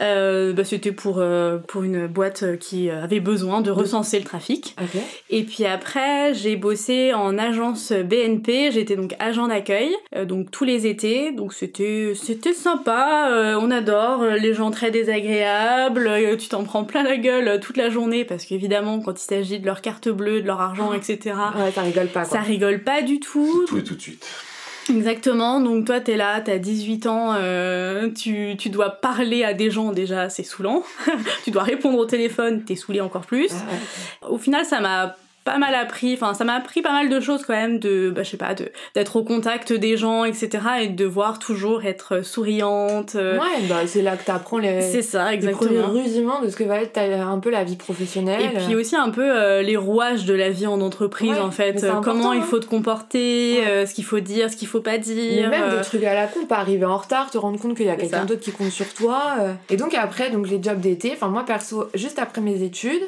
Euh, 0.00 0.52
bah, 0.52 0.64
c'était 0.64 0.92
pour 0.92 1.16
euh, 1.18 1.58
pour 1.58 1.82
une 1.82 2.06
boîte 2.06 2.58
qui 2.58 2.90
avait 2.90 3.20
besoin 3.20 3.60
de 3.60 3.70
recenser 3.70 4.18
le 4.18 4.24
trafic. 4.24 4.76
Et 5.30 5.42
puis 5.44 5.64
après, 5.64 6.34
j'ai 6.34 6.56
bossé 6.56 7.12
en 7.14 7.38
agence 7.38 7.92
BNP. 7.92 8.70
J'étais 8.72 8.96
donc 8.96 9.14
agent 9.18 9.48
d'accueil, 9.48 9.90
euh, 10.16 10.24
donc 10.24 10.50
tous 10.50 10.64
les 10.64 10.86
étés. 10.86 11.32
Donc 11.32 11.52
c'était 11.52 12.12
c'était 12.14 12.52
sympa. 12.52 13.28
euh, 13.32 13.58
on 13.60 13.70
adore 13.70 14.24
les 14.24 14.54
gens 14.54 14.70
très 14.70 14.90
désagréables. 14.90 16.06
euh, 16.06 16.36
tu 16.36 16.48
t'en 16.48 16.64
prends 16.64 16.84
plein 16.84 17.02
la 17.02 17.16
gueule 17.16 17.60
toute 17.60 17.76
la 17.76 17.90
journée 17.90 18.24
parce 18.24 18.44
qu'évidemment, 18.44 19.00
quand 19.00 19.12
il 19.20 19.24
s'agit 19.24 19.58
de 19.58 19.66
leur 19.66 19.80
carte 19.80 20.08
bleue, 20.08 20.40
de 20.42 20.46
leur 20.46 20.60
argent, 20.60 20.92
etc. 20.92 21.34
Ouais, 21.54 21.70
ça 21.70 21.82
rigole 21.82 22.08
pas, 22.08 22.24
quoi. 22.24 22.38
Ça 22.38 22.42
rigole 22.42 22.82
pas 22.82 23.02
du 23.02 23.20
tout. 23.20 23.64
Tout 23.66 23.78
et 23.78 23.84
tout 23.84 23.94
de 23.94 24.00
suite. 24.00 24.24
Exactement, 24.90 25.60
donc 25.60 25.86
toi 25.86 26.00
t'es 26.00 26.16
là, 26.16 26.42
t'as 26.42 26.58
18 26.58 27.06
ans, 27.06 27.34
euh, 27.34 28.10
tu, 28.10 28.54
tu 28.58 28.68
dois 28.68 28.90
parler 28.90 29.42
à 29.42 29.54
des 29.54 29.70
gens 29.70 29.92
déjà, 29.92 30.28
c'est 30.28 30.42
saoulant. 30.42 30.82
tu 31.44 31.50
dois 31.50 31.62
répondre 31.62 31.98
au 31.98 32.04
téléphone, 32.04 32.64
t'es 32.64 32.76
saoulé 32.76 33.00
encore 33.00 33.24
plus. 33.24 33.50
Au 34.28 34.36
final, 34.36 34.66
ça 34.66 34.80
m'a 34.80 35.16
pas 35.44 35.58
mal 35.58 35.74
appris, 35.74 36.14
enfin 36.14 36.32
ça 36.34 36.44
m'a 36.44 36.54
appris 36.54 36.80
pas 36.82 36.92
mal 36.92 37.08
de 37.08 37.20
choses 37.20 37.44
quand 37.46 37.52
même, 37.52 37.78
de, 37.78 38.10
bah, 38.10 38.22
je 38.22 38.30
sais 38.30 38.36
pas, 38.36 38.54
de 38.54 38.70
d'être 38.94 39.16
au 39.16 39.22
contact 39.24 39.72
des 39.72 39.96
gens, 39.96 40.24
etc. 40.24 40.48
et 40.82 40.88
de 40.88 40.96
devoir 40.96 41.38
toujours 41.38 41.84
être 41.84 42.24
souriante. 42.24 43.14
euh, 43.14 43.38
Ouais, 43.38 43.62
bah, 43.68 43.86
c'est 43.86 44.02
là 44.02 44.16
que 44.16 44.24
t'apprends 44.24 44.58
les, 44.58 44.80
C'est 44.80 45.02
ça, 45.02 45.30
les 45.32 45.38
premiers 45.38 45.52
exactement. 45.52 45.88
rudiments 45.92 46.40
de 46.42 46.48
ce 46.48 46.56
que 46.56 46.64
va 46.64 46.80
être 46.80 46.96
un 46.98 47.38
peu 47.38 47.50
la 47.50 47.64
vie 47.64 47.76
professionnelle. 47.76 48.40
Et 48.42 48.58
puis 48.58 48.74
aussi 48.74 48.96
un 48.96 49.10
peu 49.10 49.22
euh, 49.24 49.62
les 49.62 49.76
rouages 49.76 50.24
de 50.24 50.34
la 50.34 50.50
vie 50.50 50.66
en 50.66 50.80
entreprise 50.80 51.30
Ouais, 51.30 51.38
en 51.38 51.46
mais 51.46 51.52
fait, 51.52 51.84
Euh, 51.84 51.92
comment 52.02 52.32
il 52.32 52.40
hein. 52.40 52.42
faut 52.42 52.58
te 52.60 52.66
comporter, 52.66 53.58
Ouais. 53.60 53.66
euh, 53.66 53.86
ce 53.86 53.94
qu'il 53.94 54.04
faut 54.04 54.20
dire, 54.20 54.50
ce 54.50 54.56
qu'il 54.56 54.68
faut 54.68 54.80
pas 54.80 54.92
Mais 54.92 54.98
dire. 54.98 55.50
même 55.50 55.62
euh, 55.64 55.76
des 55.78 55.82
trucs 55.84 56.04
à 56.04 56.14
la 56.14 56.26
con, 56.26 56.46
pas 56.46 56.56
arriver 56.58 56.84
en 56.86 56.96
retard, 56.96 57.30
te 57.30 57.38
rendre 57.38 57.58
compte 57.60 57.76
qu'il 57.76 57.86
y 57.86 57.90
a 57.90 57.96
quelqu'un 57.96 58.24
d'autre 58.24 58.40
qui 58.40 58.52
compte 58.52 58.70
sur 58.70 58.92
toi. 58.94 59.22
euh. 59.40 59.52
Et 59.70 59.76
donc 59.76 59.94
après, 59.94 60.30
donc 60.30 60.48
les 60.48 60.62
jobs 60.62 60.80
d'été, 60.80 61.10
enfin 61.12 61.28
moi 61.28 61.44
perso, 61.44 61.86
juste 61.94 62.18
après 62.18 62.40
mes 62.40 62.62
études, 62.62 63.02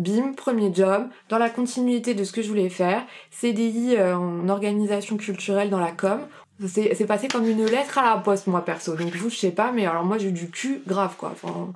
bim, 0.00 0.32
premier 0.34 0.72
job, 0.74 1.08
dans 1.28 1.38
la 1.38 1.50
continuité 1.50 2.14
de 2.14 2.24
ce 2.24 2.32
que 2.32 2.42
je 2.42 2.48
voulais 2.48 2.68
faire, 2.70 3.02
CDI 3.30 3.96
euh, 3.96 4.16
en 4.16 4.48
organisation 4.48 5.16
culturelle 5.16 5.70
dans 5.70 5.80
la 5.80 5.92
com. 5.92 6.20
C'est 6.66 7.06
passé 7.06 7.28
comme 7.28 7.48
une 7.48 7.64
lettre 7.64 7.96
à 7.98 8.02
la 8.14 8.16
poste, 8.18 8.46
moi 8.46 8.64
perso. 8.64 8.94
Donc 8.94 9.14
vous, 9.16 9.30
je 9.30 9.36
sais 9.36 9.50
pas, 9.50 9.72
mais 9.72 9.86
alors 9.86 10.04
moi 10.04 10.18
j'ai 10.18 10.28
eu 10.28 10.32
du 10.32 10.50
cul 10.50 10.82
grave 10.86 11.14
quoi. 11.16 11.30
Enfin, 11.32 11.72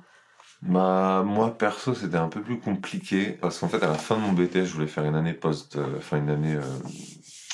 Bah, 0.61 1.23
moi, 1.25 1.57
perso, 1.57 1.93
c'était 1.95 2.17
un 2.17 2.27
peu 2.29 2.41
plus 2.41 2.59
compliqué. 2.59 3.37
Parce 3.41 3.57
qu'en 3.59 3.67
fait, 3.67 3.81
à 3.83 3.87
la 3.87 3.95
fin 3.95 4.15
de 4.15 4.21
mon 4.21 4.31
BTS, 4.33 4.65
je 4.65 4.73
voulais 4.73 4.87
faire 4.87 5.05
une 5.05 5.15
année 5.15 5.33
post. 5.33 5.75
euh, 5.75 5.97
Enfin, 5.97 6.17
une 6.17 6.29
année. 6.29 6.55
euh, 6.55 6.61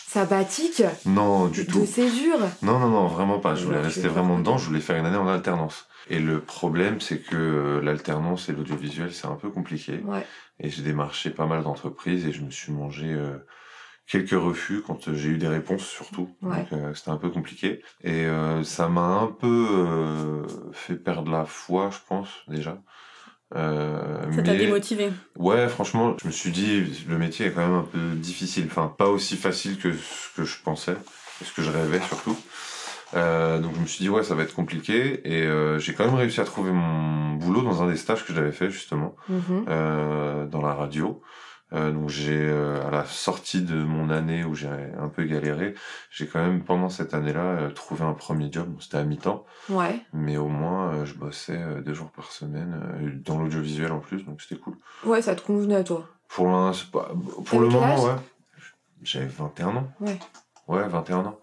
sabbatique, 0.08 0.84
Non, 1.06 1.48
du 1.48 1.64
de 1.66 1.72
tout. 1.72 1.86
césure. 1.86 2.40
Non, 2.62 2.80
non, 2.80 2.90
non, 2.90 3.08
vraiment 3.08 3.40
pas. 3.40 3.56
Je 3.56 3.66
voulais 3.66 3.78
Ouais, 3.78 3.84
rester 3.84 4.08
vraiment 4.08 4.38
dedans. 4.38 4.58
Je 4.58 4.66
voulais 4.68 4.82
faire 4.82 4.98
une 4.98 5.06
année 5.06 5.18
en 5.18 5.28
alternance. 5.28 5.88
Et 6.10 6.20
le 6.20 6.42
problème, 6.42 7.00
c'est 7.00 7.20
que 7.20 7.80
l'alternance 7.84 8.50
et 8.50 8.52
l'audiovisuel, 8.54 9.14
c'est 9.14 9.28
un 9.28 9.36
peu 9.36 9.50
compliqué. 9.50 10.02
Ouais. 10.06 10.26
Et 10.60 10.70
j'ai 10.70 10.84
démarché 10.84 11.30
pas 11.32 11.46
mal 11.48 11.64
d'entreprises 11.64 12.26
et 12.28 12.32
je 12.32 12.42
me 12.42 12.52
suis 12.52 12.72
mangé 12.72 13.08
euh, 13.08 13.38
quelques 14.08 14.30
refus 14.32 14.84
quand 14.86 15.08
euh, 15.08 15.16
j'ai 15.16 15.30
eu 15.30 15.38
des 15.38 15.48
réponses 15.48 15.86
surtout. 15.86 16.36
Ouais. 16.42 16.58
Donc 16.58 16.74
euh, 16.74 16.94
c'était 16.94 17.10
un 17.10 17.18
peu 17.18 17.30
compliqué. 17.30 17.82
Et 18.04 18.26
euh, 18.26 18.64
ça 18.64 18.88
m'a 18.90 19.02
un 19.22 19.28
peu 19.28 19.68
euh, 19.72 20.44
fait 20.74 20.96
perdre 20.96 21.32
la 21.32 21.46
foi, 21.46 21.90
je 21.92 21.98
pense, 22.08 22.30
déjà. 22.48 22.82
Ça 23.54 24.42
t'a 24.44 24.54
mais- 24.54 24.58
démotivé. 24.58 25.12
Ouais, 25.36 25.68
franchement, 25.68 26.16
je 26.22 26.28
me 26.28 26.32
suis 26.32 26.52
dit, 26.52 26.86
le 27.08 27.18
métier 27.18 27.48
est 27.48 27.52
quand 27.52 27.68
même 27.68 27.76
un 27.76 27.84
peu 27.84 28.12
difficile. 28.16 28.66
Enfin, 28.68 28.94
pas 28.98 29.08
aussi 29.10 29.36
facile 29.36 29.78
que 29.78 29.92
ce 29.94 30.34
que 30.36 30.46
je 30.46 30.62
pensais, 30.62 30.96
ce 31.44 31.52
que 31.52 31.62
je 31.62 31.70
rêvais 31.70 32.00
surtout. 32.02 32.38
Euh, 33.14 33.60
donc 33.60 33.76
je 33.76 33.80
me 33.82 33.86
suis 33.86 34.04
dit, 34.04 34.10
ouais, 34.10 34.24
ça 34.24 34.36
va 34.36 34.44
être 34.44 34.56
compliqué. 34.56 35.22
Et 35.30 35.44
euh, 35.44 35.80
j'ai 35.80 35.94
quand 35.94 36.06
même 36.06 36.16
réussi 36.16 36.40
à 36.42 36.46
trouver 36.46 36.72
mon 36.72 37.34
boulot 37.36 37.62
dans 37.62 37.84
un 37.84 37.88
des 37.88 37.98
stages 37.98 38.26
que 38.26 38.34
j'avais 38.34 38.52
fait, 38.52 38.70
justement, 38.70 39.16
Mhm. 39.30 39.66
euh, 39.68 40.46
dans 40.48 40.62
la 40.62 40.74
radio. 40.74 41.22
Euh, 41.74 41.90
donc 41.92 42.10
j'ai, 42.10 42.38
euh, 42.38 42.86
à 42.86 42.92
la 42.92 43.06
sortie 43.06 43.62
de 43.62 43.76
mon 43.82 44.10
année 44.10 44.44
où 44.44 44.54
j'ai 44.56 44.68
un 44.68 45.08
peu 45.08 45.24
galéré, 45.24 45.74
j'ai 46.10 46.28
quand 46.28 46.40
même, 46.42 46.64
pendant 46.66 46.90
cette 46.90 47.14
année-là, 47.14 47.70
trouvé 47.74 48.04
un 48.04 48.12
premier 48.12 48.50
job. 48.52 48.68
Bon, 48.68 48.80
C'était 48.82 48.98
à 48.98 49.04
mi-temps, 49.06 49.46
Ouais. 49.70 50.02
mais 50.12 50.36
au 50.36 50.50
moins, 50.50 51.06
je 51.06 51.14
bossais 51.14 51.58
deux 51.86 51.94
jours 51.94 52.12
par 52.12 52.30
semaine, 52.34 53.22
dans 53.26 53.38
l'audiovisuel 53.40 53.94
en 53.94 54.00
plus, 54.00 54.26
donc 54.26 54.42
c'était 54.42 54.60
cool. 54.62 54.76
Ouais, 55.06 55.22
ça 55.22 55.34
te 55.34 55.42
convenait 55.42 55.76
à 55.76 55.84
toi. 55.86 56.10
Pour, 56.28 56.48
pour 57.46 57.60
le 57.62 57.68
moment, 57.70 58.04
ouais. 58.04 58.16
J'avais 59.02 59.28
21 59.28 59.68
ans. 59.78 59.88
Ouais. 60.02 60.20
Ouais, 60.68 60.88
21 60.90 61.20
ans. 61.20 61.40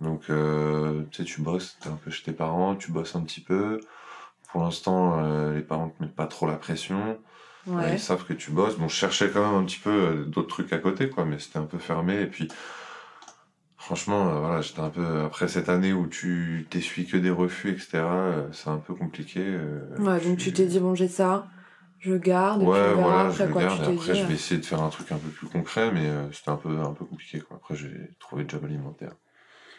Donc, 0.00 0.22
euh, 0.30 1.02
tu 1.10 1.18
sais, 1.18 1.24
tu 1.24 1.40
bosses, 1.42 1.76
t'es 1.80 1.88
un 1.88 1.98
peu 2.02 2.10
chez 2.10 2.24
tes 2.24 2.32
parents, 2.32 2.74
tu 2.76 2.90
bosses 2.92 3.14
un 3.16 3.22
petit 3.22 3.40
peu. 3.42 3.80
Pour 4.50 4.62
l'instant, 4.62 5.18
euh, 5.22 5.54
les 5.54 5.60
parents 5.62 5.90
te 5.90 6.02
mettent 6.02 6.16
pas 6.16 6.26
trop 6.26 6.46
la 6.46 6.56
pression. 6.56 7.00
Euh, 7.10 7.14
Ouais. 7.66 7.92
Ils 7.92 8.00
savent 8.00 8.24
que 8.24 8.32
tu 8.32 8.50
bosses. 8.52 8.78
Bon, 8.78 8.88
je 8.88 8.94
cherchais 8.94 9.28
quand 9.30 9.44
même 9.44 9.60
un 9.62 9.64
petit 9.66 9.78
peu 9.78 9.90
euh, 9.90 10.24
d'autres 10.24 10.48
trucs 10.48 10.72
à 10.72 10.78
côté, 10.78 11.10
quoi, 11.10 11.26
mais 11.26 11.38
c'était 11.38 11.58
un 11.58 11.66
peu 11.66 11.76
fermé. 11.76 12.22
Et 12.22 12.26
puis, 12.26 12.48
franchement, 13.76 14.28
euh, 14.30 14.40
voilà, 14.40 14.60
j'étais 14.62 14.80
un 14.80 14.88
peu. 14.88 15.20
Après 15.20 15.46
cette 15.48 15.68
année 15.68 15.92
où 15.92 16.06
tu 16.06 16.66
t'essuies 16.70 17.06
que 17.06 17.18
des 17.18 17.30
refus, 17.30 17.70
etc., 17.70 18.02
c'est 18.52 18.70
un 18.70 18.78
peu 18.78 18.94
compliqué. 18.94 19.58
Ouais, 19.98 20.20
donc 20.20 20.38
tu 20.38 20.52
t'es 20.54 20.64
dit, 20.66 20.80
bon, 20.80 20.94
j'ai 20.94 21.08
ça. 21.08 21.48
je 21.98 22.14
garde, 22.14 22.62
et 22.62 22.64
Ouais, 22.66 22.92
puis 22.94 23.02
voilà, 23.02 23.20
après 23.28 23.46
je 23.46 23.52
quoi 23.52 23.62
garde. 23.62 23.76
tu 23.76 23.82
et 23.82 23.94
te 23.96 24.00
après, 24.00 24.14
je 24.14 24.24
vais 24.26 24.34
essayer 24.34 24.58
de 24.60 24.64
faire 24.66 24.82
un 24.82 24.88
truc 24.88 25.12
un 25.12 25.18
peu 25.18 25.28
plus 25.28 25.46
concret, 25.48 25.92
mais 25.92 26.06
euh, 26.08 26.32
c'était 26.32 26.50
un 26.50 26.56
peu, 26.56 26.78
un 26.80 26.92
peu 26.94 27.04
compliqué. 27.04 27.40
Quoi. 27.40 27.58
Après, 27.58 27.76
j'ai 27.76 28.10
trouvé 28.18 28.44
le 28.44 28.48
job 28.48 28.64
alimentaire. 28.64 29.12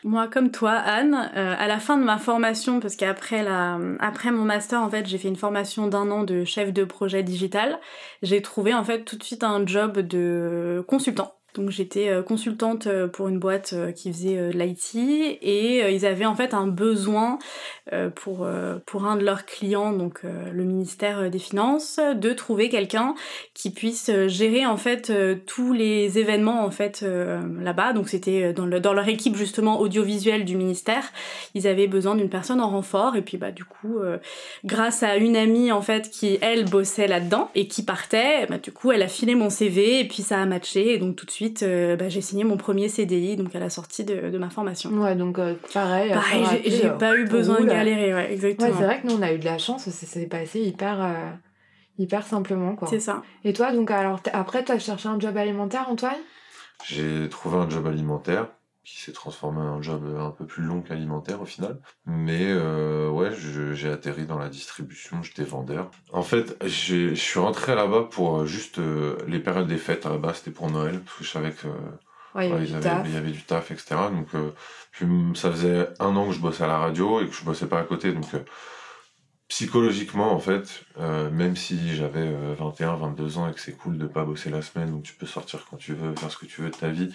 Moi, 0.04 0.28
comme 0.28 0.50
toi, 0.50 0.72
Anne, 0.72 1.14
euh, 1.36 1.56
à 1.58 1.68
la 1.68 1.80
fin 1.80 1.98
de 1.98 2.04
ma 2.04 2.18
formation, 2.18 2.80
parce 2.80 2.96
qu'après 2.96 3.44
la, 3.44 3.78
après 4.00 4.32
mon 4.32 4.44
master, 4.44 4.82
en 4.82 4.90
fait, 4.90 5.06
j'ai 5.06 5.20
fait 5.20 5.28
une 5.28 5.36
formation 5.36 5.88
d'un 5.88 6.10
an 6.10 6.24
de 6.24 6.44
chef 6.44 6.74
de 6.74 6.84
projet 6.86 7.22
digital. 7.22 7.80
J'ai 8.24 8.42
trouvé 8.42 8.74
en 8.74 8.84
fait 8.84 9.04
tout 9.06 9.16
de 9.18 9.24
suite 9.24 9.44
un 9.44 9.64
job 9.66 10.00
de 10.00 10.84
consultant. 10.88 11.41
Donc 11.56 11.70
j'étais 11.70 12.08
euh, 12.10 12.24
consultante 12.24 12.88
euh, 12.88 13.08
pour 13.08 13.28
une 13.28 13.38
boîte 13.38 13.74
euh, 13.74 13.92
qui 13.92 14.12
faisait 14.12 14.52
de 14.52 14.58
l'IT 14.58 14.96
et 14.96 15.94
ils 15.94 16.06
avaient 16.06 16.26
en 16.26 16.36
fait 16.36 16.54
un 16.54 16.68
besoin 16.68 17.40
pour, 18.16 18.48
pour 18.86 19.06
un 19.06 19.18
de 19.18 19.26
leurs 19.26 19.46
clients, 19.46 19.92
donc 19.92 20.22
le 20.24 20.64
ministère 20.64 21.30
des 21.30 21.40
Finances, 21.40 22.00
de 22.00 22.32
trouver 22.32 22.70
quelqu'un 22.70 23.16
qui 23.54 23.70
puisse 23.72 24.10
gérer 24.28 24.66
en 24.66 24.78
fait 24.78 25.12
tous 25.46 25.74
les 25.74 26.18
événements 26.18 26.64
en 26.64 26.72
fait 26.72 27.04
là-bas. 27.60 27.94
Donc 27.94 28.08
c'était 28.08 28.54
dans, 28.54 28.66
le, 28.66 28.80
dans 28.80 28.94
leur 28.94 29.08
équipe 29.08 29.36
justement 29.36 29.80
audiovisuelle 29.80 30.46
du 30.46 30.56
ministère, 30.56 31.12
ils 31.54 31.68
avaient 31.68 31.88
besoin 31.88 32.16
d'une 32.16 32.30
personne 32.30 32.62
en 32.62 32.70
renfort. 32.70 33.16
Et 33.16 33.22
puis 33.22 33.38
bah 33.38 33.52
du 33.52 33.66
coup 33.66 34.00
grâce 34.64 35.04
à 35.04 35.18
une 35.18 35.36
amie 35.36 35.72
en 35.72 35.82
fait 35.82 36.10
qui 36.10 36.38
elle 36.42 36.66
bossait 36.66 37.08
là-dedans 37.08 37.50
et 37.56 37.68
qui 37.68 37.84
partait, 37.84 38.46
bah 38.48 38.58
du 38.58 38.72
coup 38.72 38.92
elle 38.92 39.02
a 39.02 39.10
filé 39.10 39.36
mon 39.36 39.50
CV 39.50 40.00
et 40.00 40.08
puis 40.08 40.24
ça 40.24 40.40
a 40.40 40.46
matché. 40.46 40.94
Et 40.94 40.98
donc 40.98 41.16
tout 41.18 41.26
de 41.26 41.32
suite 41.32 41.41
euh, 41.64 41.96
bah, 41.96 42.10
j'ai 42.10 42.22
signé 42.22 42.44
mon 42.44 42.58
premier 42.58 42.88
CDI 42.90 43.36
donc 43.36 43.56
à 43.56 43.60
la 43.60 43.70
sortie 43.70 44.04
de, 44.04 44.30
de 44.30 44.38
ma 44.38 44.50
formation. 44.50 44.90
Ouais, 44.92 45.16
donc 45.16 45.40
euh, 45.40 45.56
pareil. 45.74 46.12
Pareil, 46.12 46.62
j'ai- 46.66 46.86
euh, 46.86 46.90
pas 46.92 47.16
eu 47.16 47.26
besoin 47.26 47.62
de 47.62 47.66
galérer, 47.68 48.14
ouais, 48.14 48.32
exactement. 48.34 48.68
Ouais, 48.70 48.76
c'est 48.78 48.84
vrai 48.86 49.02
que 49.02 49.08
nous 49.08 49.14
on 49.14 49.22
a 49.22 49.32
eu 49.34 49.38
de 49.40 49.46
la 49.46 49.58
chance, 49.58 49.84
ça 49.90 49.92
s'est 49.92 50.26
passé 50.28 50.60
hyper, 50.62 51.02
euh, 51.04 51.30
hyper 51.98 52.26
simplement 52.26 52.76
quoi. 52.76 52.88
C'est 52.88 53.00
ça. 53.00 53.24
Et 53.44 53.54
toi, 53.54 53.72
donc 53.72 53.92
alors 53.92 54.20
après, 54.34 54.64
tu 54.64 54.72
as 54.72 54.80
cherché 54.80 55.08
un 55.10 55.20
job 55.20 55.36
alimentaire, 55.38 55.88
Antoine? 55.90 56.14
J'ai 56.88 57.28
trouvé 57.30 57.58
un 57.58 57.70
job 57.70 57.86
alimentaire 57.88 58.48
qui 58.84 59.00
s'est 59.00 59.12
transformé 59.12 59.60
en 59.60 59.78
un 59.78 59.82
job 59.82 60.04
un 60.18 60.32
peu 60.32 60.46
plus 60.46 60.64
long 60.64 60.82
qu'alimentaire 60.82 61.42
au 61.42 61.46
final. 61.46 61.80
Mais 62.06 62.48
euh, 62.48 63.10
ouais, 63.10 63.32
j'ai 63.74 63.90
atterri 63.92 64.26
dans 64.26 64.40
la 64.40 64.50
distribution, 64.50 65.22
j'étais 65.22 65.44
vendeur. 65.44 65.92
En 66.12 66.24
fait, 66.24 66.58
je 66.66 67.14
suis 67.14 67.40
rentré 67.40 67.76
là-bas 67.76 68.08
pour 68.10 68.40
euh, 68.40 68.46
juste 68.46 68.80
euh, 68.80 69.18
les 69.28 69.40
périodes 69.40 69.68
des 69.68 69.78
fêtes. 69.78 70.06
À 70.06 70.10
la 70.10 70.18
base, 70.18 70.38
c'était 70.38 70.52
pour 70.52 70.70
Noël, 70.72 71.00
parce 71.00 71.18
que 71.18 71.24
je 71.24 71.30
savais 71.30 71.52
que 71.52 71.68
Ouais, 72.34 72.48
il 72.48 72.52
y 72.52 72.54
avait 72.54 72.66
du 72.66 72.80
taf. 72.80 73.08
il 73.08 73.14
y 73.14 73.18
avait 73.18 73.32
du 73.32 73.44
taf, 73.44 73.72
etc. 73.72 73.96
Donc, 74.12 74.28
euh, 74.36 74.52
puis, 74.92 75.06
ça 75.36 75.52
faisait 75.52 75.90
un 76.00 76.16
an 76.16 76.28
que 76.28 76.34
je 76.34 76.40
bossais 76.40 76.64
à 76.64 76.68
la 76.68 76.78
radio 76.78 77.22
et 77.22 77.28
que 77.28 77.34
je 77.34 77.44
bossais 77.44 77.68
pas 77.68 77.80
à 77.80 77.84
côté. 77.84 78.14
Donc, 78.14 78.26
psychologiquement, 79.52 80.32
en 80.32 80.40
fait, 80.40 80.86
euh, 80.98 81.30
même 81.30 81.58
si 81.58 81.94
j'avais 81.94 82.26
euh, 82.26 82.56
21, 82.58 82.96
22 82.96 83.38
ans 83.38 83.50
et 83.50 83.54
que 83.54 83.60
c'est 83.60 83.74
cool 83.74 83.98
de 83.98 84.08
pas 84.08 84.24
bosser 84.24 84.50
la 84.50 84.62
semaine, 84.62 84.92
donc 84.92 85.04
tu 85.04 85.14
peux 85.14 85.26
sortir 85.26 85.66
quand 85.70 85.76
tu 85.76 85.94
veux, 85.94 86.16
faire 86.16 86.32
ce 86.32 86.38
que 86.38 86.46
tu 86.46 86.62
veux 86.62 86.70
de 86.70 86.76
ta 86.76 86.88
vie, 86.88 87.14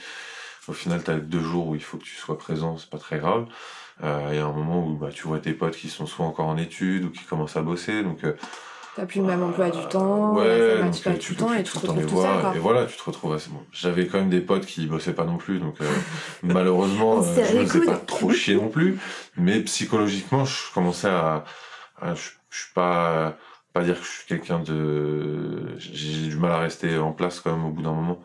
au 0.68 0.72
final, 0.72 1.02
tu 1.05 1.11
as 1.11 1.16
deux 1.16 1.40
jours 1.40 1.68
où 1.68 1.74
il 1.74 1.83
faut 1.83 1.96
que 1.98 2.05
tu 2.05 2.16
sois 2.16 2.38
présent, 2.38 2.76
c'est 2.79 2.90
pas 2.90 2.98
très 2.98 3.18
grave. 3.18 3.46
Euh, 4.05 4.29
Il 4.33 4.37
y 4.37 4.40
a 4.40 4.44
un 4.46 4.52
moment 4.52 4.87
où 4.87 4.96
bah, 4.96 5.09
tu 5.12 5.26
vois 5.26 5.38
tes 5.38 5.52
potes 5.52 5.76
qui 5.76 5.88
sont 5.88 6.07
soit 6.07 6.26
encore 6.26 6.46
en 6.46 6.57
études 6.59 7.05
ou 7.05 7.11
qui 7.11 7.24
commencent 7.24 7.57
à 7.57 7.62
bosser. 7.62 8.02
Donc, 8.02 8.24
euh, 8.24 8.35
T'as 8.94 9.05
plus 9.05 9.20
le 9.20 9.26
même 9.26 9.42
emploi 9.42 9.68
du 9.68 9.87
temps, 9.88 10.35
Ouais, 10.35 10.81
donc, 10.83 11.07
euh, 11.07 11.18
tu 11.18 11.35
peux 11.35 11.44
temps 11.44 11.52
et 11.52 11.62
tu 11.62 11.72
te 11.72 11.79
tout 11.79 11.87
retrouves 11.87 12.22
seul 12.22 12.40
quoi. 12.40 12.57
Et 12.57 12.59
voilà, 12.59 12.87
tu 12.87 12.96
te 12.96 13.02
retrouves 13.02 13.35
assez 13.35 13.50
bon. 13.50 13.61
J'avais 13.70 14.07
quand 14.07 14.16
même 14.18 14.31
des 14.31 14.40
potes 14.40 14.64
qui 14.64 14.87
bossaient 14.87 15.12
pas 15.12 15.24
non 15.24 15.37
plus, 15.37 15.59
donc 15.59 15.79
euh, 15.83 15.85
malheureusement, 16.42 17.18
euh, 17.22 17.35
je 17.44 17.57
me 17.59 17.66
faisais 17.66 17.85
pas 17.85 17.96
trop 17.98 18.31
chier 18.31 18.55
non 18.55 18.68
plus. 18.68 18.98
Mais 19.37 19.61
psychologiquement, 19.61 20.46
je 20.46 20.72
commençais 20.72 21.09
à, 21.09 21.44
à- 22.00 22.14
je, 22.14 22.31
je 22.48 22.57
suis 22.62 22.72
pas, 22.74 23.37
pas 23.74 23.83
dire 23.83 24.00
que 24.00 24.07
je 24.07 24.11
suis 24.11 24.26
quelqu'un 24.26 24.61
de, 24.61 25.76
j'ai 25.79 26.29
du 26.29 26.37
mal 26.37 26.52
à 26.52 26.59
rester 26.59 26.96
en 26.96 27.12
place 27.12 27.40
quand 27.40 27.55
même 27.55 27.66
au 27.66 27.70
bout 27.70 27.83
d'un 27.83 27.92
moment. 27.92 28.18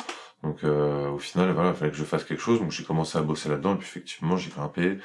Donc 0.43 0.63
euh, 0.63 1.09
au 1.09 1.19
final, 1.19 1.51
voilà, 1.51 1.69
il 1.69 1.75
fallait 1.75 1.91
que 1.91 1.97
je 1.97 2.03
fasse 2.03 2.23
quelque 2.23 2.41
chose. 2.41 2.59
Donc 2.59 2.71
j'ai 2.71 2.83
commencé 2.83 3.17
à 3.17 3.21
bosser 3.21 3.49
là-dedans 3.49 3.75
et 3.75 3.77
puis 3.77 3.87
effectivement, 3.87 4.37
j'ai 4.37 4.49
grimpé. 4.49 4.97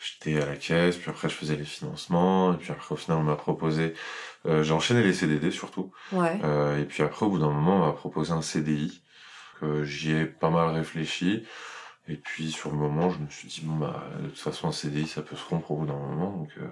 J'étais 0.00 0.40
à 0.40 0.46
la 0.46 0.54
caisse, 0.54 0.96
puis 0.96 1.10
après 1.10 1.28
je 1.28 1.34
faisais 1.34 1.56
les 1.56 1.64
financements, 1.64 2.54
et 2.54 2.56
puis 2.56 2.70
après 2.70 2.92
au 2.92 2.96
final 2.96 3.18
on 3.18 3.24
m'a 3.24 3.34
proposé, 3.34 3.94
euh, 4.46 4.62
j'ai 4.62 4.72
enchaîné 4.72 5.02
les 5.02 5.12
CDD 5.12 5.50
surtout. 5.50 5.90
Ouais. 6.12 6.38
Euh, 6.44 6.80
et 6.80 6.84
puis 6.84 7.02
après, 7.02 7.26
au 7.26 7.30
bout 7.30 7.40
d'un 7.40 7.50
moment, 7.50 7.82
on 7.82 7.86
m'a 7.86 7.92
proposé 7.92 8.30
un 8.32 8.40
CDI. 8.42 9.02
que 9.60 9.82
J'y 9.82 10.12
ai 10.12 10.24
pas 10.24 10.50
mal 10.50 10.68
réfléchi. 10.72 11.42
Et 12.06 12.14
puis 12.16 12.52
sur 12.52 12.70
le 12.70 12.76
moment, 12.76 13.10
je 13.10 13.18
me 13.18 13.28
suis 13.28 13.48
dit, 13.48 13.60
bon, 13.64 13.74
bah, 13.74 14.04
de 14.22 14.28
toute 14.28 14.38
façon, 14.38 14.68
un 14.68 14.72
CDI, 14.72 15.08
ça 15.08 15.20
peut 15.20 15.34
se 15.34 15.44
rompre 15.44 15.72
au 15.72 15.76
bout 15.78 15.86
d'un 15.86 15.98
moment. 15.98 16.30
Donc 16.30 16.50
euh, 16.58 16.70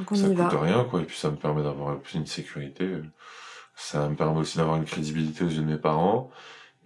Donc 0.00 0.10
on 0.10 0.16
ça 0.16 0.26
coûte 0.26 0.36
va. 0.36 0.48
rien, 0.60 0.84
quoi. 0.84 1.00
Et 1.00 1.04
puis 1.04 1.16
ça 1.16 1.30
me 1.30 1.36
permet 1.36 1.62
d'avoir 1.62 1.96
plus 2.00 2.16
une 2.18 2.26
sécurité. 2.26 2.90
Ça 3.76 4.08
me 4.08 4.16
permet 4.16 4.40
aussi 4.40 4.58
d'avoir 4.58 4.76
une 4.76 4.84
crédibilité 4.86 5.44
aux 5.44 5.48
yeux 5.48 5.62
de 5.62 5.70
mes 5.70 5.78
parents. 5.78 6.30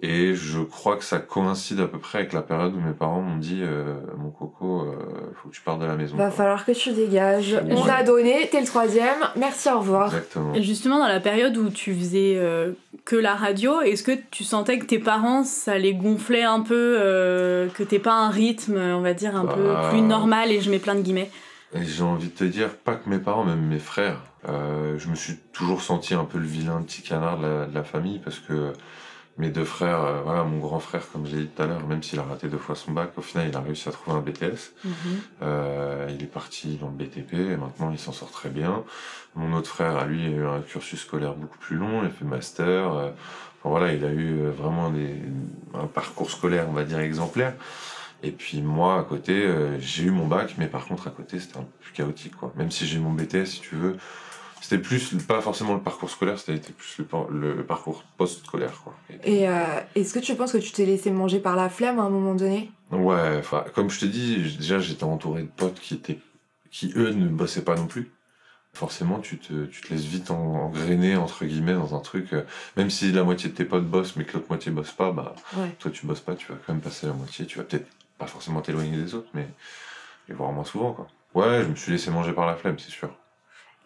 Et 0.02 0.34
je 0.34 0.60
crois 0.60 0.96
que 0.96 1.04
ça 1.04 1.18
coïncide 1.18 1.80
à 1.80 1.86
peu 1.86 1.98
près 1.98 2.20
avec 2.20 2.32
la 2.32 2.40
période 2.40 2.74
où 2.74 2.80
mes 2.80 2.94
parents 2.94 3.20
m'ont 3.20 3.36
dit, 3.36 3.60
euh, 3.60 3.96
mon 4.16 4.30
coco, 4.30 4.80
euh, 4.80 4.94
faut 5.34 5.50
que 5.50 5.54
tu 5.54 5.60
partes 5.60 5.80
de 5.80 5.84
la 5.84 5.94
maison. 5.94 6.16
Va 6.16 6.28
quoi. 6.28 6.30
falloir 6.30 6.64
que 6.64 6.72
tu 6.72 6.92
dégages. 6.92 7.52
Ouais. 7.52 7.74
On 7.76 7.84
t'a 7.84 8.02
donné, 8.02 8.48
t'es 8.50 8.60
le 8.60 8.66
troisième. 8.66 9.18
Merci, 9.36 9.68
au 9.68 9.80
revoir. 9.80 10.06
Exactement. 10.06 10.54
Et 10.54 10.62
justement, 10.62 10.98
dans 10.98 11.06
la 11.08 11.20
période 11.20 11.54
où 11.58 11.68
tu 11.68 11.94
faisais 11.94 12.34
euh, 12.36 12.72
que 13.04 13.16
la 13.16 13.34
radio, 13.34 13.82
est-ce 13.82 14.02
que 14.02 14.12
tu 14.30 14.42
sentais 14.42 14.78
que 14.78 14.86
tes 14.86 14.98
parents, 14.98 15.44
ça 15.44 15.76
les 15.76 15.92
gonflait 15.92 16.44
un 16.44 16.60
peu, 16.60 16.96
euh, 16.98 17.68
que 17.68 17.82
t'es 17.82 17.98
pas 17.98 18.14
un 18.14 18.30
rythme, 18.30 18.76
on 18.78 19.00
va 19.02 19.12
dire, 19.12 19.36
un 19.36 19.44
peu 19.44 19.64
Bah. 19.64 19.88
plus 19.90 20.00
normal, 20.00 20.50
et 20.50 20.62
je 20.62 20.70
mets 20.70 20.78
plein 20.78 20.94
de 20.94 21.02
guillemets? 21.02 21.30
Et 21.74 21.84
j'ai 21.84 22.02
envie 22.02 22.28
de 22.28 22.34
te 22.34 22.44
dire, 22.44 22.70
pas 22.70 22.94
que 22.94 23.08
mes 23.10 23.18
parents, 23.18 23.44
même 23.44 23.60
mes 23.66 23.78
frères. 23.78 24.22
Euh, 24.48 24.98
je 24.98 25.08
me 25.08 25.14
suis 25.14 25.36
toujours 25.52 25.82
senti 25.82 26.14
un 26.14 26.24
peu 26.24 26.38
le 26.38 26.46
vilain 26.46 26.80
petit 26.82 27.02
canard 27.02 27.38
de 27.38 27.46
la, 27.46 27.66
de 27.66 27.74
la 27.74 27.84
famille 27.84 28.18
parce 28.24 28.38
que 28.38 28.72
mes 29.38 29.48
deux 29.48 29.64
frères, 29.64 30.00
euh, 30.04 30.20
voilà, 30.22 30.44
mon 30.44 30.58
grand 30.58 30.80
frère, 30.80 31.02
comme 31.10 31.26
j'ai 31.26 31.38
dit 31.38 31.46
tout 31.46 31.62
à 31.62 31.66
l'heure, 31.66 31.86
même 31.86 32.02
s'il 32.02 32.18
a 32.18 32.22
raté 32.22 32.48
deux 32.48 32.58
fois 32.58 32.74
son 32.74 32.92
bac, 32.92 33.12
au 33.16 33.22
final, 33.22 33.48
il 33.48 33.56
a 33.56 33.60
réussi 33.60 33.88
à 33.88 33.92
trouver 33.92 34.16
un 34.16 34.20
BTS. 34.20 34.74
Mhm. 34.84 34.92
Euh, 35.42 36.06
il 36.10 36.22
est 36.22 36.26
parti 36.26 36.76
dans 36.76 36.88
le 36.88 36.92
BTP 36.92 37.34
et 37.34 37.56
maintenant 37.56 37.90
il 37.90 37.98
s'en 37.98 38.12
sort 38.12 38.30
très 38.30 38.50
bien. 38.50 38.84
Mon 39.34 39.52
autre 39.56 39.68
frère, 39.70 39.96
à 39.96 40.04
lui, 40.06 40.26
a 40.26 40.28
eu 40.28 40.46
un 40.46 40.60
cursus 40.60 41.00
scolaire 41.00 41.34
beaucoup 41.34 41.58
plus 41.58 41.76
long, 41.76 42.02
il 42.02 42.06
a 42.06 42.10
fait 42.10 42.24
master. 42.24 42.92
euh, 42.92 43.10
enfin, 43.60 43.70
voilà, 43.70 43.92
il 43.94 44.04
a 44.04 44.10
eu 44.10 44.40
euh, 44.40 44.50
vraiment 44.50 44.90
des, 44.90 45.14
un 45.74 45.86
parcours 45.86 46.30
scolaire, 46.30 46.66
on 46.68 46.72
va 46.72 46.84
dire, 46.84 46.98
exemplaire. 46.98 47.54
Et 48.22 48.32
puis 48.32 48.60
moi, 48.60 48.98
à 48.98 49.02
côté, 49.02 49.48
j'ai 49.78 50.02
eu 50.04 50.10
mon 50.10 50.26
bac, 50.26 50.56
mais 50.58 50.66
par 50.66 50.84
contre, 50.84 51.08
à 51.08 51.10
côté, 51.10 51.40
c'était 51.40 51.56
un 51.56 51.62
peu 51.62 51.72
plus 51.80 51.92
chaotique, 51.92 52.36
quoi. 52.36 52.52
Même 52.54 52.70
si 52.70 52.86
j'ai 52.86 52.98
eu 52.98 53.00
mon 53.00 53.12
BTS, 53.12 53.46
si 53.46 53.60
tu 53.62 53.76
veux, 53.76 53.96
c'était 54.60 54.78
plus, 54.82 55.14
pas 55.26 55.40
forcément 55.40 55.74
le 55.74 55.80
parcours 55.80 56.10
scolaire, 56.10 56.38
c'était 56.38 56.58
plus 56.72 56.98
le, 56.98 57.04
par- 57.04 57.28
le- 57.28 57.54
le 57.54 57.64
parcours 57.64 58.04
post-scolaire, 58.16 58.80
quoi. 58.84 58.94
Et- 59.24 59.48
euh, 59.48 59.80
est-ce 59.94 60.12
que 60.14 60.18
tu 60.20 60.34
penses 60.34 60.52
que 60.52 60.58
tu 60.58 60.72
t'es 60.72 60.84
laissé 60.86 61.10
manger 61.10 61.40
par 61.40 61.56
la 61.56 61.68
flemme 61.68 61.98
à 61.98 62.02
un 62.02 62.10
moment 62.10 62.34
donné? 62.34 62.70
Ouais, 62.90 63.36
enfin, 63.38 63.64
comme 63.74 63.88
je 63.90 64.00
te 64.00 64.04
dis, 64.06 64.56
déjà 64.58 64.78
j'étais 64.78 65.04
entouré 65.04 65.42
de 65.42 65.48
potes 65.48 65.78
qui 65.80 65.94
étaient, 65.94 66.18
qui 66.70 66.92
eux 66.96 67.10
ne 67.10 67.28
bossaient 67.28 67.64
pas 67.64 67.74
non 67.76 67.86
plus. 67.86 68.10
Forcément, 68.72 69.18
tu 69.18 69.36
te, 69.38 69.64
tu 69.66 69.80
te 69.80 69.92
laisses 69.92 70.04
vite 70.04 70.30
en- 70.30 70.36
engrainer 70.66 71.16
entre 71.16 71.44
guillemets 71.44 71.74
dans 71.74 71.94
un 71.96 72.00
truc. 72.00 72.32
euh, 72.32 72.42
même 72.76 72.88
si 72.88 73.10
la 73.10 73.24
moitié 73.24 73.50
de 73.50 73.54
tes 73.54 73.64
potes 73.64 73.84
bossent, 73.86 74.14
mais 74.16 74.24
que 74.24 74.34
l'autre 74.34 74.46
moitié 74.48 74.70
bosse 74.70 74.92
pas, 74.92 75.10
bah 75.10 75.34
Ouais. 75.56 75.74
toi 75.80 75.90
tu 75.90 76.06
bosses 76.06 76.20
pas, 76.20 76.36
tu 76.36 76.46
vas 76.52 76.54
quand 76.64 76.72
même 76.72 76.80
passer 76.82 77.06
la 77.06 77.12
moitié. 77.12 77.46
Tu 77.46 77.58
vas 77.58 77.64
peut-être 77.64 77.88
pas 78.16 78.26
forcément 78.28 78.60
t'éloigner 78.60 78.96
des 78.96 79.14
autres, 79.16 79.28
mais 79.34 79.48
les 80.28 80.34
voir 80.34 80.52
moins 80.52 80.64
souvent, 80.64 80.92
quoi. 80.92 81.08
Ouais, 81.34 81.62
je 81.64 81.68
me 81.68 81.74
suis 81.74 81.90
laissé 81.92 82.10
manger 82.12 82.32
par 82.32 82.46
la 82.46 82.54
flemme, 82.54 82.78
c'est 82.78 82.90
sûr. 82.92 83.10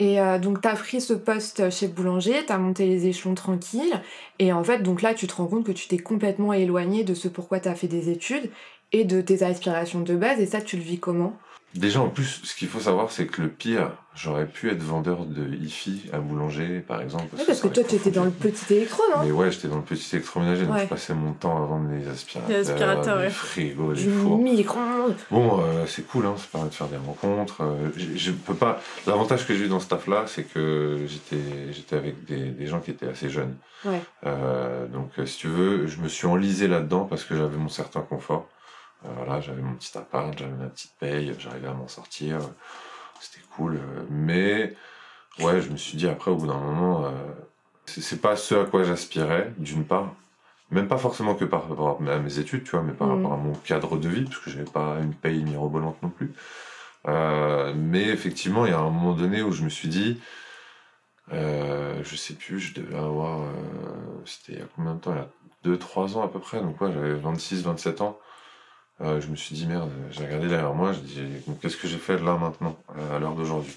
Et 0.00 0.20
euh, 0.20 0.38
donc 0.38 0.60
t'as 0.60 0.74
pris 0.74 1.00
ce 1.00 1.14
poste 1.14 1.70
chez 1.70 1.86
Boulanger, 1.88 2.44
t'as 2.46 2.58
monté 2.58 2.86
les 2.86 3.06
échelons 3.06 3.34
tranquilles, 3.34 4.02
et 4.40 4.52
en 4.52 4.64
fait 4.64 4.80
donc 4.82 5.02
là 5.02 5.14
tu 5.14 5.26
te 5.28 5.34
rends 5.34 5.46
compte 5.46 5.64
que 5.64 5.72
tu 5.72 5.86
t'es 5.88 5.98
complètement 5.98 6.52
éloigné 6.52 7.04
de 7.04 7.14
ce 7.14 7.28
pourquoi 7.28 7.60
t'as 7.60 7.76
fait 7.76 7.86
des 7.86 8.10
études 8.10 8.50
et 8.92 9.04
de 9.04 9.20
tes 9.20 9.42
aspirations 9.44 10.00
de 10.00 10.16
base, 10.16 10.40
et 10.40 10.46
ça 10.46 10.60
tu 10.60 10.76
le 10.76 10.82
vis 10.82 10.98
comment? 10.98 11.38
Déjà, 11.74 12.00
en 12.00 12.08
plus, 12.08 12.40
ce 12.44 12.54
qu'il 12.54 12.68
faut 12.68 12.78
savoir, 12.78 13.10
c'est 13.10 13.26
que 13.26 13.42
le 13.42 13.48
pire, 13.48 13.90
j'aurais 14.14 14.46
pu 14.46 14.70
être 14.70 14.80
vendeur 14.82 15.24
de 15.24 15.44
hi-fi 15.54 16.02
à 16.12 16.18
boulanger, 16.20 16.78
par 16.78 17.00
exemple. 17.02 17.34
Ouais, 17.36 17.42
parce 17.44 17.60
que 17.60 17.66
toi 17.66 17.82
tu 17.82 17.96
étais 17.96 18.12
dans 18.12 18.24
le 18.24 18.30
petit 18.30 18.74
électro, 18.74 19.02
non? 19.12 19.24
Mais 19.24 19.32
ouais, 19.32 19.50
j'étais 19.50 19.66
dans 19.66 19.78
le 19.78 19.82
petit 19.82 20.14
électroménager, 20.14 20.66
donc 20.66 20.76
Ouais. 20.76 20.82
je 20.84 20.88
passais 20.88 21.14
mon 21.14 21.32
temps 21.32 21.56
à 21.56 21.66
vendre 21.66 21.88
les 21.90 22.06
aspirateurs, 22.08 22.48
Les 22.56 22.70
aspirateurs, 22.70 23.18
les 23.18 23.24
ouais. 23.24 23.30
frigos, 23.30 23.92
les 23.92 24.02
Du 24.04 24.10
fours. 24.10 24.38
micro-ondes 24.38 25.16
Bon, 25.32 25.60
euh, 25.64 25.84
c'est 25.88 26.06
cool, 26.06 26.26
hein, 26.26 26.34
ça 26.36 26.46
permet 26.52 26.68
de 26.68 26.74
faire 26.74 26.86
des 26.86 26.96
rencontres. 26.96 27.62
euh, 27.62 27.90
je 28.14 28.30
peux 28.30 28.54
pas. 28.54 28.80
L'avantage 29.08 29.44
que 29.44 29.54
j'ai 29.56 29.64
eu 29.64 29.68
dans 29.68 29.80
ce 29.80 29.88
taf-là, 29.88 30.24
c'est 30.28 30.44
que 30.44 31.00
j'étais, 31.06 31.72
j'étais 31.72 31.96
avec 31.96 32.24
des, 32.24 32.50
des 32.50 32.66
gens 32.68 32.78
qui 32.78 32.92
étaient 32.92 33.08
assez 33.08 33.30
jeunes. 33.30 33.56
Ouais. 33.84 34.00
Euh, 34.26 34.86
donc, 34.86 35.10
euh, 35.18 35.26
si 35.26 35.38
tu 35.38 35.48
veux, 35.48 35.88
je 35.88 35.98
me 36.00 36.06
suis 36.08 36.28
enlisé 36.28 36.68
là-dedans 36.68 37.04
parce 37.04 37.24
que 37.24 37.34
j'avais 37.36 37.56
mon 37.56 37.68
certain 37.68 38.00
confort. 38.00 38.48
Euh, 39.04 39.08
voilà, 39.16 39.40
j'avais 39.40 39.62
mon 39.62 39.74
petit 39.74 39.96
appart, 39.98 40.36
j'avais 40.38 40.52
ma 40.52 40.66
petite 40.66 40.92
paye, 40.98 41.34
j'arrivais 41.38 41.68
à 41.68 41.74
m'en 41.74 41.88
sortir. 41.88 42.38
C'était 43.20 43.44
cool. 43.56 43.80
mais, 44.10 44.74
ouais, 45.40 45.60
je 45.60 45.70
me 45.70 45.76
suis 45.76 45.96
dit 45.96 46.08
après, 46.08 46.30
au 46.30 46.36
bout 46.36 46.46
d'un 46.46 46.58
moment, 46.58 47.06
euh, 47.06 47.10
c'est 47.86 48.20
pas 48.20 48.36
ce 48.36 48.54
à 48.54 48.64
quoi 48.64 48.82
j'aspirais, 48.84 49.52
d'une 49.58 49.84
part. 49.84 50.14
Même 50.70 50.88
pas 50.88 50.98
forcément 50.98 51.34
que 51.34 51.44
par 51.44 51.68
rapport 51.68 52.00
à 52.06 52.18
mes 52.18 52.38
études, 52.38 52.64
tu 52.64 52.70
vois, 52.72 52.82
mais 52.82 52.92
par 52.94 53.08
Mhm. 53.08 53.16
rapport 53.24 53.38
à 53.38 53.42
mon 53.42 53.52
cadre 53.54 53.96
de 53.98 54.08
vie, 54.08 54.24
parce 54.24 54.38
que 54.38 54.50
j'avais 54.50 54.64
pas 54.64 54.98
une 55.00 55.14
paye 55.14 55.44
mirobolante 55.44 56.02
non 56.02 56.08
plus. 56.10 56.32
Euh, 57.06 57.74
mais 57.76 58.04
effectivement, 58.08 58.64
il 58.66 58.70
y 58.70 58.74
a 58.74 58.78
un 58.78 58.90
moment 58.90 59.12
donné 59.12 59.42
où 59.42 59.52
je 59.52 59.62
me 59.64 59.68
suis 59.68 59.88
dit, 59.88 60.20
Euh, 61.32 62.00
je 62.04 62.16
sais 62.16 62.34
plus, 62.34 62.60
je 62.60 62.74
devais 62.74 62.96
avoir. 62.96 63.40
euh, 63.42 63.46
C'était 64.26 64.52
il 64.54 64.58
y 64.58 64.62
a 64.62 64.66
combien 64.76 64.94
de 64.94 65.00
temps? 65.00 65.12
Il 65.14 65.18
y 65.18 65.20
a 65.20 65.28
2-3 65.64 66.16
ans 66.16 66.22
à 66.22 66.28
peu 66.28 66.38
près. 66.38 66.60
Donc, 66.60 66.80
ouais, 66.80 66.92
j'avais 66.92 67.14
26-27 67.14 68.00
ans. 68.02 68.18
Euh, 69.00 69.20
je 69.20 69.26
me 69.28 69.36
suis 69.36 69.54
dit, 69.54 69.66
merde, 69.66 69.90
j'ai 70.10 70.24
regardé 70.24 70.48
derrière 70.48 70.72
moi, 70.74 70.92
je 70.92 71.00
dis, 71.00 71.20
qu'est-ce 71.60 71.76
que 71.76 71.88
j'ai 71.88 71.98
fait 71.98 72.18
là 72.18 72.36
maintenant, 72.36 72.76
euh, 72.96 73.16
à 73.16 73.18
l'heure 73.18 73.34
d'aujourd'hui? 73.34 73.76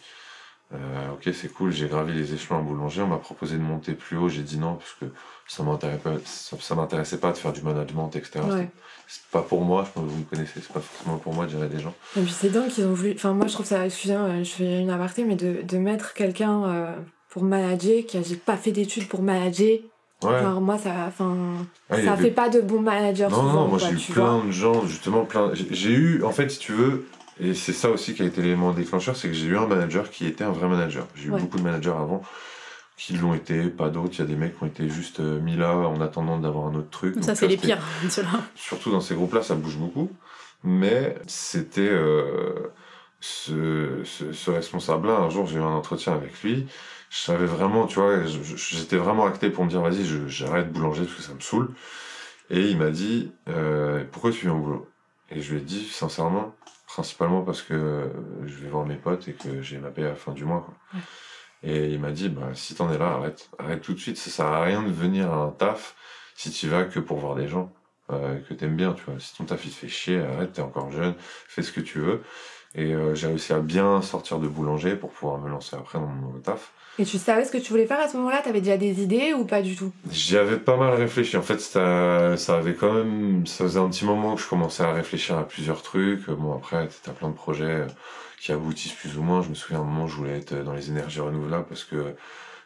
Euh, 0.74 0.78
Ok, 1.14 1.34
c'est 1.34 1.52
cool, 1.52 1.72
j'ai 1.72 1.88
gravi 1.88 2.14
les 2.14 2.34
échelons 2.34 2.60
à 2.60 2.62
boulanger, 2.62 3.02
on 3.02 3.08
m'a 3.08 3.18
proposé 3.18 3.56
de 3.58 3.62
monter 3.62 3.94
plus 3.94 4.18
haut, 4.18 4.30
j'ai 4.30 4.44
dit 4.44 4.58
non, 4.60 4.76
parce 4.76 4.94
que 5.00 5.06
ça 5.48 5.64
m'intéressait 5.64 5.98
pas, 6.00 6.14
ça, 6.26 6.58
ça 6.60 6.76
m'intéressait 6.76 7.18
pas 7.18 7.32
de 7.32 7.38
faire 7.38 7.54
du 7.54 7.62
management, 7.62 8.12
etc. 8.16 8.42
Ouais. 8.48 8.70
C'est 9.08 9.24
pas 9.32 9.42
pour 9.42 9.62
moi, 9.62 9.86
je 9.88 9.92
pense 9.94 10.04
que 10.04 10.10
vous 10.10 10.18
me 10.20 10.24
connaissez, 10.26 10.52
c'est 10.62 10.72
pas 10.74 10.82
forcément 10.82 11.18
pour 11.18 11.34
moi, 11.34 11.46
dirais 11.48 11.70
des 11.70 11.80
gens. 11.80 11.96
Et 12.18 12.22
puis 12.22 12.32
c'est 12.32 12.50
dingue 12.50 12.68
qu'ils 12.68 12.86
ont 12.86 12.94
voulu. 12.94 13.14
Enfin, 13.16 13.34
moi 13.34 13.48
je 13.48 13.54
trouve 13.54 13.66
ça, 13.66 13.86
excusez-moi, 13.86 14.44
je 14.44 14.50
fais 14.50 14.82
une 14.82 14.90
aparté, 14.90 15.24
mais 15.24 15.36
de, 15.38 15.62
de 15.64 15.78
mettre 15.78 16.14
quelqu'un 16.14 16.66
euh, 16.66 16.96
pour 17.30 17.44
manager 17.44 18.06
qui 18.06 18.18
a 18.18 18.22
j'ai 18.22 18.36
pas 18.36 18.58
fait 18.58 18.72
d'études 18.74 19.08
pour 19.08 19.22
manager. 19.24 19.80
Ouais. 20.24 20.42
Genre, 20.42 20.62
moi 20.62 20.78
ça. 20.78 20.92
Enfin. 21.08 21.36
Y 21.92 22.04
ça 22.06 22.14
avait- 22.14 22.24
fait 22.24 22.32
pas 22.32 22.50
de 22.50 22.60
bons 22.62 22.82
managers 22.82 23.28
Non, 23.30 23.36
souvent. 23.42 23.54
non, 23.54 23.68
moi 23.68 23.78
j'ai 23.80 23.92
eu 23.92 24.14
plein 24.14 24.44
de 24.44 24.52
gens, 24.52 24.86
justement, 24.88 25.26
plein. 25.26 25.52
j'ai- 25.54 25.92
eu, 25.94 26.24
en 26.24 26.32
fait, 26.32 26.50
si 26.50 26.58
tu 26.60 26.72
veux, 26.74 27.06
et 27.40 27.54
c'est 27.54 27.74
ça 27.74 27.90
aussi 27.92 28.16
qui 28.16 28.24
a 28.24 28.26
été 28.26 28.42
l'élément 28.42 28.72
déclencheur, 28.72 29.16
c'est 29.16 29.28
que 29.28 29.36
j'ai 29.36 29.46
eu 29.48 29.58
un 29.58 29.68
manager 29.68 30.10
qui 30.10 30.26
était 30.26 30.44
un 30.44 30.52
vrai 30.52 30.68
manager. 30.68 31.06
J'ai 31.16 31.28
eu 31.28 31.32
Ouais. 31.32 31.40
beaucoup 31.40 31.58
de 31.58 31.64
managers 31.64 31.90
avant 31.92 32.24
qui 32.98 33.14
l'ont 33.14 33.36
été, 33.36 33.66
pas 33.70 33.90
d'autres. 33.90 34.14
Il 34.16 34.20
y 34.20 34.24
a 34.24 34.26
des 34.26 34.36
mecs 34.36 34.58
qui 34.58 34.64
ont 34.64 34.68
été 34.68 34.90
juste 34.90 35.20
euh, 35.20 35.40
mis 35.40 35.56
là 35.56 35.76
en 35.78 36.02
attendant 36.02 36.40
d'avoir 36.40 36.66
un 36.66 36.74
autre 36.74 36.90
truc. 36.90 37.16
Ça, 37.22 37.36
c'est 37.36 37.48
les 37.48 37.58
pires, 37.58 37.78
ceux-là. 38.10 38.42
Surtout 38.56 38.90
dans 38.92 39.02
ces 39.02 39.14
groupes-là, 39.14 39.44
ça 39.44 39.54
bouge 39.54 39.78
beaucoup. 39.78 40.10
Mais 40.64 41.16
c'était 41.28 41.82
euh, 41.92 42.72
ce, 43.20 44.02
ce, 44.04 44.32
ce 44.32 44.50
responsable-là. 44.52 45.14
Un 45.18 45.30
jour, 45.30 45.46
j'ai 45.46 45.58
eu 45.58 45.62
un 45.62 45.66
entretien 45.68 46.14
avec 46.14 46.42
lui. 46.42 46.66
Je 47.10 47.18
savais 47.18 47.46
vraiment, 47.46 47.88
tu 47.88 48.00
vois, 48.00 48.26
j'étais 48.26 48.98
vraiment 48.98 49.26
acté 49.26 49.50
pour 49.50 49.64
me 49.64 49.70
dire, 49.70 49.82
vas-y, 49.82 50.06
j'arrête 50.28 50.72
boulanger 50.72 51.04
parce 51.04 51.16
que 51.16 51.22
ça 51.22 51.34
me 51.34 51.40
saoule. 51.40 51.70
Et 52.50 52.70
il 52.70 52.78
m'a 52.78 52.90
dit, 52.90 53.32
euh, 53.50 54.04
pourquoi 54.12 54.32
tu 54.32 54.46
viens 54.46 54.54
au 54.54 54.60
boulot? 54.60 54.90
Et 55.30 55.42
je 55.42 55.54
lui 55.54 55.62
ai 55.62 55.64
dit, 55.64 55.86
sincèrement, 55.86 56.56
principalement 56.86 57.42
parce 57.42 57.62
que 57.62 58.10
je 58.46 58.56
vais 58.56 58.70
voir 58.70 58.86
mes 58.86 58.96
potes 58.96 59.28
et 59.28 59.34
que 59.34 59.62
j'ai 59.62 59.78
ma 59.78 59.90
paie 59.90 60.06
à 60.06 60.10
la 60.10 60.16
fin 60.16 60.32
du 60.32 60.46
mois. 60.46 60.62
Quoi. 60.62 61.02
Et 61.64 61.90
il 61.92 62.00
m'a 62.00 62.12
dit, 62.12 62.30
bah, 62.30 62.50
si 62.54 62.76
t'en 62.76 62.92
es 62.92 62.98
là, 62.98 63.14
arrête. 63.14 63.50
Arrête 63.58 63.82
tout 63.82 63.94
de 63.94 64.00
suite. 64.00 64.18
Ça 64.18 64.30
sert 64.30 64.46
à 64.46 64.64
rien 64.64 64.84
de 64.84 64.92
venir 64.92 65.32
à 65.32 65.38
un 65.38 65.50
taf 65.50 65.96
si 66.36 66.52
tu 66.52 66.68
vas 66.68 66.86
que 66.86 67.00
pour 67.00 67.18
voir 67.18 67.36
des 67.36 67.48
gens 67.48 67.74
euh, 68.12 68.40
que 68.42 68.54
t'aimes 68.54 68.76
bien, 68.76 68.94
tu 68.94 69.04
vois. 69.06 69.20
Si 69.20 69.36
ton 69.36 69.46
taf 69.46 69.66
il 69.66 69.72
te 69.72 69.76
fait 69.76 69.88
chier, 69.88 70.22
arrête, 70.22 70.54
t'es 70.54 70.62
encore 70.62 70.92
jeune, 70.92 71.16
fais 71.20 71.64
ce 71.64 71.72
que 71.72 71.82
tu 71.82 72.00
veux. 72.00 72.24
Et 72.76 72.94
euh, 72.94 73.16
j'ai 73.16 73.28
réussi 73.28 73.54
à 73.54 73.60
bien 73.60 74.02
sortir 74.02 74.40
de 74.40 74.48
boulanger 74.48 74.96
pour 74.96 75.12
pouvoir 75.12 75.40
me 75.40 75.50
lancer 75.50 75.76
après 75.76 76.00
dans 76.00 76.06
mon 76.06 76.28
nouveau 76.28 76.40
taf. 76.40 76.72
Et 77.00 77.06
tu 77.06 77.18
savais 77.20 77.46
ce 77.46 77.52
que 77.52 77.58
tu 77.60 77.70
voulais 77.70 77.86
faire 77.86 78.00
à 78.00 78.08
ce 78.08 78.18
moment-là? 78.18 78.42
T'avais 78.44 78.62
déjà 78.62 78.78
des 78.78 79.04
idées 79.04 79.34
ou 79.34 79.46
pas 79.46 79.62
du 79.62 79.76
tout? 79.76 79.92
J'y 80.12 80.36
avais 80.38 80.58
pas 80.58 80.78
mal 80.78 80.96
réfléchi. 80.96 81.38
En 81.38 81.44
fait, 81.44 81.60
ça, 81.60 82.36
ça 82.38 82.58
avait 82.58 82.74
quand 82.74 82.92
même, 82.92 83.46
ça 83.46 83.66
faisait 83.66 83.80
un 83.80 83.90
petit 83.90 84.06
moment 84.06 84.36
que 84.36 84.42
je 84.42 84.48
commençais 84.48 84.84
à 84.84 84.94
réfléchir 84.94 85.38
à 85.38 85.48
plusieurs 85.48 85.84
trucs. 85.84 86.28
Bon, 86.28 86.56
après, 86.56 86.90
t'as 87.04 87.12
plein 87.12 87.30
de 87.30 87.36
projets 87.36 87.86
qui 88.40 88.52
aboutissent 88.52 88.94
plus 88.94 89.18
ou 89.18 89.22
moins. 89.22 89.44
Je 89.44 89.50
me 89.50 89.56
souviens 89.56 89.80
à 89.80 89.82
un 89.82 89.86
moment, 89.86 90.08
je 90.08 90.16
voulais 90.16 90.38
être 90.38 90.56
dans 90.64 90.74
les 90.74 90.90
énergies 90.90 91.20
renouvelables 91.20 91.68
parce 91.68 91.84
que 91.84 92.16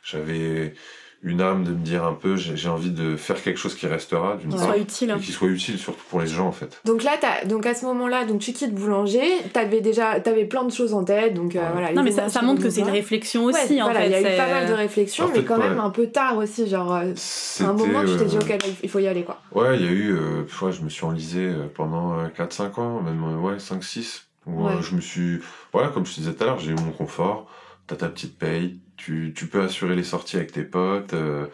j'avais 0.04 0.76
une 1.24 1.40
âme 1.42 1.64
de 1.64 1.70
me 1.72 1.84
dire 1.84 2.04
un 2.04 2.14
peu, 2.14 2.36
j'ai 2.36 2.68
envie 2.68 2.90
de 2.90 3.16
faire 3.16 3.40
quelque 3.42 3.58
chose 3.58 3.76
qui 3.76 3.86
restera, 3.86 4.38
d'une 4.38 4.50
part, 4.50 4.60
soient 4.64 4.78
utiles. 4.78 5.14
et 5.16 5.22
qui 5.22 5.32
soit 5.32 5.50
utile 5.50 5.78
surtout 5.78 6.02
pour 6.10 6.20
les 6.20 6.26
gens, 6.26 6.48
en 6.48 6.52
fait. 6.52 6.82
Donc 6.84 7.04
là, 7.04 7.12
t'as- 7.22 7.46
donc 7.46 7.66
à 7.68 7.76
ce 7.76 7.86
moment-là, 7.86 8.26
donc 8.26 8.40
tu 8.40 8.54
quittes 8.54 8.74
boulanger, 8.74 9.22
t'avais 9.54 9.82
déjà, 9.82 10.20
t'avais 10.20 10.46
plein 10.46 10.64
de 10.64 10.72
choses 10.72 10.94
en 10.96 11.04
tête, 11.04 11.36
donc 11.36 11.56
euh, 11.56 11.60
Ouais. 11.60 11.66
voilà. 11.74 11.94
Non, 11.94 12.02
mais 12.02 12.12
ça, 12.12 12.28
ça 12.30 12.42
montre 12.42 12.64
que 12.64 12.70
c'est 12.72 12.82
une 12.82 12.90
réflexion 12.90 13.46
Ouais, 13.46 13.54
aussi, 13.54 13.80
en 13.82 13.86
voilà, 13.86 14.00
fait. 14.02 14.06
il 14.08 14.12
y 14.14 14.16
a 14.16 14.20
eu 14.22 14.24
c'est- 14.24 14.38
pas 14.38 14.50
mal 14.50 14.68
de 14.68 14.74
réflexions, 14.74 15.26
En 15.26 15.32
mais 15.32 15.44
quand 15.44 15.58
même 15.60 15.74
ouais. 15.74 15.80
un 15.80 15.90
peu 15.92 16.08
tard 16.08 16.38
aussi, 16.38 16.68
genre. 16.68 16.92
euh, 16.96 17.14
à 17.60 17.64
un 17.70 17.74
moment, 17.74 18.04
tu 18.04 18.18
t'es 18.18 18.26
dit, 18.26 18.38
euh, 18.38 18.42
ok, 18.42 18.50
là, 18.50 18.58
il 18.82 18.90
faut 18.90 19.00
y 19.00 19.08
aller, 19.08 19.24
quoi. 19.24 19.40
Ouais, 19.54 19.78
il 19.78 19.86
y 19.86 19.88
a 19.88 19.92
eu, 19.92 20.12
euh, 20.14 20.44
je 20.72 20.82
me 20.82 20.90
suis 20.90 21.06
enlisé 21.06 21.42
euh, 21.46 21.68
pendant 21.74 22.16
4-5 22.30 22.80
ans, 22.80 23.00
même 23.02 23.24
euh, 23.24 23.38
ouais, 23.38 23.60
5-6. 23.60 24.24
Où 24.48 24.66
euh, 24.68 24.76
Ouais. 24.78 24.82
je 24.82 24.96
me 24.96 25.02
suis. 25.02 25.40
Voilà, 25.72 25.90
comme 25.90 26.04
je 26.04 26.16
te 26.16 26.20
disais 26.20 26.34
tout 26.34 26.44
à 26.44 26.48
l'heure, 26.48 26.58
j'ai 26.58 26.72
eu 26.72 26.76
mon 26.76 26.90
confort, 26.92 27.46
t'as 27.86 27.96
ta 27.96 28.08
petite 28.08 28.40
paye, 28.40 28.80
tu, 29.04 29.34
tu 29.36 29.48
peux 29.48 29.62
assurer 29.62 29.96
les 29.96 30.04
sorties 30.04 30.38
avec 30.38 30.52
tes 30.52 30.64
potes, 30.64 31.14
euh, 31.14 31.48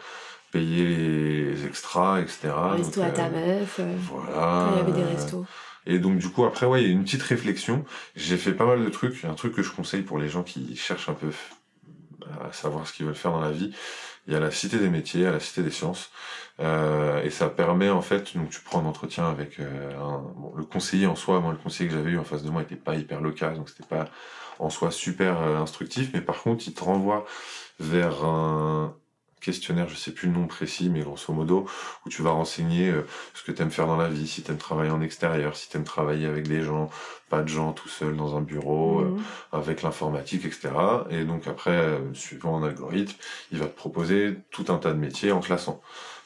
payer 0.52 0.84
les 0.84 1.66
extras, 1.66 2.20
etc. 2.20 2.50
Resto 2.72 3.00
Donc, 3.00 3.10
à 3.10 3.12
ta 3.12 3.26
euh, 3.26 3.58
meuf, 3.60 3.80
euh, 3.80 3.94
Voilà. 4.10 4.68
il 4.72 4.78
y 4.78 4.80
avait 4.80 4.92
des 4.92 5.04
restos. 5.04 5.44
Et 5.86 5.98
donc, 5.98 6.18
du 6.18 6.28
coup, 6.28 6.44
après, 6.44 6.66
ouais, 6.66 6.82
il 6.82 6.86
y 6.86 6.90
a 6.90 6.92
une 6.92 7.04
petite 7.04 7.22
réflexion. 7.22 7.84
J'ai 8.14 8.36
fait 8.36 8.52
pas 8.52 8.66
mal 8.66 8.84
de 8.84 8.90
trucs. 8.90 9.24
Un 9.24 9.34
truc 9.34 9.54
que 9.54 9.62
je 9.62 9.70
conseille 9.70 10.02
pour 10.02 10.18
les 10.18 10.28
gens 10.28 10.42
qui 10.42 10.76
cherchent 10.76 11.08
un 11.08 11.14
peu 11.14 11.30
à 12.44 12.52
savoir 12.52 12.86
ce 12.86 12.92
qu'ils 12.92 13.06
veulent 13.06 13.14
faire 13.14 13.32
dans 13.32 13.40
la 13.40 13.50
vie. 13.50 13.72
Il 14.26 14.34
y 14.34 14.36
a 14.36 14.40
la 14.40 14.50
Cité 14.50 14.78
des 14.78 14.90
métiers, 14.90 15.26
à 15.26 15.32
la 15.32 15.40
Cité 15.40 15.62
des 15.62 15.70
sciences. 15.70 16.10
Euh, 16.60 17.22
et 17.22 17.30
ça 17.30 17.48
permet, 17.48 17.88
en 17.88 18.02
fait, 18.02 18.36
donc 18.36 18.50
tu 18.50 18.60
prends 18.60 18.80
un 18.80 18.86
entretien 18.86 19.28
avec 19.28 19.60
euh, 19.60 19.98
un, 19.98 20.18
bon, 20.36 20.52
le 20.56 20.64
conseiller 20.64 21.06
en 21.06 21.16
soi. 21.16 21.40
Moi, 21.40 21.52
le 21.52 21.58
conseiller 21.58 21.88
que 21.88 21.96
j'avais 21.96 22.10
eu 22.10 22.18
en 22.18 22.24
face 22.24 22.42
de 22.42 22.50
moi 22.50 22.62
était 22.62 22.76
pas 22.76 22.96
hyper 22.96 23.20
local, 23.22 23.54
donc 23.54 23.70
c'était 23.70 23.88
pas 23.88 24.06
en 24.58 24.70
soi 24.70 24.90
super 24.90 25.40
euh, 25.42 25.56
instructif. 25.58 26.10
Mais 26.14 26.20
par 26.20 26.42
contre, 26.42 26.64
il 26.68 26.74
te 26.74 26.84
renvoie 26.84 27.24
vers 27.80 28.24
un 28.24 28.94
questionnaire, 29.40 29.88
je 29.88 29.94
sais 29.94 30.10
plus 30.12 30.26
le 30.28 30.34
nom 30.34 30.46
précis, 30.48 30.90
mais 30.90 31.00
grosso 31.00 31.32
modo, 31.32 31.66
où 32.04 32.08
tu 32.08 32.22
vas 32.22 32.30
renseigner 32.30 32.90
euh, 32.90 33.06
ce 33.34 33.44
que 33.44 33.52
tu 33.52 33.62
aimes 33.62 33.70
faire 33.70 33.86
dans 33.86 33.96
la 33.96 34.08
vie, 34.08 34.26
si 34.26 34.42
tu 34.42 34.50
aimes 34.50 34.58
travailler 34.58 34.90
en 34.90 35.00
extérieur, 35.00 35.56
si 35.56 35.68
tu 35.68 35.76
aimes 35.76 35.84
travailler 35.84 36.26
avec 36.26 36.48
des 36.48 36.62
gens, 36.62 36.90
pas 37.28 37.42
de 37.42 37.48
gens 37.48 37.72
tout 37.72 37.88
seul 37.88 38.16
dans 38.16 38.36
un 38.36 38.40
bureau, 38.40 39.00
euh, 39.00 39.04
Mhm. 39.04 39.22
avec 39.52 39.82
l'informatique, 39.82 40.44
etc. 40.44 40.70
Et 41.10 41.24
donc 41.24 41.46
après, 41.46 41.70
euh, 41.70 42.12
suivant 42.14 42.60
un 42.62 42.66
algorithme, 42.66 43.16
il 43.52 43.58
va 43.58 43.66
te 43.66 43.76
proposer 43.76 44.38
tout 44.50 44.64
un 44.68 44.78
tas 44.78 44.92
de 44.92 44.98
métiers 44.98 45.30
en 45.32 45.40
classant. 45.40 45.80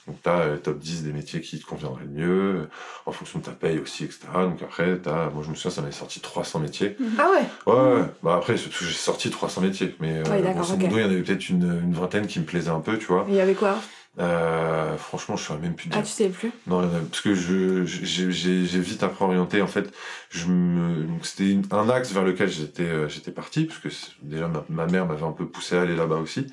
Donc 0.06 0.16
tu 0.22 0.28
as 0.28 0.46
le 0.48 0.58
top 0.58 0.78
10 0.78 1.04
des 1.04 1.12
métiers 1.12 1.40
qui 1.40 1.60
te 1.60 1.66
conviendraient 1.66 2.02
le 2.04 2.10
mieux, 2.10 2.54
euh, 2.62 2.68
en 3.06 3.12
fonction 3.12 3.38
de 3.38 3.44
ta 3.44 3.52
paye 3.52 3.78
aussi, 3.78 4.04
etc. 4.04 4.20
Donc 4.34 4.60
après, 4.62 4.98
t'as, 4.98 5.30
moi 5.30 5.42
je 5.44 5.50
me 5.50 5.54
souviens, 5.54 5.70
ça 5.70 5.80
m'avait 5.80 5.92
sorti 5.92 6.18
300 6.20 6.58
métiers. 6.58 6.96
Ah 7.18 7.28
ouais 7.30 7.72
Ouais, 7.72 7.92
ouais. 8.00 8.04
bah 8.22 8.34
après, 8.36 8.56
j'ai 8.56 8.70
sorti 8.92 9.30
300 9.30 9.60
métiers, 9.60 9.94
mais 10.00 10.18
euh, 10.18 10.24
Ouais, 10.24 10.42
grosso 10.54 10.76
modo, 10.76 10.96
il 10.98 11.02
y 11.02 11.04
en 11.04 11.10
avait 11.10 11.22
peut-être 11.22 11.48
une, 11.48 11.80
une 11.84 11.94
vingtaine 11.94 12.26
qui 12.26 12.40
me 12.40 12.44
plaisaient 12.44 12.70
un 12.70 12.80
peu, 12.80 12.98
tu 12.98 13.06
vois. 13.06 13.24
Il 13.28 13.34
y 13.34 13.40
avait 13.40 13.54
quoi? 13.54 13.78
Euh, 14.18 14.96
franchement, 14.98 15.36
je 15.36 15.44
saurais 15.44 15.58
même 15.60 15.74
plus 15.74 15.88
Ah, 15.92 15.96
dire. 15.96 16.02
tu 16.04 16.10
sais 16.12 16.28
plus? 16.28 16.50
Non, 16.66 16.82
euh, 16.82 16.86
parce 17.10 17.22
que 17.22 17.34
je 17.34 17.84
j'ai 17.86 18.80
vite 18.80 19.02
après 19.02 19.24
orienté. 19.24 19.62
En 19.62 19.66
fait, 19.66 19.90
je 20.28 20.46
me 20.48 21.06
c'était 21.22 21.56
un 21.70 21.88
axe 21.88 22.12
vers 22.12 22.22
lequel 22.22 22.50
j'étais 22.50 22.82
euh, 22.82 23.08
j'étais 23.08 23.30
parti 23.30 23.64
parce 23.64 23.78
que 23.78 23.88
déjà 24.20 24.48
ma, 24.48 24.64
ma 24.68 24.86
mère 24.86 25.06
m'avait 25.06 25.24
un 25.24 25.32
peu 25.32 25.46
poussé 25.46 25.76
à 25.78 25.80
aller 25.82 25.96
là-bas 25.96 26.16
aussi. 26.16 26.46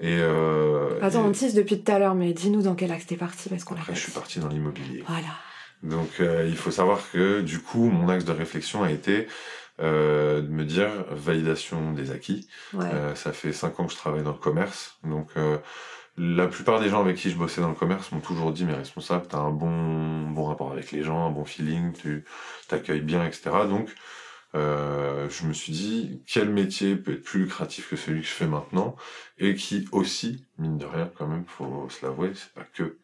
Et 0.00 0.16
euh, 0.18 0.98
Attends, 1.02 1.24
et 1.24 1.28
on 1.28 1.32
tease 1.32 1.54
depuis 1.54 1.80
tout 1.80 1.92
à 1.92 1.98
l'heure, 1.98 2.14
mais 2.14 2.32
dis-nous 2.32 2.62
dans 2.62 2.74
quel 2.74 2.92
axe 2.92 3.06
t'es 3.06 3.16
parti, 3.16 3.48
parce 3.48 3.64
qu'on 3.64 3.74
l'a 3.74 3.80
après 3.80 3.94
je 3.94 4.00
suis 4.00 4.12
parti 4.12 4.40
dans 4.40 4.48
l'immobilier. 4.48 5.04
Voilà. 5.06 5.28
Donc 5.82 6.20
euh, 6.20 6.46
il 6.48 6.56
faut 6.56 6.70
savoir 6.70 7.00
que 7.10 7.40
du 7.40 7.58
coup 7.58 7.84
mon 7.90 8.08
axe 8.08 8.24
de 8.24 8.32
réflexion 8.32 8.82
a 8.82 8.90
été 8.90 9.26
euh, 9.80 10.42
de 10.42 10.48
me 10.48 10.64
dire 10.64 10.90
validation 11.10 11.92
des 11.92 12.10
acquis. 12.10 12.46
Ouais. 12.72 12.84
Euh, 12.84 13.14
ça 13.14 13.32
fait 13.32 13.52
cinq 13.52 13.80
ans 13.80 13.86
que 13.86 13.92
je 13.92 13.96
travaille 13.96 14.22
dans 14.22 14.32
le 14.32 14.38
commerce, 14.38 14.98
donc 15.02 15.30
euh, 15.36 15.58
la 16.18 16.46
plupart 16.46 16.78
des 16.78 16.88
gens 16.88 17.00
avec 17.00 17.16
qui 17.16 17.30
je 17.30 17.36
bossais 17.36 17.60
dans 17.62 17.70
le 17.70 17.74
commerce 17.74 18.12
m'ont 18.12 18.20
toujours 18.20 18.52
dit 18.52 18.64
mes 18.64 18.74
responsables, 18.74 19.26
t'as 19.28 19.38
un 19.38 19.50
bon 19.50 20.30
bon 20.30 20.44
rapport 20.44 20.70
avec 20.72 20.92
les 20.92 21.02
gens, 21.02 21.26
un 21.26 21.30
bon 21.30 21.44
feeling, 21.44 21.92
tu 21.94 22.24
t'accueilles 22.68 23.00
bien, 23.00 23.24
etc. 23.24 23.50
Donc 23.68 23.88
euh, 24.54 25.28
je 25.30 25.46
me 25.46 25.52
suis 25.52 25.72
dit 25.72 26.22
quel 26.26 26.50
métier 26.50 26.96
peut 26.96 27.14
être 27.14 27.22
plus 27.22 27.40
lucratif 27.40 27.88
que 27.88 27.96
celui 27.96 28.20
que 28.20 28.26
je 28.26 28.32
fais 28.32 28.46
maintenant 28.46 28.96
et 29.38 29.54
qui 29.54 29.88
aussi 29.92 30.44
mine 30.58 30.78
de 30.78 30.84
rien 30.84 31.10
quand 31.16 31.26
même 31.26 31.44
faut 31.46 31.88
se 31.88 32.04
l'avouer 32.04 32.32
c'est 32.34 32.52
pas 32.52 32.64
que 32.64 32.98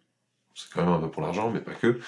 c'est 0.55 0.71
quand 0.73 0.85
même 0.85 0.95
un 0.95 0.99
peu 0.99 1.11
pour 1.11 1.23
l'argent 1.23 1.51
mais 1.51 1.61
pas 1.61 1.73
que 1.73 2.01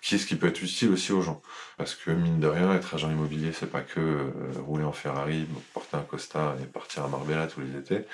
qui 0.00 0.14
est-ce 0.14 0.26
qui 0.26 0.36
peut 0.36 0.46
être 0.46 0.62
utile 0.62 0.92
aussi 0.92 1.12
aux 1.12 1.20
gens? 1.20 1.42
Parce 1.76 1.96
que 1.96 2.12
mine 2.12 2.38
de 2.38 2.46
rien 2.46 2.72
être 2.74 2.94
agent 2.94 3.10
immobilier 3.10 3.52
c'est 3.52 3.70
pas 3.70 3.82
que 3.82 4.00
euh, 4.00 4.32
rouler 4.64 4.84
en 4.84 4.92
Ferrari 4.92 5.46
porter 5.74 5.96
un 5.96 6.02
costard 6.02 6.56
et 6.62 6.66
partir 6.66 7.04
à 7.04 7.08
Marbella 7.08 7.48
tous 7.48 7.60
les 7.60 7.76
étés 7.78 8.06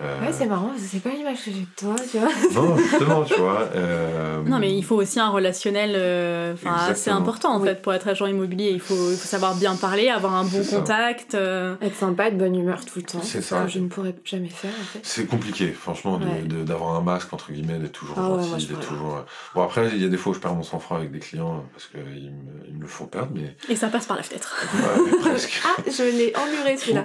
Euh, 0.00 0.20
Ouais, 0.20 0.32
c'est 0.32 0.46
marrant, 0.46 0.72
c'est 0.76 1.00
pas 1.00 1.10
l'image 1.10 1.36
que 1.44 1.52
j'ai 1.52 1.60
de 1.60 1.66
toi, 1.76 1.94
tu 2.10 2.18
vois. 2.18 2.28
non 2.52 2.76
justement 2.76 3.22
tu 3.22 3.34
vois 3.34 3.68
euh, 3.76 4.42
Non, 4.42 4.58
mais 4.58 4.76
il 4.76 4.82
faut 4.84 4.96
aussi 4.96 5.20
un 5.20 5.28
relationnel 5.28 5.92
euh, 5.94 6.54
assez 6.66 7.10
important 7.10 7.50
en 7.54 7.60
Oui. 7.60 7.68
fait 7.68 7.80
pour 7.80 7.94
être 7.94 8.08
agent 8.08 8.26
immobilier. 8.26 8.70
Il 8.70 8.80
faut, 8.80 9.12
il 9.12 9.16
faut 9.16 9.28
savoir 9.28 9.54
bien 9.54 9.76
parler, 9.76 10.08
avoir 10.08 10.34
un 10.34 10.44
bon 10.44 10.64
contact. 10.64 11.36
euh, 11.36 11.76
Être 11.80 11.94
sympa, 11.94 12.30
de 12.32 12.36
bonne 12.36 12.56
humeur 12.56 12.84
tout 12.84 12.94
le 12.98 13.02
temps. 13.04 13.20
C'est 13.22 13.40
ce 13.40 13.50
ça. 13.50 13.62
que 13.62 13.70
je 13.70 13.78
ne 13.78 13.86
pourrais 13.86 14.16
jamais 14.24 14.48
faire, 14.48 14.72
en 14.80 14.84
fait. 14.84 14.98
C'est 15.04 15.26
compliqué, 15.26 15.68
franchement, 15.68 16.14
Ouais. 16.18 16.42
d'avoir 16.64 16.96
un 16.96 17.00
masque, 17.00 17.32
entre 17.32 17.52
guillemets, 17.52 17.78
d'être 17.78 17.92
toujours 17.92 18.16
Ah 18.18 18.42
gentil, 18.42 18.66
d'être 18.66 18.80
toujours... 18.80 19.24
Bon, 19.54 19.62
après, 19.62 19.90
il 19.94 20.02
y 20.02 20.04
a 20.04 20.08
des 20.08 20.16
fois 20.16 20.32
où 20.32 20.34
je 20.34 20.40
perds 20.40 20.54
mon 20.54 20.64
sang-froid 20.64 20.96
avec 20.96 21.12
des 21.12 21.20
clients, 21.20 21.64
parce 21.72 21.86
qu'ils 21.86 22.00
me, 22.00 22.66
ils 22.68 22.74
me 22.74 22.80
le 22.82 22.86
font 22.88 23.06
perdre, 23.06 23.30
mais... 23.34 23.54
Et 23.68 23.76
ça 23.76 23.86
passe 23.88 24.06
par 24.06 24.16
la 24.16 24.24
fenêtre. 24.24 24.56
Ouais, 24.74 25.18
presque. 25.20 25.62
Ah, 25.66 25.80
je 25.86 26.02
l'ai 26.02 26.32
emmuré 26.36 26.76
celui-là. 26.76 27.04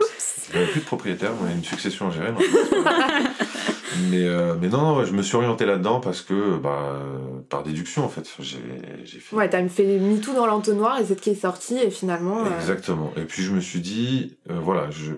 J'avais 0.51 0.65
plus 0.65 0.79
de 0.81 0.85
propriétaire, 0.85 1.31
on 1.41 1.47
a 1.47 1.51
une 1.51 1.63
succession 1.63 2.07
à 2.07 2.11
gérer. 2.11 2.31
donc 2.31 2.41
mais, 4.11 4.23
euh, 4.23 4.55
mais 4.59 4.67
non, 4.69 4.81
non, 4.81 4.97
ouais, 4.97 5.05
je 5.05 5.13
me 5.13 5.21
suis 5.21 5.35
orienté 5.35 5.65
là-dedans 5.65 5.99
parce 5.99 6.21
que, 6.21 6.57
bah, 6.57 6.79
euh, 6.93 7.17
par 7.49 7.63
déduction, 7.63 8.03
en 8.05 8.09
fait, 8.09 8.27
j'ai 8.39 8.57
j'ai 9.03 9.19
fait. 9.19 9.35
Ouais, 9.35 9.49
t'as 9.49 9.67
fait 9.67 9.97
mis 9.99 10.19
tout 10.19 10.33
dans 10.33 10.45
l'entonnoir 10.45 10.99
et 10.99 11.05
c'est 11.05 11.15
ce 11.15 11.21
qui 11.21 11.31
est 11.31 11.35
sorti 11.35 11.77
et 11.77 11.89
finalement. 11.91 12.45
euh, 12.45 12.55
Exactement. 12.59 13.11
Et 13.17 13.23
puis 13.23 13.43
je 13.43 13.51
me 13.51 13.59
suis 13.59 13.79
dit, 13.79 14.37
euh, 14.49 14.59
voilà, 14.61 14.89
je, 14.91 15.11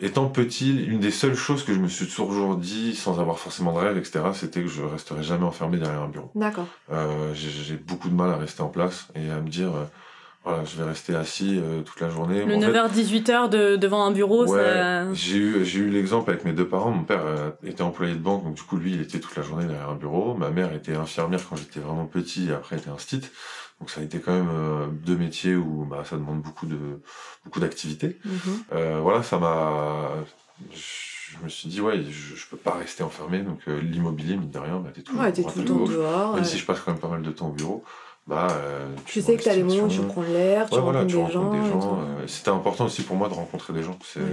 étant 0.00 0.26
petit, 0.26 0.84
une 0.84 1.00
des 1.00 1.10
seules 1.10 1.34
choses 1.34 1.64
que 1.64 1.72
je 1.74 1.78
me 1.80 1.88
suis 1.88 2.06
toujours 2.06 2.56
dit, 2.56 2.94
sans 2.94 3.20
avoir 3.20 3.38
forcément 3.38 3.72
de 3.72 3.78
rêve, 3.78 3.96
etc., 3.98 4.20
c'était 4.34 4.60
que 4.62 4.68
je 4.68 4.82
resterais 4.82 5.22
jamais 5.22 5.44
enfermé 5.44 5.78
derrière 5.78 6.02
un 6.02 6.08
bureau. 6.08 6.30
D'accord. 6.34 6.66
Euh, 6.92 7.32
j'ai 7.34 7.50
j'ai 7.50 7.76
beaucoup 7.76 8.08
de 8.08 8.14
mal 8.14 8.30
à 8.30 8.36
rester 8.36 8.62
en 8.62 8.68
place 8.68 9.08
et 9.14 9.30
à 9.30 9.40
me 9.40 9.48
dire, 9.48 9.68
euh, 9.74 9.84
voilà, 10.44 10.64
je 10.64 10.76
vais 10.76 10.84
rester 10.84 11.14
assis 11.14 11.60
euh, 11.62 11.82
toute 11.82 12.00
la 12.00 12.08
journée. 12.08 12.44
Le 12.44 12.56
En 12.56 12.60
fait, 12.60 12.66
9h-18h 12.72 13.48
de, 13.50 13.76
devant 13.76 14.04
un 14.04 14.10
bureau, 14.10 14.46
Ouais, 14.46 14.58
ça... 14.58 15.12
j'ai 15.12 15.36
eu, 15.36 15.64
j'ai 15.64 15.80
eu 15.80 15.90
l'exemple 15.90 16.30
avec 16.30 16.44
mes 16.46 16.52
deux 16.52 16.66
parents. 16.66 16.90
Mon 16.90 17.04
père 17.04 17.24
euh, 17.26 17.50
était 17.62 17.82
employé 17.82 18.14
de 18.14 18.18
banque, 18.18 18.44
donc 18.44 18.54
du 18.54 18.62
coup, 18.62 18.76
lui, 18.78 18.92
il 18.94 19.00
était 19.02 19.20
toute 19.20 19.36
la 19.36 19.42
journée 19.42 19.66
derrière 19.66 19.90
un 19.90 19.96
bureau. 19.96 20.34
Ma 20.34 20.50
mère 20.50 20.72
était 20.72 20.94
infirmière 20.96 21.40
quand 21.48 21.56
j'étais 21.56 21.80
vraiment 21.80 22.06
petit, 22.06 22.48
et 22.48 22.52
après, 22.52 22.76
elle 22.76 22.82
était 22.82 22.90
instit. 22.90 23.20
Donc 23.80 23.90
ça 23.90 24.00
a 24.00 24.04
été 24.04 24.18
quand 24.20 24.32
même 24.32 24.50
euh, 24.50 24.86
deux 24.90 25.16
métiers 25.16 25.56
où 25.56 25.86
bah, 25.90 26.04
ça 26.04 26.16
demande 26.16 26.42
beaucoup 26.42 26.66
de 26.66 27.00
beaucoup 27.44 27.60
d'activité. 27.60 28.18
Mhm. 28.24 28.40
Euh, 28.72 29.00
voilà, 29.02 29.22
ça 29.22 29.38
m'a. 29.38 30.10
Je 30.70 31.44
me 31.44 31.48
suis 31.48 31.68
dit, 31.68 31.80
ouais, 31.80 32.02
je, 32.02 32.34
je 32.34 32.46
peux 32.48 32.56
pas 32.56 32.72
rester 32.72 33.02
enfermé. 33.02 33.40
Donc 33.40 33.60
euh, 33.68 33.80
l'immobilier, 33.80 34.36
mine 34.36 34.50
de 34.50 34.58
rien, 34.58 34.78
bah, 34.80 34.90
t'es 34.92 35.02
toujours 35.02 35.22
Ouais, 35.22 35.32
t'es 35.32 35.42
tout 35.42 35.58
le 35.58 35.64
temps 35.64 35.84
dehors. 35.84 36.34
Même 36.34 36.44
si 36.44 36.58
je 36.58 36.66
passe 36.66 36.80
quand 36.80 36.90
même 36.92 37.00
pas 37.00 37.08
mal 37.08 37.22
de 37.22 37.30
temps 37.30 37.48
au 37.48 37.52
bureau, 37.52 37.84
bah. 38.30 38.48
euh, 38.52 38.86
Tu 39.04 39.20
vas 39.20 39.26
sais 39.26 39.36
que 39.36 39.42
t'as 39.42 39.54
des 39.54 39.62
moments 39.62 39.82
où 39.84 39.88
tu 39.88 40.00
prends 40.00 40.22
l'air, 40.22 40.68
tu 40.70 40.76
Ouais, 40.76 40.80
voilà, 40.80 41.00
rencontres 41.00 41.06
tu 41.06 41.26
des 41.26 41.32
gens. 41.32 41.40
rencontres 41.42 41.62
des 41.64 41.70
gens. 41.70 41.80
tout. 41.80 41.96
euh, 41.96 42.26
C'était 42.26 42.50
important 42.50 42.84
aussi 42.86 43.02
pour 43.02 43.16
moi 43.16 43.28
de 43.28 43.34
rencontrer 43.34 43.72
des 43.72 43.82
gens. 43.82 43.98
C'est, 44.04 44.20
Ouais. 44.20 44.26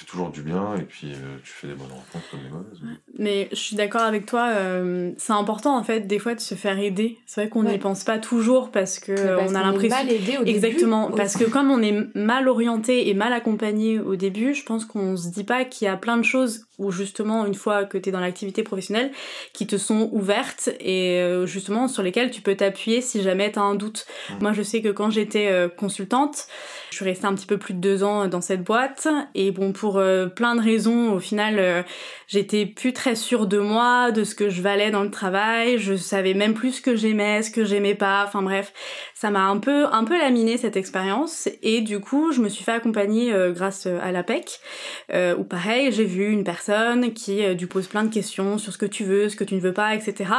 Fait 0.00 0.06
toujours 0.06 0.30
du 0.30 0.40
bien 0.40 0.76
et 0.78 0.84
puis 0.84 1.08
euh, 1.12 1.36
tu 1.44 1.52
fais 1.52 1.66
des 1.66 1.74
bonnes 1.74 1.90
rencontres 1.90 2.30
comme 2.30 2.40
des 2.40 2.48
mauvaises. 2.48 2.80
Mais 3.18 3.48
je 3.50 3.56
suis 3.56 3.76
d'accord 3.76 4.00
avec 4.00 4.24
toi, 4.24 4.48
euh, 4.48 5.12
c'est 5.18 5.34
important 5.34 5.76
en 5.76 5.82
fait 5.84 6.06
des 6.06 6.18
fois 6.18 6.34
de 6.34 6.40
se 6.40 6.54
faire 6.54 6.78
aider. 6.78 7.18
C'est 7.26 7.42
vrai 7.42 7.50
qu'on 7.50 7.64
n'y 7.64 7.72
Ouais. 7.72 7.78
pense 7.78 8.02
pas 8.04 8.18
toujours 8.18 8.70
parce 8.70 8.98
que 8.98 9.12
parce 9.36 9.52
on 9.52 9.54
a 9.54 9.62
l'impression... 9.62 9.90
mal 9.98 10.10
aidé 10.10 10.38
au 10.38 10.44
début 10.44 10.56
Exactement, 10.56 11.10
parce 11.10 11.36
aussi. 11.36 11.44
que 11.44 11.50
comme 11.50 11.70
on 11.70 11.82
est 11.82 11.94
mal 12.14 12.48
orienté 12.48 13.10
et 13.10 13.14
mal 13.14 13.34
accompagné 13.34 14.00
au 14.00 14.16
début, 14.16 14.54
je 14.54 14.64
pense 14.64 14.86
qu'on 14.86 15.18
se 15.18 15.28
dit 15.28 15.44
pas 15.44 15.66
qu'il 15.66 15.84
y 15.84 15.88
a 15.88 15.98
plein 15.98 16.16
de 16.16 16.22
choses 16.24 16.64
où 16.78 16.90
justement 16.90 17.44
une 17.44 17.52
fois 17.54 17.84
que 17.84 17.98
tu 17.98 18.08
es 18.08 18.12
dans 18.12 18.20
l'activité 18.20 18.62
professionnelle 18.62 19.10
qui 19.52 19.66
te 19.66 19.76
sont 19.76 20.08
ouvertes 20.12 20.70
et 20.80 21.20
euh, 21.20 21.44
justement 21.44 21.88
sur 21.88 22.02
lesquelles 22.02 22.30
tu 22.30 22.40
peux 22.40 22.56
t'appuyer 22.56 23.02
si 23.02 23.22
jamais 23.22 23.52
tu 23.52 23.58
as 23.58 23.62
un 23.62 23.74
doute. 23.74 24.06
Mm. 24.30 24.34
Moi 24.40 24.52
je 24.54 24.62
sais 24.62 24.80
que 24.80 24.88
quand 24.88 25.10
j'étais 25.10 25.68
consultante, 25.76 26.46
je 26.90 26.96
suis 26.96 27.04
restée 27.04 27.26
un 27.26 27.34
petit 27.34 27.46
peu 27.46 27.58
plus 27.58 27.74
de 27.74 27.80
deux 27.80 28.02
ans 28.02 28.28
dans 28.28 28.40
cette 28.40 28.62
boîte 28.64 29.06
et 29.34 29.50
bon 29.50 29.72
pour 29.72 29.89
euh, 29.98 30.26
plein 30.26 30.54
de 30.54 30.60
raisons. 30.60 31.12
Au 31.12 31.20
final 31.20 31.58
euh, 31.58 31.82
j'étais 32.26 32.66
plus 32.66 32.92
très 32.92 33.14
sûre 33.14 33.46
de 33.46 33.58
moi, 33.58 34.10
de 34.10 34.24
ce 34.24 34.34
que 34.34 34.48
je 34.48 34.62
valais 34.62 34.90
dans 34.90 35.02
le 35.02 35.10
travail, 35.10 35.78
je 35.78 35.94
savais 35.96 36.34
même 36.34 36.54
plus 36.54 36.72
ce 36.72 36.82
que 36.82 36.96
j'aimais, 36.96 37.42
ce 37.42 37.50
que 37.50 37.64
j'aimais 37.64 37.94
pas, 37.94 38.24
enfin 38.26 38.42
bref, 38.42 38.72
ça 39.14 39.30
m'a 39.30 39.44
un 39.44 39.58
peu 39.58 39.86
un 39.86 40.04
peu 40.04 40.18
laminé 40.18 40.56
cette 40.56 40.76
expérience. 40.76 41.48
Et 41.62 41.80
du 41.80 42.00
coup 42.00 42.32
je 42.32 42.40
me 42.40 42.48
suis 42.48 42.64
fait 42.64 42.72
accompagner 42.72 43.32
euh, 43.32 43.52
grâce 43.52 43.86
à 43.86 44.12
l'APEC. 44.12 44.60
Où 45.38 45.44
pareil 45.44 45.90
j'ai 45.92 46.04
vu 46.04 46.30
une 46.30 46.44
personne 46.44 47.12
qui 47.12 47.42
lui 47.42 47.66
pose 47.66 47.86
plein 47.86 48.04
de 48.04 48.12
questions 48.12 48.58
sur 48.58 48.72
ce 48.72 48.78
que 48.78 48.86
tu 48.86 49.04
veux, 49.04 49.28
ce 49.28 49.36
que 49.36 49.44
tu 49.44 49.54
ne 49.54 49.60
veux 49.60 49.72
pas, 49.72 49.94
etc. 49.94 50.30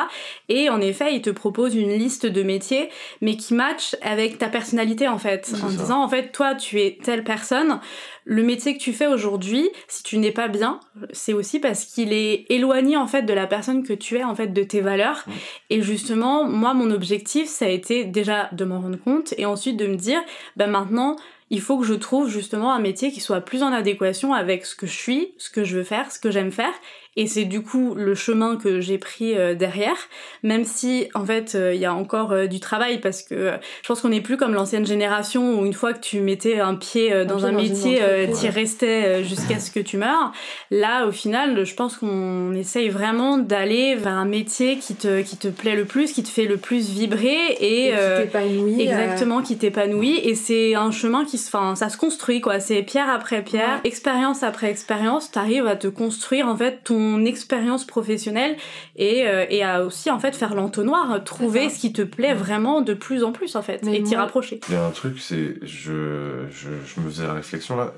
Et 0.49 0.69
en 0.69 0.81
effet 0.81 1.13
il 1.13 1.21
te 1.21 1.29
propose 1.29 1.75
une 1.75 1.91
liste 1.91 2.25
de 2.25 2.43
métiers 2.43 2.89
mais 3.21 3.35
qui 3.35 3.53
match 3.53 3.95
avec 4.01 4.37
ta 4.37 4.47
personnalité 4.47 5.07
en 5.07 5.17
fait, 5.17 5.51
en 5.63 5.69
ça. 5.69 5.77
disant 5.77 6.03
en 6.03 6.09
fait 6.09 6.31
toi 6.31 6.55
tu 6.55 6.79
es 6.81 6.97
telle 7.03 7.23
personne, 7.23 7.79
le 8.26 8.43
métier 8.43 8.78
que 8.78 8.82
tu 8.82 8.93
fais 8.93 9.07
aujourd'hui, 9.07 9.69
si 9.88 10.03
tu 10.03 10.17
n'es 10.17 10.32
pas 10.32 10.47
bien, 10.47 10.80
c'est 11.11 11.34
aussi 11.34 11.59
parce 11.59 11.86
qu'il 11.86 12.13
est 12.13 12.45
éloigné 12.49 12.97
en 12.97 13.07
fait 13.07 13.24
de 13.24 13.34
la 13.34 13.47
personne 13.47 13.84
que 13.84 13.93
tu 13.93 14.17
es, 14.17 14.24
en 14.24 14.36
fait 14.36 14.47
de 14.47 14.63
tes 14.63 14.82
valeurs. 14.82 15.26
Et 15.69 15.82
justement, 15.82 16.47
moi 16.47 16.74
mon 16.74 16.91
objectif 16.91 17.47
ça 17.47 17.65
a 17.65 17.69
été 17.69 18.03
déjà 18.03 18.49
de 18.51 18.65
m'en 18.65 18.80
rendre 18.80 18.99
compte 18.99 19.34
et 19.38 19.45
ensuite 19.45 19.78
de 19.78 19.88
me 19.88 19.95
dire 19.95 20.22
bah 20.55 20.67
maintenant 20.67 21.15
il 21.49 21.59
faut 21.59 21.78
que 21.78 21.86
je 21.86 21.93
trouve 21.93 22.30
justement 22.30 22.72
un 22.74 22.80
métier 22.80 23.11
qui 23.11 23.19
soit 23.19 23.41
plus 23.41 23.61
en 23.61 23.74
adéquation 23.74 24.34
avec 24.34 24.65
ce 24.65 24.74
que 24.74 24.88
je 24.88 24.95
suis, 24.95 25.34
ce 25.38 25.49
que 25.49 25.65
je 25.65 25.78
veux 25.78 25.84
faire, 25.84 26.09
ce 26.09 26.17
que 26.17 26.32
j'aime 26.32 26.51
faire. 26.51 26.74
Et 27.18 27.28
c'est 27.28 27.43
du 27.43 27.62
coup 27.62 27.93
le 27.93 28.16
chemin 28.16 28.55
que 28.55 28.80
j'ai 28.80 28.97
pris 28.97 29.36
euh, 29.38 29.53
derrière, 29.53 29.97
même 30.43 30.64
si 30.64 31.09
en 31.14 31.26
fait 31.26 31.55
euh, 31.55 31.74
il 31.74 31.82
y 31.82 31.86
a 31.86 31.93
encore 31.93 32.32
euh, 32.32 32.47
du 32.47 32.62
travail 32.62 33.01
parce 33.01 33.22
que 33.22 33.51
je 33.82 33.88
pense 33.89 33.99
qu'on 33.99 34.09
n'est 34.09 34.22
plus 34.22 34.38
comme 34.38 34.53
l'ancienne 34.53 34.86
génération 34.86 35.59
où 35.59 35.66
une 35.66 35.74
fois 35.74 35.91
que 35.91 35.99
tu 35.99 36.22
mettais 36.22 36.62
un 36.62 36.76
pied 36.76 37.26
dans 37.26 37.45
un 37.45 37.51
métier, 37.51 37.99
t'y 38.34 38.45
ouais. 38.45 38.49
restais 38.49 39.24
jusqu'à 39.26 39.59
ce 39.59 39.72
que 39.72 39.82
tu 39.82 39.97
meurs. 39.97 40.32
Là 40.70 41.05
au 41.05 41.12
final, 41.12 41.66
je 41.66 41.76
pense 41.76 41.97
qu'on 41.97 42.53
essaye 42.53 42.88
vraiment 42.88 43.38
d'aller 43.38 43.95
vers 43.95 44.14
un 44.14 44.26
métier 44.26 44.78
qui 44.78 44.95
te, 44.95 45.22
qui 45.22 45.36
te 45.36 45.49
plaît 45.49 45.76
le 45.76 45.84
plus, 45.84 46.14
qui 46.14 46.24
te 46.24 46.30
fait 46.30 46.45
le 46.45 46.55
plus 46.55 46.89
vibrer 46.89 47.57
et, 47.59 47.88
Et 47.88 47.91
qui 47.91 48.22
t'épanouit, 48.24 48.76
euh, 48.76 48.84
Exactement, 48.84 49.41
qui 49.41 49.57
t'épanouit 49.57 50.18
et 50.24 50.36
c'est 50.36 50.76
un 50.76 50.91
chemin 50.91 51.26
qui 51.26 51.38
se, 51.38 51.49
enfin, 51.49 51.76
ça 51.76 51.89
se 51.89 51.97
construit 51.97 52.39
quoi. 52.39 52.62
C'est 52.62 52.84
pierre 52.84 53.09
après 53.09 53.41
pierre, 53.43 53.82
Ouais. 53.84 53.89
expérience 53.89 54.43
après 54.43 54.70
expérience, 54.70 55.30
t'arrives 55.30 55.68
à 55.68 55.76
te 55.76 55.88
construire 55.88 56.47
en 56.47 56.55
fait 56.55 56.80
ton 56.86 57.00
expérience 57.25 57.85
professionnelle 57.85 58.57
et, 58.95 59.27
euh, 59.27 59.45
et 59.49 59.63
à 59.63 59.83
aussi 59.83 60.09
en 60.09 60.19
fait 60.19 60.35
faire 60.35 60.53
l'entonnoir, 60.55 61.23
trouver 61.23 61.69
ça. 61.69 61.75
ce 61.75 61.79
qui 61.81 61.93
te 61.93 62.01
plaît 62.01 62.33
vraiment 62.33 62.81
de 62.81 62.93
plus 62.93 63.23
en 63.23 63.31
plus 63.31 63.55
en 63.55 63.61
fait 63.61 63.83
Mais 63.83 63.97
et 63.97 64.03
t'y 64.03 64.15
rapprocher. 64.15 64.59
Il 64.69 64.73
y 64.73 64.77
a 64.77 64.85
un 64.85 64.91
truc, 64.91 65.19
c'est. 65.19 65.55
Je, 65.61 66.45
je, 66.49 66.69
je 66.85 66.99
me 67.01 67.09
faisais 67.09 67.25
la 67.27 67.33
réflexion 67.33 67.75
là. 67.75 67.93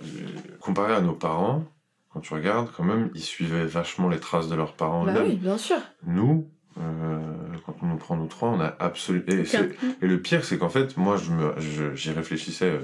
Comparé 0.59 0.93
à 0.93 1.01
nos 1.01 1.13
parents, 1.13 1.63
quand 2.11 2.19
tu 2.19 2.33
regardes, 2.33 2.69
quand 2.75 2.83
même, 2.83 3.09
ils 3.15 3.21
suivaient 3.21 3.65
vachement 3.65 4.09
les 4.09 4.19
traces 4.19 4.47
de 4.49 4.55
leurs 4.55 4.73
parents 4.73 5.03
Bah 5.05 5.13
oui, 5.25 5.35
bien 5.35 5.57
sûr. 5.57 5.77
Nous, 6.05 6.47
euh, 6.79 7.19
quand 7.65 7.75
on 7.81 7.87
nous 7.87 7.97
prend 7.97 8.15
nous 8.15 8.27
trois, 8.27 8.49
on 8.49 8.59
a 8.59 8.75
absolument. 8.79 9.25
Et, 9.27 10.05
le 10.07 10.21
pire, 10.21 10.43
c'est 10.45 10.57
qu'en 10.57 10.69
fait, 10.69 10.95
moi, 10.97 11.17
je 11.17 11.31
me, 11.31 11.53
je- 11.59 11.95
j'y 11.95 12.11
réfléchissais 12.11 12.71
euh, 12.71 12.79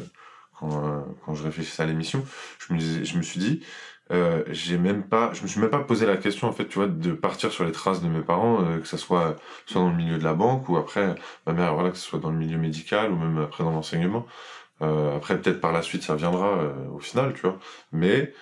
quand, 0.60 0.72
euh, 0.84 1.00
quand 1.26 1.36
je 1.36 1.44
réfléchissais 1.44 1.84
à 1.84 1.86
l'émission. 1.86 2.24
Je 2.68 2.74
me, 2.74 2.80
je 3.04 3.18
me 3.18 3.22
suis 3.22 3.40
dit, 3.40 3.62
euh, 4.12 4.44
j'ai 4.50 4.78
même 4.78 5.04
pas, 5.04 5.32
je 5.34 5.44
me 5.44 5.48
suis 5.48 5.60
même 5.60 5.70
pas 5.70 5.80
posé 5.80 6.06
la 6.06 6.18
question 6.18 6.48
en 6.48 6.52
fait, 6.52 6.66
tu 6.68 6.80
vois, 6.80 6.88
de 6.88 7.12
partir 7.14 7.52
sur 7.52 7.64
les 7.66 7.72
traces 7.72 8.02
de 8.02 8.08
mes 8.08 8.22
parents, 8.22 8.64
euh, 8.64 8.80
que 8.80 8.88
ça 8.88 8.98
soit 8.98 9.36
soit 9.66 9.82
dans 9.82 9.90
le 9.90 9.96
milieu 9.96 10.18
de 10.18 10.24
la 10.24 10.34
banque 10.34 10.68
ou 10.70 10.78
après 10.78 11.16
ma 11.46 11.54
mère, 11.54 11.74
voilà, 11.76 11.92
que 11.92 11.98
ce 11.98 12.06
soit 12.06 12.20
dans 12.20 12.32
le 12.32 12.38
milieu 12.38 12.58
médical 12.58 13.12
ou 13.12 13.16
même 13.18 13.38
après 13.38 13.64
dans 13.64 13.72
l'enseignement. 13.72 14.26
Euh, 14.82 15.16
après, 15.18 15.38
peut-être 15.40 15.60
par 15.60 15.74
la 15.74 15.82
suite, 15.82 16.04
ça 16.04 16.16
viendra 16.16 16.58
euh, 16.60 16.72
au 16.96 17.00
final, 17.00 17.34
tu 17.34 17.42
vois. 17.42 17.60
Mais 17.92 18.34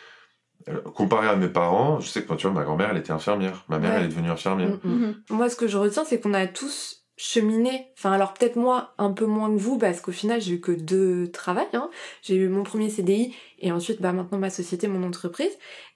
euh, 0.70 0.80
comparé 0.94 1.28
à 1.28 1.36
mes 1.36 1.48
parents, 1.50 2.00
je 2.00 2.08
sais 2.08 2.24
que 2.24 2.34
tu 2.36 2.44
vois, 2.46 2.56
ma 2.56 2.64
grand-mère, 2.64 2.90
elle 2.92 2.98
était 2.98 3.12
infirmière. 3.12 3.66
Ma 3.70 3.80
mère, 3.80 3.92
Ouais. 3.94 3.98
elle 4.00 4.06
est 4.06 4.10
devenue 4.10 4.30
infirmière. 4.30 4.70
Mm, 4.84 4.90
mm. 5.08 5.16
Moi, 5.32 5.50
ce 5.50 5.56
que 5.56 5.68
je 5.68 5.78
retiens, 5.78 6.06
c'est 6.06 6.20
qu'on 6.22 6.34
a 6.36 6.46
tous 6.46 7.07
cheminé. 7.18 7.88
Enfin, 7.98 8.12
alors 8.12 8.34
peut-être 8.34 8.56
moi, 8.56 8.94
un 9.00 9.12
peu 9.12 9.26
moins 9.26 9.50
que 9.50 9.58
vous, 9.60 9.78
parce 9.78 10.00
qu'au 10.02 10.12
final, 10.12 10.40
j'ai 10.40 10.54
eu 10.54 10.62
que 10.62 10.72
deux 10.72 11.30
travails. 11.32 11.66
hein. 11.74 11.90
J'ai 12.22 12.36
eu 12.36 12.48
mon 12.48 12.64
premier 12.64 12.90
CDI 12.90 13.34
et 13.60 13.72
ensuite, 13.72 14.02
bah, 14.02 14.14
maintenant, 14.14 14.38
ma 14.38 14.52
société, 14.52 14.88
mon 14.88 15.06
entreprise. 15.06 15.52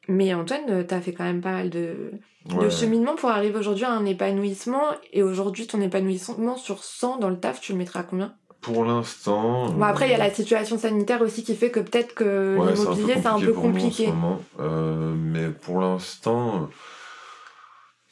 Mais 0.08 0.34
Antoine, 0.34 0.62
euh, 0.70 0.84
t'as 0.84 1.00
fait 1.00 1.14
quand 1.14 1.24
même 1.24 1.42
pas 1.42 1.52
mal 1.52 1.70
de, 1.70 2.12
de 2.46 2.70
cheminement 2.70 3.16
pour 3.16 3.30
arriver 3.30 3.58
aujourd'hui 3.60 3.86
à 3.86 3.92
un 3.92 4.04
épanouissement. 4.06 4.82
Et 5.14 5.22
aujourd'hui, 5.22 5.68
ton 5.68 5.80
épanouissement 5.80 6.58
sur 6.58 6.84
100 6.84 7.18
dans 7.20 7.30
le 7.30 7.40
taf, 7.40 7.62
tu 7.62 7.72
le 7.74 7.78
mettrais 7.78 8.00
à 8.00 8.04
combien? 8.04 8.34
Pour 8.62 8.84
l'instant. 8.84 9.70
Bon, 9.70 9.84
après, 9.84 10.08
il 10.08 10.12
y 10.12 10.16
a 10.16 10.20
la 10.20 10.34
situation 10.34 10.78
sanitaire 10.78 11.22
aussi 11.22 11.44
qui 11.44 11.56
fait 11.56 11.70
que 11.70 11.80
peut-être 11.80 12.16
que 12.16 12.58
ouais, 12.58 12.74
l'immobilier, 12.74 13.14
c'est 13.22 13.28
un 13.28 13.40
peu 13.40 13.54
pour 13.54 13.70
moi 13.70 13.72
en 13.74 13.80
ce 13.80 13.88
compliqué. 13.88 14.14
Euh, 14.60 15.14
mais 15.16 15.50
pour 15.50 15.80
l'instant, 15.82 16.70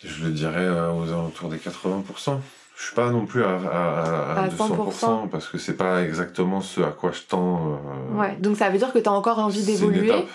je 0.04 0.26
le 0.26 0.32
dirais 0.32 0.66
euh, 0.66 0.92
aux 0.94 1.10
alentours 1.10 1.50
des 1.50 1.58
80%. 1.58 2.40
Je 2.80 2.86
suis 2.86 2.96
pas 2.96 3.10
non 3.12 3.26
plus 3.26 3.44
à, 3.44 3.58
à, 3.58 4.40
à 4.40 4.44
À 4.44 4.48
200% 4.48 5.28
parce 5.30 5.48
que 5.48 5.58
c'est 5.58 5.76
pas 5.76 6.02
exactement 6.04 6.62
ce 6.62 6.80
à 6.80 6.92
quoi 6.92 7.12
je 7.12 7.22
tends. 7.28 7.74
euh, 8.16 8.18
Ouais, 8.18 8.38
donc 8.40 8.56
ça 8.56 8.70
veut 8.70 8.78
dire 8.78 8.94
que 8.94 9.00
t'as 9.00 9.12
encore 9.12 9.40
envie 9.40 9.66
d'évoluer. 9.66 10.08
étape. 10.08 10.26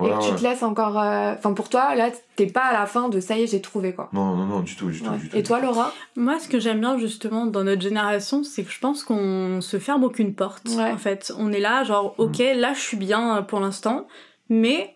Et 0.00 0.08
que 0.10 0.22
tu 0.24 0.30
ouais. 0.32 0.36
te 0.36 0.42
laisses 0.42 0.62
encore. 0.64 0.98
euh, 1.00 1.32
Enfin, 1.38 1.52
pour 1.54 1.68
toi, 1.70 1.94
là, 1.94 2.10
t'es 2.36 2.46
pas 2.46 2.64
à 2.64 2.72
la 2.74 2.84
fin 2.84 3.08
de 3.08 3.20
ça 3.20 3.38
y 3.38 3.44
est, 3.44 3.46
j'ai 3.46 3.62
trouvé 3.62 3.94
quoi. 3.94 4.10
Non, 4.12 4.34
non, 4.36 4.44
non, 4.44 4.60
du 4.60 4.74
tout, 4.76 4.90
du 4.90 5.00
tout, 5.00 5.10
du 5.12 5.28
tout. 5.30 5.36
Et 5.36 5.42
toi, 5.44 5.60
Laura? 5.60 5.92
Moi, 6.16 6.38
ce 6.40 6.48
que 6.48 6.58
j'aime 6.58 6.80
bien 6.80 6.98
justement 6.98 7.46
dans 7.46 7.64
notre 7.64 7.80
génération, 7.80 8.42
c'est 8.44 8.64
que 8.64 8.72
je 8.72 8.80
pense 8.80 9.02
qu'on 9.04 9.60
se 9.62 9.78
ferme 9.78 10.02
aucune 10.04 10.34
porte. 10.34 10.68
Ouais. 10.76 10.90
En 10.90 10.98
fait, 10.98 11.32
on 11.38 11.52
est 11.52 11.60
là, 11.60 11.84
genre, 11.84 12.14
ok, 12.18 12.38
là, 12.56 12.74
je 12.74 12.80
suis 12.80 12.96
bien 12.98 13.36
euh, 13.38 13.42
pour 13.42 13.60
l'instant, 13.60 14.06
mais 14.50 14.94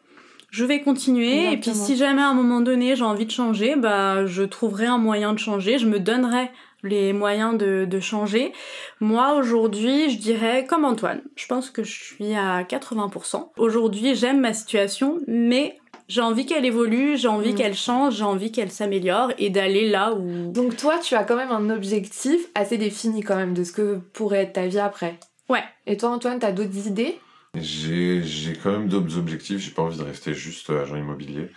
je 0.51 0.65
vais 0.65 0.81
continuer. 0.83 1.53
Et 1.53 1.57
puis, 1.59 1.75
si 1.75 1.97
jamais 1.97 2.21
à 2.23 2.29
un 2.29 2.35
moment 2.35 2.61
donné 2.61 2.97
j'ai 2.97 3.05
envie 3.05 3.25
de 3.27 3.31
changer, 3.31 3.77
bah, 3.77 4.27
je 4.27 4.43
trouverai 4.43 4.87
un 4.87 4.99
moyen 4.99 5.33
de 5.33 5.39
changer. 5.39 5.79
Je 5.79 5.87
me 5.87 6.01
donnerai 6.01 6.51
les 6.83 7.13
moyens 7.13 7.57
de, 7.59 7.85
de 7.85 8.01
changer. 8.01 8.53
Moi, 9.01 9.35
aujourd'hui, 9.35 10.11
je 10.11 10.19
dirais 10.19 10.65
comme 10.67 10.85
Antoine. 10.85 11.23
Je 11.37 11.47
pense 11.47 11.71
que 11.71 11.83
je 11.83 11.93
suis 11.93 12.35
à 12.35 12.63
80%. 12.63 13.51
Aujourd'hui, 13.57 14.15
j'aime 14.15 14.41
ma 14.41 14.53
situation, 14.53 15.19
mais 15.27 15.79
j'ai 16.09 16.21
envie 16.21 16.47
qu'elle 16.47 16.65
évolue, 16.65 17.17
j'ai 17.17 17.29
envie 17.29 17.53
Mm. 17.53 17.57
qu'elle 17.57 17.75
change, 17.75 18.17
j'ai 18.17 18.25
envie 18.25 18.53
qu'elle 18.53 18.71
s'améliore 18.71 19.33
et 19.39 19.51
d'aller 19.51 19.89
là 19.89 20.15
où 20.15 20.51
Donc, 20.53 20.77
toi, 20.77 20.99
tu 20.99 21.15
as 21.15 21.25
quand 21.25 21.37
même 21.37 21.51
un 21.51 21.69
objectif 21.71 22.41
assez 22.55 22.79
défini 22.79 23.23
quand 23.23 23.37
même 23.37 23.55
de 23.55 23.65
ce 23.65 23.73
que 23.73 23.99
pourrait 24.15 24.43
être 24.45 24.53
ta 24.55 24.67
vie 24.67 24.79
après. 24.79 25.19
Ouais. 25.49 25.63
Et 25.87 25.97
toi, 25.97 26.11
Antoine, 26.11 26.39
t'as 26.39 26.53
d'autres 26.53 26.87
idées? 26.87 27.19
J'ai 27.55 28.23
j'ai 28.23 28.53
quand 28.53 28.71
même 28.71 28.89
d'autres 28.89 29.17
objectifs. 29.19 29.59
J'ai 29.59 29.71
pas 29.71 29.83
envie 29.83 29.99
de 29.99 30.03
rester 30.03 30.35
juste 30.35 30.71
agent 30.71 30.95
immobilier. 30.97 31.49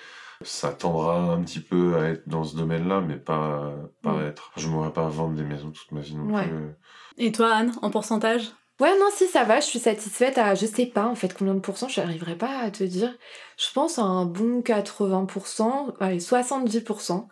Ça 0.44 0.72
tendra 0.72 1.18
un 1.34 1.42
petit 1.44 1.60
peu 1.60 1.96
à 1.98 2.10
être 2.10 2.28
dans 2.28 2.44
ce 2.44 2.56
domaine-là, 2.56 3.02
mais 3.02 3.18
pas, 3.18 3.74
pas 4.02 4.14
Mm. 4.14 4.26
être. 4.28 4.52
Je 4.58 4.68
m'aurais 4.68 4.92
pas 4.94 5.06
à 5.06 5.10
vendre 5.10 5.36
des 5.36 5.44
maisons 5.44 5.72
toute 5.72 5.92
ma 5.92 6.02
vie 6.02 6.16
non 6.16 6.34
Ouais. 6.34 6.48
plus. 6.48 6.76
Et 7.18 7.32
toi, 7.32 7.54
Anne, 7.54 7.74
en 7.82 7.90
pourcentage? 7.92 8.52
Ouais, 8.80 8.98
non, 9.00 9.10
si 9.14 9.28
ça 9.28 9.44
va, 9.44 9.60
je 9.60 9.66
suis 9.66 9.78
satisfaite 9.80 10.40
à 10.40 10.56
je 10.56 10.66
sais 10.66 10.88
pas 10.88 11.06
en 11.06 11.14
fait 11.14 11.36
combien 11.38 11.54
de 11.54 11.60
pourcents, 11.60 11.88
je 11.88 12.02
n'arriverai 12.02 12.36
pas 12.36 12.58
à 12.60 12.72
te 12.72 12.84
dire. 12.84 13.14
Je 13.58 13.72
pense 13.74 14.00
à 14.00 14.04
un 14.04 14.26
bon 14.26 14.62
80%, 14.62 15.94
allez, 16.00 16.20
70%. 16.20 17.28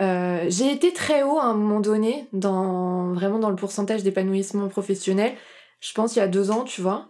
Euh, 0.00 0.46
j'ai 0.48 0.72
été 0.72 0.92
très 0.92 1.22
haut 1.22 1.38
à 1.38 1.44
un 1.44 1.54
moment 1.54 1.80
donné, 1.80 2.26
dans, 2.32 3.12
vraiment 3.12 3.38
dans 3.38 3.50
le 3.50 3.56
pourcentage 3.56 4.02
d'épanouissement 4.02 4.68
professionnel. 4.68 5.34
Je 5.80 5.92
pense 5.92 6.16
il 6.16 6.20
y 6.20 6.22
a 6.22 6.28
deux 6.28 6.50
ans, 6.50 6.64
tu 6.64 6.80
vois. 6.80 7.08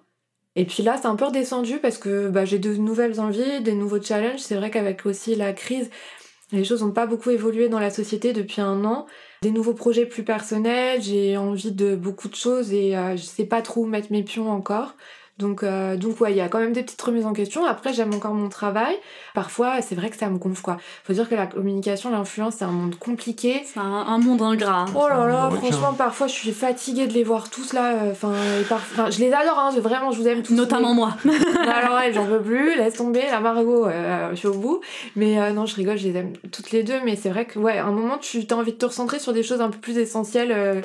Et 0.57 0.65
puis 0.65 0.83
là, 0.83 0.99
c'est 1.01 1.07
un 1.07 1.17
peu 1.17 1.27
redescendu 1.27 1.79
parce 1.79 1.99
que 1.99 2.29
bah, 2.29 2.45
j'ai 2.45 2.59
de 2.59 2.75
nouvelles 2.75 3.21
envies, 3.21 3.61
des 3.63 3.75
nouveaux 3.75 4.03
challenges. 4.03 4.41
C'est 4.41 4.57
vrai 4.57 4.71
qu'avec 4.71 5.07
aussi 5.07 5.37
la 5.37 5.53
crise, 5.53 5.91
les 6.53 6.65
choses 6.65 6.83
n'ont 6.83 6.91
pas 6.91 7.07
beaucoup 7.07 7.31
évolué 7.31 7.69
dans 7.69 7.79
la 7.79 7.91
société 7.91 8.33
depuis 8.33 8.61
un 8.61 8.85
an. 8.85 9.07
Des 9.43 9.53
nouveaux 9.53 9.75
projets 9.75 10.07
plus 10.07 10.25
personnels, 10.25 11.01
j'ai 11.03 11.37
envie 11.37 11.73
de 11.73 11.95
beaucoup 11.95 12.29
de 12.29 12.35
choses 12.35 12.73
et 12.73 12.97
euh, 12.97 13.17
je 13.17 13.23
sais 13.23 13.45
pas 13.45 13.63
trop 13.63 13.83
où 13.83 13.87
mettre 13.87 14.11
mes 14.11 14.25
pions 14.25 14.51
encore. 14.51 14.97
Donc, 15.41 15.63
euh, 15.63 15.97
donc 15.97 16.21
ouais, 16.21 16.33
il 16.33 16.37
y 16.37 16.41
a 16.43 16.49
quand 16.49 16.59
même 16.61 16.75
des 16.75 16.83
petites 16.83 17.01
remises 17.01 17.25
en 17.25 17.33
question. 17.33 17.65
Après, 17.65 17.93
j'aime 17.95 18.13
encore 18.15 18.35
mon 18.35 18.49
travail. 18.51 18.95
Parfois, 19.35 19.81
c'est 19.81 19.95
vrai 19.95 20.11
que 20.11 20.17
ça 20.17 20.29
me 20.29 20.37
gonfle, 20.37 20.61
quoi. 20.61 20.77
Faut 21.05 21.13
dire 21.15 21.29
que 21.29 21.35
la 21.35 21.47
communication, 21.47 22.11
l'influence, 22.11 22.57
c'est 22.59 22.65
un 22.67 22.71
monde 22.73 22.97
compliqué. 22.97 23.63
C'est 23.65 23.81
un, 23.81 23.83
un 23.85 24.19
monde 24.19 24.43
ingrat. 24.43 24.81
hein. 24.81 24.87
Oh 24.95 25.09
là 25.09 25.27
là, 25.27 25.49
franchement, 25.57 25.95
parfois, 25.95 26.27
je 26.27 26.35
suis 26.35 26.53
fatiguée 26.53 27.07
de 27.07 27.15
les 27.15 27.25
voir 27.25 27.49
tous 27.49 27.73
là. 27.73 27.95
euh, 27.95 28.11
Enfin, 28.13 28.33
par- 28.69 29.11
je 29.11 29.19
les 29.19 29.33
adore, 29.33 29.59
hein. 29.59 29.71
je- 29.75 29.81
Vraiment, 29.81 30.11
je 30.13 30.19
vous 30.21 30.29
aime 30.29 30.43
tous. 30.43 30.53
Notamment 30.55 30.93
moi. 30.95 31.17
Mais- 31.25 31.33
Alors, 31.69 31.97
ouais, 31.97 32.13
j'en 32.13 32.27
peux 32.27 32.43
plus. 32.43 32.77
Laisse 32.77 32.95
tomber, 32.95 33.23
la 33.31 33.41
Margot, 33.41 33.87
euh, 33.87 34.29
je 34.33 34.37
suis 34.37 34.49
au 34.49 34.55
bout. 34.55 34.81
Mais 35.17 35.41
euh, 35.41 35.53
non, 35.53 35.65
je 35.65 35.75
rigole, 35.75 35.97
je 35.97 36.07
les 36.09 36.17
aime 36.19 36.35
toutes 36.53 36.71
les 36.71 36.83
deux. 36.83 37.01
Mais 37.05 37.17
c'est 37.17 37.31
vrai 37.31 37.47
que, 37.47 37.59
ouais, 37.59 37.79
à 37.79 37.87
un 37.87 37.93
moment, 37.93 38.19
tu 38.19 38.45
as 38.51 38.55
envie 38.55 38.73
de 38.73 38.77
te 38.77 38.85
recentrer 38.87 39.19
sur 39.19 39.33
des 39.33 39.43
choses 39.43 39.63
un 39.63 39.71
peu 39.71 39.79
plus 39.79 39.97
essentielles 39.97 40.53
euh, 40.53 40.81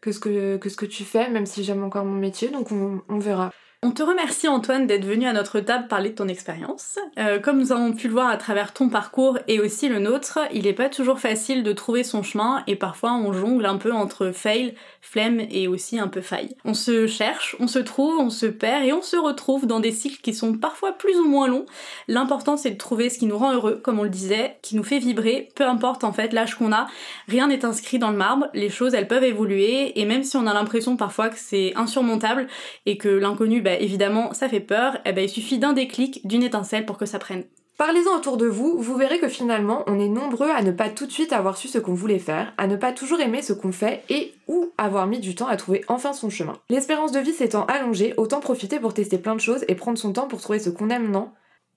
que, 0.00 0.10
ce 0.10 0.18
que, 0.18 0.56
que 0.56 0.68
ce 0.68 0.76
que 0.76 0.86
tu 0.86 1.04
fais, 1.04 1.28
même 1.30 1.46
si 1.46 1.62
j'aime 1.62 1.84
encore 1.84 2.04
mon 2.04 2.18
métier. 2.18 2.48
Donc, 2.48 2.72
on, 2.72 3.00
on 3.08 3.18
verra. 3.20 3.50
On 3.84 3.90
te 3.90 4.04
remercie 4.04 4.46
Antoine 4.46 4.86
d'être 4.86 5.04
venu 5.04 5.26
à 5.26 5.32
notre 5.32 5.58
table 5.58 5.88
parler 5.88 6.10
de 6.10 6.14
ton 6.14 6.28
expérience. 6.28 7.00
Euh, 7.18 7.40
comme 7.40 7.58
nous 7.58 7.72
avons 7.72 7.92
pu 7.92 8.06
le 8.06 8.12
voir 8.12 8.28
à 8.28 8.36
travers 8.36 8.72
ton 8.72 8.88
parcours 8.88 9.40
et 9.48 9.58
aussi 9.58 9.88
le 9.88 9.98
nôtre, 9.98 10.38
il 10.52 10.66
n'est 10.66 10.72
pas 10.72 10.88
toujours 10.88 11.18
facile 11.18 11.64
de 11.64 11.72
trouver 11.72 12.04
son 12.04 12.22
chemin 12.22 12.62
et 12.68 12.76
parfois 12.76 13.14
on 13.14 13.32
jongle 13.32 13.66
un 13.66 13.78
peu 13.78 13.92
entre 13.92 14.30
fail, 14.30 14.76
flemme 15.00 15.40
et 15.50 15.66
aussi 15.66 15.98
un 15.98 16.06
peu 16.06 16.20
faille. 16.20 16.54
On 16.64 16.74
se 16.74 17.08
cherche, 17.08 17.56
on 17.58 17.66
se 17.66 17.80
trouve, 17.80 18.20
on 18.20 18.30
se 18.30 18.46
perd 18.46 18.84
et 18.84 18.92
on 18.92 19.02
se 19.02 19.16
retrouve 19.16 19.66
dans 19.66 19.80
des 19.80 19.90
cycles 19.90 20.20
qui 20.22 20.32
sont 20.32 20.54
parfois 20.54 20.92
plus 20.92 21.16
ou 21.16 21.26
moins 21.26 21.48
longs. 21.48 21.66
L'important 22.06 22.56
c'est 22.56 22.70
de 22.70 22.78
trouver 22.78 23.10
ce 23.10 23.18
qui 23.18 23.26
nous 23.26 23.36
rend 23.36 23.52
heureux, 23.52 23.80
comme 23.82 23.98
on 23.98 24.04
le 24.04 24.10
disait, 24.10 24.58
qui 24.62 24.76
nous 24.76 24.84
fait 24.84 25.00
vibrer, 25.00 25.48
peu 25.56 25.66
importe 25.66 26.04
en 26.04 26.12
fait 26.12 26.32
l'âge 26.32 26.54
qu'on 26.54 26.72
a, 26.72 26.86
rien 27.26 27.48
n'est 27.48 27.64
inscrit 27.64 27.98
dans 27.98 28.12
le 28.12 28.16
marbre, 28.16 28.46
les 28.54 28.70
choses 28.70 28.94
elles 28.94 29.08
peuvent 29.08 29.24
évoluer 29.24 30.00
et 30.00 30.04
même 30.04 30.22
si 30.22 30.36
on 30.36 30.46
a 30.46 30.54
l'impression 30.54 30.96
parfois 30.96 31.30
que 31.30 31.36
c'est 31.36 31.72
insurmontable 31.74 32.46
et 32.86 32.96
que 32.96 33.08
l'inconnu 33.08 33.60
bah, 33.60 33.71
évidemment 33.80 34.32
ça 34.34 34.48
fait 34.48 34.60
peur, 34.60 34.98
eh 35.04 35.12
ben, 35.12 35.24
il 35.24 35.28
suffit 35.28 35.58
d'un 35.58 35.72
déclic, 35.72 36.26
d'une 36.26 36.42
étincelle 36.42 36.86
pour 36.86 36.98
que 36.98 37.06
ça 37.06 37.18
prenne. 37.18 37.44
Parlez-en 37.78 38.16
autour 38.16 38.36
de 38.36 38.46
vous, 38.46 38.76
vous 38.78 38.96
verrez 38.96 39.18
que 39.18 39.28
finalement, 39.28 39.82
on 39.86 39.98
est 39.98 40.08
nombreux 40.08 40.50
à 40.50 40.62
ne 40.62 40.70
pas 40.70 40.88
tout 40.88 41.06
de 41.06 41.10
suite 41.10 41.32
avoir 41.32 41.56
su 41.56 41.68
ce 41.68 41.78
qu'on 41.78 41.94
voulait 41.94 42.18
faire, 42.18 42.52
à 42.58 42.66
ne 42.66 42.76
pas 42.76 42.92
toujours 42.92 43.20
aimer 43.20 43.42
ce 43.42 43.52
qu'on 43.52 43.72
fait 43.72 44.04
et 44.08 44.34
ou 44.46 44.70
avoir 44.78 45.06
mis 45.06 45.18
du 45.18 45.34
temps 45.34 45.48
à 45.48 45.56
trouver 45.56 45.82
enfin 45.88 46.12
son 46.12 46.30
chemin. 46.30 46.52
L'espérance 46.68 47.12
de 47.12 47.18
vie 47.18 47.32
s'étant 47.32 47.64
allongée, 47.64 48.14
autant 48.18 48.40
profiter 48.40 48.78
pour 48.78 48.94
tester 48.94 49.18
plein 49.18 49.34
de 49.34 49.40
choses 49.40 49.64
et 49.66 49.74
prendre 49.74 49.98
son 49.98 50.12
temps 50.12 50.28
pour 50.28 50.40
trouver 50.40 50.60
ce 50.60 50.70
qu'on 50.70 50.90
aime, 50.90 51.10
non? 51.10 51.30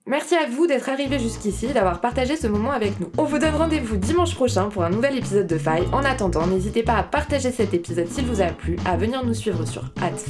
Merci 0.08 0.36
à 0.36 0.46
vous 0.48 0.68
d'être 0.68 0.88
arrivés 0.90 1.18
jusqu'ici, 1.18 1.68
d'avoir 1.74 2.00
partagé 2.00 2.36
ce 2.36 2.46
moment 2.46 2.70
avec 2.70 3.00
nous. 3.00 3.12
On 3.18 3.24
vous 3.24 3.40
donne 3.40 3.56
rendez-vous 3.56 3.98
dimanche 3.98 4.36
prochain 4.36 4.70
pour 4.70 4.84
un 4.84 4.92
nouvel 4.92 5.18
épisode 5.18 5.48
de 5.48 5.58
Faille. 5.58 5.88
En 5.92 6.04
attendant, 6.04 6.46
n'hésitez 6.46 6.84
pas 6.84 6.98
à 6.98 7.02
partager 7.02 7.52
cet 7.52 7.74
épisode 7.74 8.08
s'il 8.08 8.26
vous 8.28 8.40
a 8.40 8.46
plu, 8.46 8.78
à 8.86 8.98
venir 8.98 9.26
nous 9.26 9.34
suivre 9.34 9.66
sur 9.66 9.82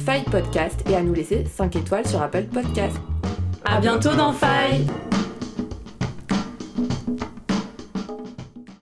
Faille 0.04 0.24
Podcast 0.24 0.80
et 0.88 0.96
à 0.96 1.02
nous 1.02 1.12
laisser 1.12 1.44
5 1.44 1.76
étoiles 1.76 2.08
sur 2.08 2.22
Apple 2.22 2.44
Podcast. 2.44 2.96
À 3.66 3.78
bientôt 3.78 4.14
dans 4.14 4.32
Faille 4.32 4.86